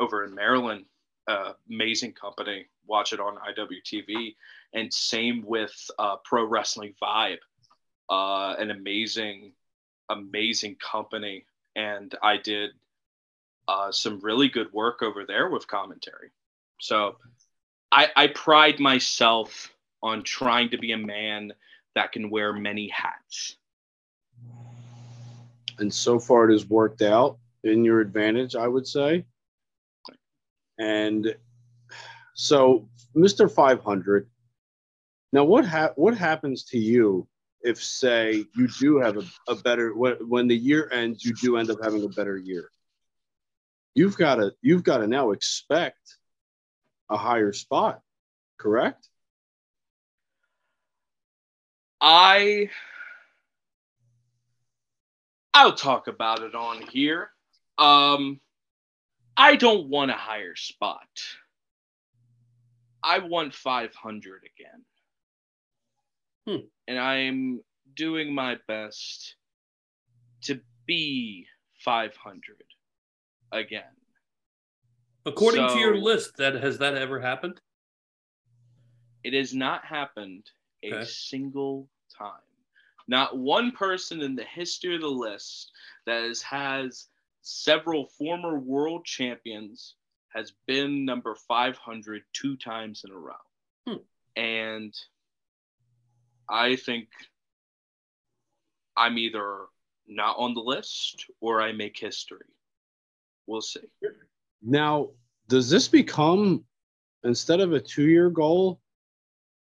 over 0.00 0.24
in 0.24 0.34
Maryland 0.34 0.86
uh, 1.28 1.52
amazing 1.70 2.12
company. 2.12 2.66
Watch 2.86 3.12
it 3.12 3.20
on 3.20 3.36
IWTV, 3.36 4.34
and 4.74 4.92
same 4.92 5.44
with 5.46 5.72
uh, 5.98 6.16
Pro 6.24 6.44
Wrestling 6.44 6.94
Vibe, 7.00 7.38
uh, 8.10 8.56
an 8.58 8.70
amazing, 8.70 9.52
amazing 10.10 10.76
company. 10.76 11.44
And 11.76 12.14
I 12.22 12.38
did 12.38 12.70
uh, 13.68 13.92
some 13.92 14.20
really 14.20 14.48
good 14.48 14.72
work 14.72 15.02
over 15.02 15.24
there 15.24 15.48
with 15.48 15.66
commentary. 15.66 16.30
So 16.80 17.16
I, 17.90 18.08
I 18.16 18.26
pride 18.28 18.80
myself 18.80 19.72
on 20.02 20.22
trying 20.22 20.70
to 20.70 20.78
be 20.78 20.92
a 20.92 20.98
man 20.98 21.52
that 21.94 22.12
can 22.12 22.30
wear 22.30 22.52
many 22.52 22.88
hats. 22.88 23.56
And 25.78 25.92
so 25.92 26.18
far, 26.18 26.48
it 26.48 26.52
has 26.52 26.68
worked 26.68 27.02
out 27.02 27.38
in 27.64 27.84
your 27.84 28.00
advantage, 28.00 28.56
I 28.56 28.66
would 28.66 28.86
say. 28.86 29.24
And 30.78 31.34
so, 32.34 32.88
Mr. 33.16 33.50
500, 33.50 34.28
now 35.32 35.44
what 35.44 35.64
ha- 35.64 35.92
what 35.96 36.16
happens 36.16 36.64
to 36.64 36.78
you 36.78 37.26
if, 37.62 37.82
say, 37.82 38.44
you 38.56 38.68
do 38.80 38.98
have 38.98 39.16
a, 39.16 39.24
a 39.48 39.54
better 39.54 39.94
when, 39.94 40.14
when 40.28 40.48
the 40.48 40.56
year 40.56 40.90
ends, 40.92 41.24
you 41.24 41.32
do 41.34 41.56
end 41.56 41.70
up 41.70 41.78
having 41.82 42.04
a 42.04 42.08
better 42.08 42.36
year? 42.36 42.70
You've 43.94 44.16
got 44.16 44.36
to 44.36 44.52
you've 44.62 44.84
got 44.84 44.98
to 44.98 45.06
now 45.06 45.32
expect 45.32 46.16
a 47.10 47.16
higher 47.16 47.52
spot, 47.52 48.00
correct? 48.58 49.08
I 52.00 52.70
I'll 55.54 55.74
talk 55.74 56.08
about 56.08 56.42
it 56.42 56.54
on 56.54 56.82
here. 56.82 57.30
Um 57.78 58.40
I 59.36 59.56
don't 59.56 59.88
want 59.88 60.10
a 60.10 60.14
higher 60.14 60.56
spot. 60.56 61.08
I 63.02 63.18
want 63.18 63.54
500 63.54 64.42
again. 64.44 64.84
Hmm. 66.46 66.66
And 66.86 66.98
I'm 66.98 67.60
doing 67.94 68.34
my 68.34 68.58
best 68.68 69.36
to 70.42 70.60
be 70.86 71.46
500 71.84 72.42
again. 73.52 73.84
According 75.24 75.68
to 75.68 75.78
your 75.78 75.96
list, 75.96 76.36
that 76.38 76.54
has 76.54 76.78
that 76.78 76.96
ever 76.96 77.20
happened? 77.20 77.60
It 79.22 79.34
has 79.34 79.54
not 79.54 79.84
happened 79.84 80.50
a 80.82 80.92
Okay. 80.94 81.04
single 81.04 81.88
time. 82.16 82.40
Not 83.06 83.36
one 83.36 83.70
person 83.72 84.20
in 84.20 84.34
the 84.34 84.44
history 84.44 84.96
of 84.96 85.00
the 85.00 85.08
list 85.08 85.70
that 86.06 86.22
has, 86.24 86.42
has 86.42 87.08
several 87.42 88.06
former 88.06 88.58
world 88.58 89.04
champions 89.04 89.94
has 90.28 90.52
been 90.66 91.04
number 91.04 91.34
500 91.34 92.22
two 92.32 92.56
times 92.56 93.04
in 93.04 93.12
a 93.12 93.18
row. 93.18 93.34
Hmm. 93.86 93.96
And 94.34 94.94
I 96.48 96.76
think 96.76 97.08
I'm 98.96 99.18
either 99.18 99.66
not 100.06 100.36
on 100.38 100.54
the 100.54 100.60
list 100.60 101.26
or 101.40 101.60
I 101.60 101.72
make 101.72 101.98
history. 101.98 102.46
We'll 103.52 103.60
see. 103.60 103.80
Now, 104.62 105.10
does 105.46 105.68
this 105.68 105.86
become 105.86 106.64
instead 107.22 107.60
of 107.60 107.74
a 107.74 107.80
two-year 107.80 108.30
goal, 108.30 108.80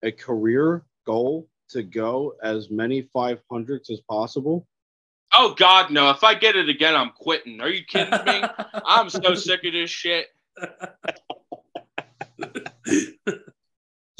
a 0.02 0.12
career 0.12 0.84
goal 1.06 1.48
to 1.70 1.82
go 1.82 2.34
as 2.42 2.70
many 2.70 3.08
500s 3.16 3.90
as 3.90 4.02
possible? 4.02 4.66
Oh 5.32 5.54
God, 5.56 5.90
no! 5.90 6.10
If 6.10 6.22
I 6.22 6.34
get 6.34 6.56
it 6.56 6.68
again, 6.68 6.94
I'm 6.94 7.12
quitting. 7.16 7.58
Are 7.62 7.70
you 7.70 7.82
kidding 7.82 8.22
me? 8.26 8.42
I'm 8.84 9.08
so 9.08 9.34
sick 9.34 9.64
of 9.64 9.72
this 9.72 9.88
shit. 9.88 10.26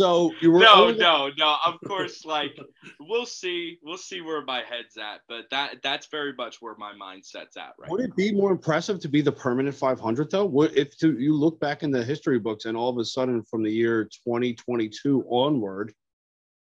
So 0.00 0.32
you 0.40 0.50
were 0.50 0.60
No, 0.60 0.86
only- 0.86 0.96
no, 0.96 1.28
no. 1.36 1.58
Of 1.66 1.78
course, 1.86 2.24
like 2.24 2.58
we'll 3.00 3.26
see. 3.26 3.78
We'll 3.82 3.98
see 3.98 4.22
where 4.22 4.42
my 4.42 4.62
head's 4.62 4.96
at, 4.96 5.20
but 5.28 5.44
that 5.50 5.82
that's 5.82 6.06
very 6.06 6.32
much 6.32 6.62
where 6.62 6.74
my 6.76 6.94
mindset's 6.94 7.58
at 7.58 7.74
right 7.78 7.90
Would 7.90 8.00
it 8.00 8.16
be 8.16 8.32
more 8.32 8.50
impressive 8.50 8.98
to 9.00 9.08
be 9.08 9.20
the 9.20 9.30
permanent 9.30 9.76
500 9.76 10.30
though? 10.30 10.46
Would 10.46 10.74
if 10.74 10.96
to, 11.00 11.18
you 11.18 11.34
look 11.34 11.60
back 11.60 11.82
in 11.82 11.90
the 11.90 12.02
history 12.02 12.38
books 12.38 12.64
and 12.64 12.78
all 12.78 12.88
of 12.88 12.96
a 12.96 13.04
sudden 13.04 13.42
from 13.42 13.62
the 13.62 13.70
year 13.70 14.04
2022 14.04 15.22
onward, 15.28 15.92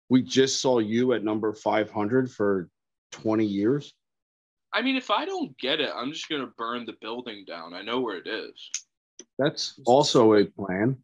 we 0.10 0.24
just 0.24 0.60
saw 0.60 0.80
you 0.80 1.14
at 1.14 1.24
number 1.24 1.54
500 1.54 2.32
for 2.32 2.68
20 3.12 3.46
years? 3.46 3.94
I 4.74 4.82
mean, 4.82 4.96
if 4.96 5.12
I 5.12 5.26
don't 5.26 5.56
get 5.60 5.80
it, 5.80 5.92
I'm 5.96 6.12
just 6.14 6.30
gonna 6.30 6.48
burn 6.58 6.88
the 6.88 6.96
building 7.00 7.46
down. 7.46 7.76
I 7.76 7.84
know 7.84 8.00
where 8.00 8.18
it 8.18 8.26
is. 8.26 8.72
That's 9.38 9.80
also 9.86 10.34
a 10.34 10.46
plan. 10.46 10.98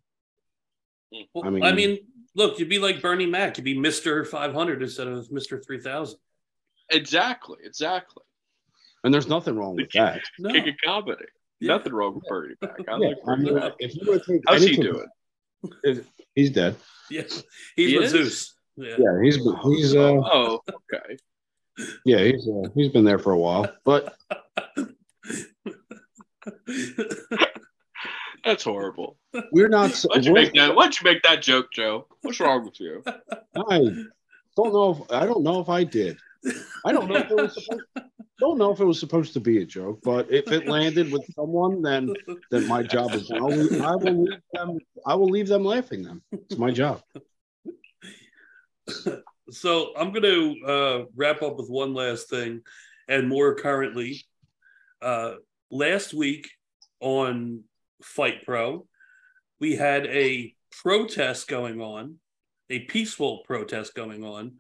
Well, 1.33 1.45
I 1.45 1.47
I 1.47 1.49
mean- 1.51 1.75
mean, 1.75 1.99
look, 2.35 2.59
you'd 2.59 2.69
be 2.69 2.79
like 2.79 3.01
Bernie 3.01 3.25
Mac. 3.25 3.57
You'd 3.57 3.63
be 3.63 3.77
Mister 3.77 4.23
Five 4.25 4.53
Hundred 4.53 4.81
instead 4.83 5.07
of 5.07 5.31
Mister 5.31 5.59
Three 5.59 5.79
Thousand. 5.79 6.19
Exactly, 6.91 7.57
exactly. 7.63 8.23
And 9.03 9.13
there's 9.13 9.27
nothing 9.27 9.55
wrong 9.55 9.75
with 9.75 9.91
that. 9.91 10.21
No. 10.39 10.51
King 10.51 10.69
of 10.69 10.75
comedy. 10.83 11.25
Nothing 11.61 11.93
wrong 11.93 12.15
with 12.15 12.23
Bernie 12.27 12.55
Mac. 12.61 12.71
I 12.87 12.97
Yeah, 12.99 13.07
like 13.07 13.17
I 13.27 13.35
mean, 13.37 13.55
Mac. 13.55 13.73
if 13.79 13.95
you 13.95 14.11
were 14.11 14.19
to 14.19 14.33
take 14.33 14.41
How's 14.47 14.63
he 14.63 14.75
doing? 14.77 15.07
if- 15.83 16.07
he's 16.35 16.49
dead. 16.51 16.75
Yeah, 17.09 17.21
he's 17.21 17.43
He 17.75 17.95
with 17.97 18.05
is? 18.05 18.11
Zeus. 18.11 18.51
Yeah. 18.77 18.95
Yeah, 18.99 19.21
he's 19.23 19.35
he's 19.37 19.95
uh 19.95 20.19
Oh, 20.25 20.59
okay. 20.93 21.17
yeah 22.05 22.19
he's 22.23 22.47
uh, 22.47 22.69
he's 22.75 22.91
been 22.91 23.05
there 23.05 23.19
for 23.19 23.31
a 23.31 23.37
while, 23.39 23.71
but 23.85 24.15
That's 28.45 28.63
horrible. 28.63 29.17
we're 29.51 29.67
not. 29.69 29.89
s- 29.91 30.03
Why'd 30.07 30.23
you 30.25 30.33
we're- 30.33 30.45
make 30.45 30.53
that? 30.53 30.75
Why'd 30.75 30.93
you 30.99 31.03
make 31.03 31.23
that 31.23 31.41
joke, 31.41 31.71
Joe? 31.73 32.07
What's 32.21 32.39
wrong 32.39 32.63
with 32.63 32.79
you? 32.79 33.03
I 33.07 33.79
don't 34.55 34.71
know 34.73 34.91
if 34.91 35.11
I 35.11 35.25
don't 35.25 35.43
know 35.43 35.59
if 35.59 35.67
I 35.69 35.83
did. 35.83 36.17
I 36.85 36.91
don't 36.91 37.09
know 37.09 37.15
if 37.15 37.31
it 37.31 37.35
was 37.35 37.55
supposed, 37.55 37.81
don't 38.39 38.57
know 38.59 38.71
if 38.71 38.79
it 38.79 38.85
was 38.85 38.99
supposed 38.99 39.33
to 39.33 39.39
be 39.39 39.63
a 39.63 39.65
joke, 39.65 39.99
but 40.03 40.31
if 40.31 40.51
it 40.51 40.67
landed 40.67 41.11
with 41.11 41.23
someone, 41.33 41.81
then 41.81 42.13
then 42.51 42.67
my 42.67 42.83
job 42.83 43.13
is 43.13 43.27
done. 43.27 43.41
I'll 43.41 43.49
leave- 43.49 43.81
I 43.81 43.95
will 43.95 44.23
leave 44.23 44.39
them. 44.53 44.77
I 45.07 45.15
will 45.15 45.29
leave 45.29 45.47
them 45.47 45.65
laughing. 45.65 46.03
Then 46.03 46.21
it's 46.31 46.57
my 46.57 46.69
job. 46.71 47.01
So 49.51 49.93
I'm 49.95 50.11
going 50.11 50.23
to 50.23 50.65
uh, 50.67 51.05
wrap 51.15 51.41
up 51.43 51.57
with 51.57 51.69
one 51.69 51.93
last 51.93 52.29
thing, 52.29 52.61
and 53.07 53.27
more 53.29 53.55
currently. 53.55 54.23
Uh, 55.01 55.35
last 55.69 56.13
week 56.13 56.49
on 56.99 57.63
Fight 58.03 58.45
Pro, 58.45 58.87
we 59.59 59.75
had 59.75 60.05
a 60.07 60.53
protest 60.83 61.47
going 61.47 61.81
on, 61.81 62.15
a 62.69 62.79
peaceful 62.79 63.43
protest 63.45 63.95
going 63.95 64.23
on, 64.23 64.53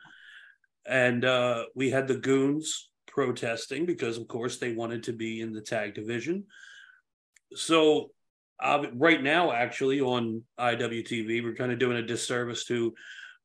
and 0.85 1.25
uh, 1.25 1.65
we 1.75 1.89
had 1.89 2.07
the 2.07 2.17
goons 2.17 2.89
protesting 3.07 3.85
because, 3.85 4.17
of 4.17 4.27
course, 4.27 4.57
they 4.57 4.73
wanted 4.73 5.03
to 5.03 5.13
be 5.13 5.41
in 5.41 5.53
the 5.53 5.61
tag 5.61 5.93
division. 5.95 6.45
So 7.53 8.11
uh, 8.61 8.85
right 8.93 9.21
now, 9.21 9.51
actually, 9.51 10.01
on 10.01 10.43
IWTV, 10.59 11.43
we're 11.43 11.55
kind 11.55 11.71
of 11.71 11.79
doing 11.79 11.97
a 11.97 12.05
disservice 12.05 12.65
to 12.65 12.93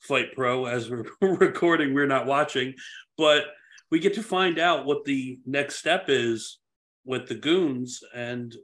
Fight 0.01 0.35
Pro 0.35 0.67
as 0.67 0.91
we're 0.91 1.05
recording. 1.21 1.95
We're 1.95 2.07
not 2.07 2.27
watching, 2.27 2.75
but 3.17 3.45
we 3.91 3.99
get 3.99 4.15
to 4.15 4.23
find 4.23 4.59
out 4.59 4.87
what 4.87 5.05
the 5.05 5.39
next 5.47 5.77
step 5.77 6.05
is 6.09 6.59
with 7.05 7.27
the 7.27 7.35
goons 7.35 8.03
and 8.15 8.55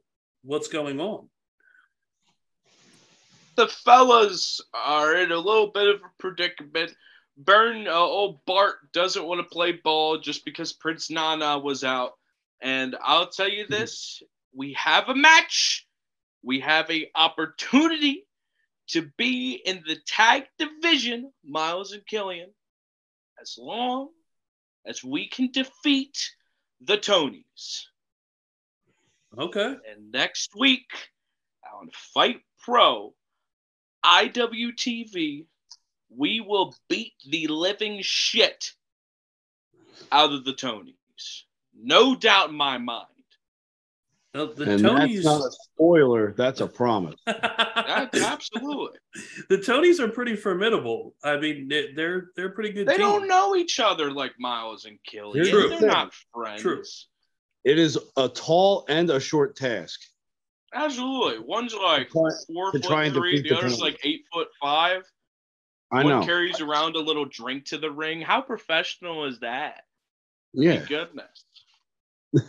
what's 0.47 0.69
going 0.69 1.01
on. 1.01 1.29
the 3.57 3.67
fellas 3.67 4.61
are 4.75 5.17
in 5.17 5.33
a 5.33 5.39
little 5.39 5.69
bit 5.69 5.89
of 5.89 5.97
a 5.97 6.11
predicament. 6.19 6.95
Burn, 7.39 7.89
uh, 7.89 7.93
old 7.93 8.45
Bart 8.47 8.93
doesn't 8.93 9.27
want 9.27 9.41
to 9.41 9.55
play 9.55 9.73
ball 9.73 10.19
just 10.19 10.45
because 10.45 10.73
Prince 10.73 11.11
Nana 11.11 11.59
was 11.59 11.85
out. 11.85 12.13
And 12.63 12.97
I'll 13.03 13.29
tell 13.29 13.49
you 13.49 13.67
this: 13.67 14.23
we 14.55 14.75
have 14.75 15.09
a 15.09 15.15
match, 15.15 15.87
we 16.43 16.61
have 16.61 16.91
a 16.91 17.11
opportunity 17.15 18.27
to 18.89 19.11
be 19.17 19.55
in 19.55 19.83
the 19.87 19.97
tag 20.07 20.45
division, 20.59 21.33
Miles 21.45 21.93
and 21.93 22.07
Killian, 22.07 22.51
as 23.41 23.57
long 23.59 24.09
as 24.87 25.03
we 25.03 25.29
can 25.29 25.51
defeat 25.51 26.31
the 26.81 26.97
Tonys. 26.97 27.87
Okay. 29.39 29.76
And 29.91 30.12
next 30.12 30.55
week 30.57 30.89
on 31.78 31.91
Fight 31.93 32.41
Pro, 32.61 33.14
IWTV, 34.05 35.47
we 36.16 36.41
will 36.41 36.74
beat 36.89 37.14
the 37.28 37.47
living 37.49 37.99
shit 38.03 38.72
out 40.12 40.32
of 40.32 40.45
the 40.45 40.53
Tonys. 40.53 40.95
No 41.74 42.14
doubt 42.14 42.51
in 42.51 42.55
my 42.57 42.78
mind. 42.78 43.07
Now, 44.34 44.47
the 44.47 44.72
and 44.72 44.80
Tonys, 44.82 45.14
that's 45.14 45.24
not 45.24 45.41
a 45.41 45.51
spoiler. 45.51 46.34
That's 46.37 46.61
a 46.61 46.66
promise. 46.66 47.16
That- 47.26 48.14
absolutely. 48.14 48.99
the 49.49 49.57
Tonys 49.59 50.01
are 50.01 50.09
pretty 50.09 50.37
formidable. 50.37 51.14
I 51.24 51.39
mean, 51.39 51.68
they- 51.68 51.93
they're 51.95 52.28
they're 52.37 52.51
pretty 52.51 52.72
good. 52.72 52.87
They 52.87 52.97
team. 52.97 53.07
don't 53.07 53.28
know 53.28 53.57
each 53.57 53.80
other 53.80 54.11
like 54.11 54.32
Miles 54.39 54.84
and 54.84 54.99
Killian. 55.05 55.47
Here's 55.47 55.80
They're 55.80 55.89
not 55.89 56.12
friends. 56.34 56.61
True. 56.62 56.82
It 57.67 57.81
is 57.81 57.99
a 58.17 58.29
tall 58.29 58.87
and 58.89 59.11
a 59.11 59.19
short 59.19 59.57
task. 59.57 60.01
Absolutely. 60.73 61.41
One's 61.41 61.75
like 61.75 62.11
try- 62.11 62.31
four 62.47 62.71
foot 62.71 62.85
three, 62.85 63.41
the 63.43 63.43
the 63.43 63.59
other's 63.59 63.81
like 63.81 63.99
eight 64.05 64.25
foot 64.33 64.47
five. 64.62 65.03
I 65.91 66.05
know 66.05 66.11
One 66.11 66.21
know. 66.21 66.27
carries 66.27 66.61
around 66.61 66.95
a 66.95 67.01
little 67.01 67.25
drink 67.25 67.64
to 67.67 67.79
the 67.79 67.91
ring. 67.91 68.21
How 68.21 68.41
professional 68.41 69.25
is 69.25 69.41
that? 69.41 69.83
Yeah. 70.53 70.79
My 70.79 70.87
goodness. 70.87 71.45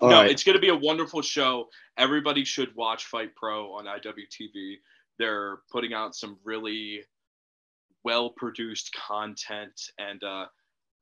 All 0.00 0.10
no, 0.10 0.20
right. 0.20 0.30
it's 0.30 0.44
going 0.44 0.54
to 0.54 0.60
be 0.60 0.68
a 0.68 0.76
wonderful 0.76 1.22
show. 1.22 1.68
Everybody 1.98 2.44
should 2.44 2.72
watch 2.76 3.06
Fight 3.06 3.34
Pro 3.34 3.72
on 3.72 3.86
IWTV. 3.86 4.76
They're 5.18 5.58
putting 5.72 5.92
out 5.92 6.14
some 6.14 6.38
really 6.44 7.02
well 8.04 8.30
produced 8.30 8.94
content. 8.94 9.90
And 9.98 10.22
uh, 10.22 10.46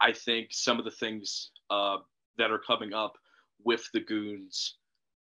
I 0.00 0.12
think 0.12 0.48
some 0.52 0.78
of 0.78 0.86
the 0.86 0.90
things 0.90 1.50
uh, 1.68 1.98
that 2.38 2.50
are 2.50 2.58
coming 2.58 2.92
up 2.92 3.16
with 3.64 3.88
the 3.92 4.00
Goons 4.00 4.74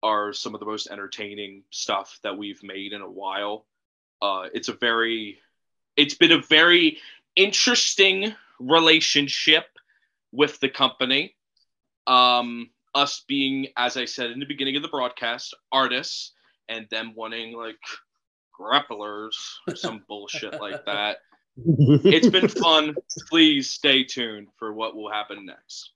are 0.03 0.33
some 0.33 0.53
of 0.53 0.59
the 0.59 0.65
most 0.65 0.87
entertaining 0.89 1.63
stuff 1.69 2.19
that 2.23 2.37
we've 2.37 2.63
made 2.63 2.93
in 2.93 3.01
a 3.01 3.09
while. 3.09 3.65
Uh, 4.21 4.47
it's 4.53 4.69
a 4.69 4.73
very, 4.73 5.39
it's 5.95 6.15
been 6.15 6.31
a 6.31 6.41
very 6.41 6.97
interesting 7.35 8.33
relationship 8.59 9.65
with 10.31 10.59
the 10.59 10.69
company. 10.69 11.35
Um, 12.07 12.69
us 12.93 13.23
being, 13.27 13.67
as 13.77 13.95
I 13.95 14.05
said 14.05 14.31
in 14.31 14.39
the 14.39 14.45
beginning 14.45 14.75
of 14.75 14.81
the 14.81 14.87
broadcast, 14.87 15.53
artists, 15.71 16.33
and 16.67 16.87
them 16.89 17.13
wanting 17.15 17.55
like 17.55 17.77
grapplers 18.57 19.35
or 19.67 19.75
some 19.75 20.03
bullshit 20.07 20.59
like 20.59 20.85
that. 20.85 21.17
It's 21.57 22.29
been 22.29 22.47
fun. 22.47 22.95
Please 23.29 23.69
stay 23.69 24.03
tuned 24.03 24.47
for 24.57 24.73
what 24.73 24.95
will 24.95 25.11
happen 25.11 25.45
next. 25.45 25.91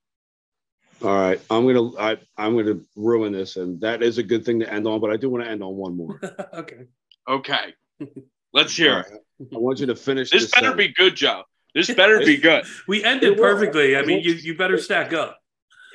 All 1.01 1.15
right, 1.15 1.41
I'm 1.49 1.67
gonna 1.67 1.95
I, 1.97 2.17
I'm 2.37 2.55
gonna 2.55 2.79
ruin 2.95 3.33
this, 3.33 3.57
and 3.57 3.79
that 3.81 4.01
is 4.01 4.17
a 4.17 4.23
good 4.23 4.45
thing 4.45 4.59
to 4.61 4.73
end 4.73 4.87
on. 4.87 5.01
But 5.01 5.11
I 5.11 5.17
do 5.17 5.29
want 5.29 5.43
to 5.43 5.49
end 5.49 5.61
on 5.61 5.75
one 5.75 5.97
more. 5.97 6.19
okay. 6.53 6.85
Okay. 7.27 7.73
Let's 8.53 8.75
hear 8.75 8.99
it. 8.99 9.07
I 9.53 9.57
want 9.57 9.79
you 9.81 9.87
to 9.87 9.95
finish. 9.95 10.31
This 10.31 10.51
better 10.51 10.67
sentence. 10.67 10.77
be 10.77 10.93
good, 10.93 11.15
Joe. 11.15 11.43
This 11.73 11.93
better 11.93 12.19
be 12.19 12.37
good. 12.37 12.63
We 12.87 13.03
ended 13.03 13.33
It 13.33 13.35
will. 13.35 13.43
perfectly. 13.43 13.97
I 13.97 14.03
mean, 14.03 14.23
you, 14.23 14.31
you 14.33 14.57
better 14.57 14.77
stack 14.77 15.11
up. 15.11 15.37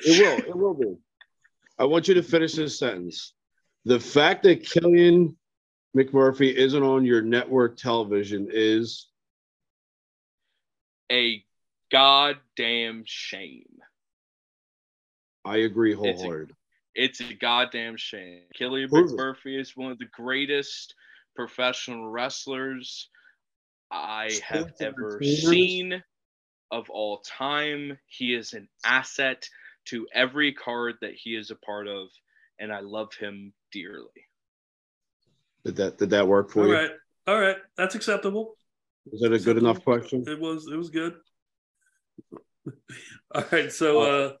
It 0.05 0.19
will. 0.21 0.37
It 0.37 0.55
will 0.55 0.73
be. 0.75 0.95
I 1.79 1.85
want 1.85 2.07
you 2.07 2.13
to 2.13 2.21
finish 2.23 2.53
this 2.53 2.77
sentence. 2.77 3.33
The 3.85 3.99
fact 3.99 4.43
that 4.43 4.63
Killian 4.63 5.35
McMurphy 5.97 6.53
isn't 6.53 6.83
on 6.83 7.03
your 7.03 7.23
network 7.23 7.77
television 7.77 8.47
is 8.51 9.07
A 11.11 11.43
goddamn 11.91 13.03
shame. 13.07 13.65
I 15.45 15.57
agree 15.57 15.91
It's 15.91 15.99
a- 15.99 16.01
wholeheartedly. 16.01 16.55
It's 16.93 17.21
a 17.21 17.33
goddamn 17.33 17.95
shame. 17.95 18.43
Killian 18.53 18.89
Prove 18.89 19.11
it. 19.11 19.15
McMurphy 19.17 19.59
is 19.59 19.77
one 19.77 19.91
of 19.93 19.97
the 19.97 20.09
greatest 20.11 20.93
professional 21.35 22.09
wrestlers 22.09 23.09
I 23.89 24.39
have 24.43 24.73
ever 24.81 25.21
seen 25.23 26.03
of 26.69 26.89
all 26.89 27.19
time. 27.19 27.97
He 28.07 28.33
is 28.35 28.53
an 28.53 28.67
asset 28.83 29.47
to 29.85 30.05
every 30.13 30.53
card 30.53 30.95
that 31.01 31.13
he 31.15 31.35
is 31.35 31.49
a 31.49 31.55
part 31.55 31.87
of, 31.87 32.09
and 32.59 32.73
I 32.73 32.81
love 32.81 33.13
him 33.13 33.53
dearly. 33.71 34.27
Did 35.63 35.77
that 35.77 35.97
did 35.97 36.09
that 36.09 36.27
work 36.27 36.51
for 36.51 36.61
All 36.63 36.67
you? 36.67 36.73
right. 36.73 36.91
All 37.27 37.39
right. 37.39 37.57
That's 37.77 37.95
acceptable. 37.95 38.57
Is 39.13 39.21
that 39.21 39.31
a 39.33 39.39
good 39.39 39.57
enough 39.57 39.83
question? 39.83 40.25
It 40.27 40.39
was 40.39 40.67
it 40.71 40.75
was 40.75 40.89
good. 40.89 41.15
All 43.33 43.45
right. 43.51 43.71
So 43.71 44.01
uh 44.01 44.33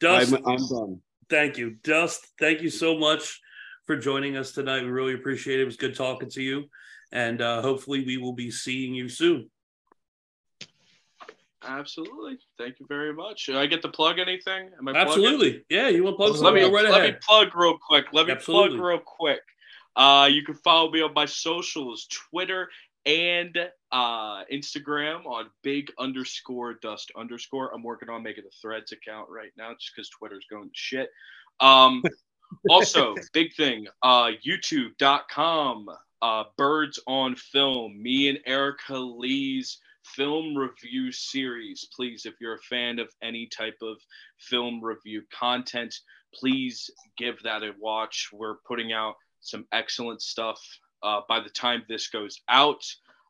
Dust, 0.00 0.32
I'm, 0.34 0.46
I'm 0.46 0.68
done. 0.68 1.00
thank 1.28 1.58
you. 1.58 1.76
Dust, 1.84 2.26
thank 2.38 2.62
you 2.62 2.70
so 2.70 2.98
much 2.98 3.40
for 3.86 3.96
joining 3.96 4.36
us 4.36 4.52
tonight. 4.52 4.82
We 4.82 4.88
really 4.90 5.14
appreciate 5.14 5.58
it. 5.58 5.62
It 5.62 5.66
was 5.66 5.76
good 5.76 5.94
talking 5.94 6.30
to 6.30 6.42
you. 6.42 6.64
And 7.12 7.42
uh 7.42 7.60
hopefully 7.62 8.04
we 8.04 8.16
will 8.16 8.32
be 8.32 8.50
seeing 8.50 8.94
you 8.94 9.08
soon. 9.08 9.50
Absolutely. 11.62 12.38
Thank 12.58 12.80
you 12.80 12.86
very 12.88 13.12
much. 13.12 13.40
Should 13.40 13.56
I 13.56 13.66
get 13.66 13.82
to 13.82 13.88
plug 13.88 14.18
anything? 14.18 14.70
Am 14.78 14.88
I 14.88 14.92
plugging? 14.92 15.08
Absolutely. 15.08 15.64
Yeah, 15.68 15.88
you 15.88 16.02
want 16.02 16.14
to 16.14 16.16
plug 16.16 16.30
Let 16.30 16.38
something? 16.38 16.54
me 16.54 16.74
right 16.74 16.84
let 16.84 17.00
ahead. 17.00 17.14
me 17.14 17.18
plug 17.22 17.54
real 17.54 17.76
quick. 17.76 18.06
Let 18.12 18.26
me 18.26 18.32
Absolutely. 18.32 18.78
plug 18.78 18.86
real 18.88 18.98
quick. 18.98 19.40
Uh, 19.96 20.28
you 20.30 20.42
can 20.42 20.54
follow 20.54 20.90
me 20.90 21.02
on 21.02 21.12
my 21.12 21.26
socials, 21.26 22.06
Twitter 22.06 22.70
and 23.06 23.56
uh, 23.92 24.44
Instagram 24.52 25.24
on 25.26 25.46
big 25.62 25.90
underscore 25.98 26.74
dust 26.74 27.10
underscore. 27.16 27.74
I'm 27.74 27.82
working 27.82 28.08
on 28.08 28.22
making 28.22 28.44
a 28.44 28.50
Threads 28.60 28.92
account 28.92 29.28
right 29.30 29.52
now 29.56 29.72
just 29.72 29.92
because 29.94 30.08
Twitter's 30.10 30.46
going 30.50 30.68
to 30.68 30.74
shit. 30.74 31.10
Um, 31.60 32.02
also, 32.70 33.14
big 33.32 33.54
thing, 33.54 33.86
uh, 34.02 34.30
YouTube.com, 34.46 35.88
uh, 36.22 36.44
Birds 36.56 37.00
on 37.06 37.36
Film. 37.36 38.00
Me 38.02 38.28
and 38.28 38.38
Erica 38.46 38.96
Lee's 38.96 39.78
film 40.04 40.56
review 40.56 41.12
series. 41.12 41.88
Please, 41.94 42.26
if 42.26 42.34
you're 42.40 42.54
a 42.54 42.62
fan 42.62 42.98
of 42.98 43.08
any 43.22 43.46
type 43.46 43.78
of 43.82 43.96
film 44.38 44.82
review 44.82 45.22
content, 45.32 45.94
please 46.34 46.90
give 47.16 47.42
that 47.42 47.62
a 47.62 47.72
watch. 47.78 48.28
We're 48.32 48.56
putting 48.66 48.92
out 48.92 49.14
some 49.40 49.66
excellent 49.72 50.22
stuff. 50.22 50.60
Uh, 51.02 51.20
by 51.28 51.40
the 51.40 51.50
time 51.50 51.82
this 51.88 52.08
goes 52.08 52.40
out, 52.48 52.84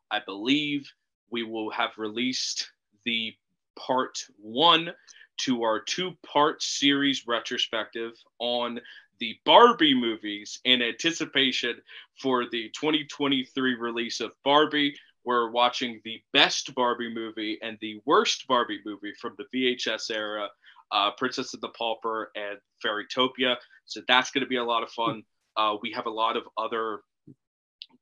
I 0.09 0.19
believe 0.25 0.91
we 1.29 1.43
will 1.43 1.71
have 1.71 1.91
released 1.97 2.71
the 3.05 3.33
part 3.77 4.19
one 4.37 4.91
to 5.37 5.63
our 5.63 5.79
two 5.79 6.11
part 6.25 6.61
series 6.61 7.25
retrospective 7.27 8.13
on 8.39 8.79
the 9.19 9.37
Barbie 9.45 9.93
movies 9.93 10.59
in 10.65 10.81
anticipation 10.81 11.79
for 12.19 12.45
the 12.51 12.69
2023 12.69 13.75
release 13.75 14.19
of 14.19 14.33
Barbie. 14.43 14.95
We're 15.23 15.51
watching 15.51 16.01
the 16.03 16.21
best 16.33 16.73
Barbie 16.73 17.13
movie 17.13 17.59
and 17.61 17.77
the 17.81 18.01
worst 18.05 18.47
Barbie 18.47 18.81
movie 18.83 19.13
from 19.19 19.35
the 19.37 19.45
VHS 19.55 20.09
era, 20.09 20.49
uh, 20.91 21.11
Princess 21.11 21.53
and 21.53 21.61
the 21.61 21.69
Pauper 21.69 22.31
and 22.35 22.57
Fairytopia. 22.83 23.57
So 23.85 24.01
that's 24.07 24.31
going 24.31 24.43
to 24.43 24.49
be 24.49 24.57
a 24.57 24.63
lot 24.63 24.83
of 24.83 24.89
fun. 24.89 25.23
Uh, 25.55 25.75
we 25.81 25.91
have 25.91 26.07
a 26.07 26.11
lot 26.11 26.37
of 26.37 26.43
other 26.57 27.01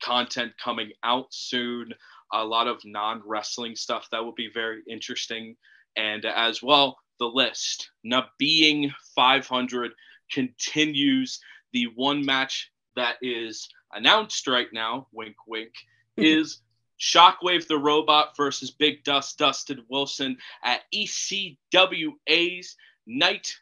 content 0.01 0.53
coming 0.63 0.91
out 1.03 1.27
soon, 1.31 1.93
a 2.33 2.43
lot 2.43 2.67
of 2.67 2.83
non 2.85 3.21
wrestling 3.25 3.75
stuff 3.75 4.07
that 4.11 4.23
will 4.23 4.33
be 4.33 4.49
very 4.53 4.81
interesting. 4.87 5.55
And 5.95 6.25
as 6.25 6.61
well, 6.61 6.97
the 7.19 7.25
list, 7.27 7.89
Now, 8.03 8.27
being 8.37 8.93
500, 9.15 9.91
continues. 10.31 11.39
The 11.73 11.87
one 11.95 12.25
match 12.25 12.71
that 12.95 13.17
is 13.21 13.69
announced 13.93 14.47
right 14.47 14.71
now, 14.71 15.07
wink, 15.11 15.35
wink, 15.47 15.73
is 16.17 16.61
Shockwave 16.99 17.67
the 17.67 17.77
Robot 17.77 18.35
versus 18.35 18.71
Big 18.71 19.03
Dust 19.03 19.37
Dustin 19.37 19.83
Wilson 19.89 20.37
at 20.63 20.81
ECWA's 20.93 22.75
Night 23.05 23.55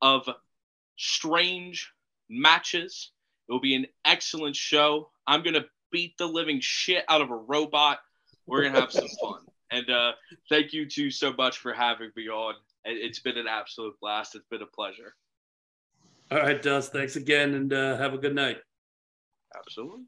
of 0.00 0.28
Strange 0.96 1.92
Matches. 2.30 3.12
It 3.48 3.52
will 3.52 3.60
be 3.60 3.74
an 3.74 3.86
excellent 4.04 4.56
show. 4.56 5.10
I'm 5.26 5.42
going 5.42 5.54
to 5.54 5.66
beat 5.90 6.16
the 6.18 6.26
living 6.26 6.58
shit 6.60 7.04
out 7.08 7.20
of 7.20 7.30
a 7.30 7.36
robot. 7.36 7.98
We're 8.46 8.62
going 8.62 8.74
to 8.74 8.80
have 8.80 8.92
some 8.92 9.08
fun. 9.20 9.40
And 9.70 9.90
uh, 9.90 10.12
thank 10.48 10.72
you 10.72 10.88
two 10.88 11.10
so 11.10 11.34
much 11.34 11.58
for 11.58 11.74
having 11.74 12.10
me 12.16 12.26
on. 12.30 12.54
It- 12.86 13.04
It's 13.04 13.18
been 13.18 13.36
an 13.36 13.46
absolute 13.46 13.94
blast. 14.00 14.34
It's 14.34 14.46
been 14.50 14.62
a 14.62 14.66
pleasure. 14.66 15.14
All 16.30 16.38
right, 16.38 16.62
Dust. 16.62 16.90
Thanks 16.90 17.16
again 17.16 17.52
and 17.52 17.70
uh, 17.70 17.98
have 17.98 18.14
a 18.14 18.18
good 18.18 18.34
night. 18.34 18.56
Absolutely. 19.54 20.04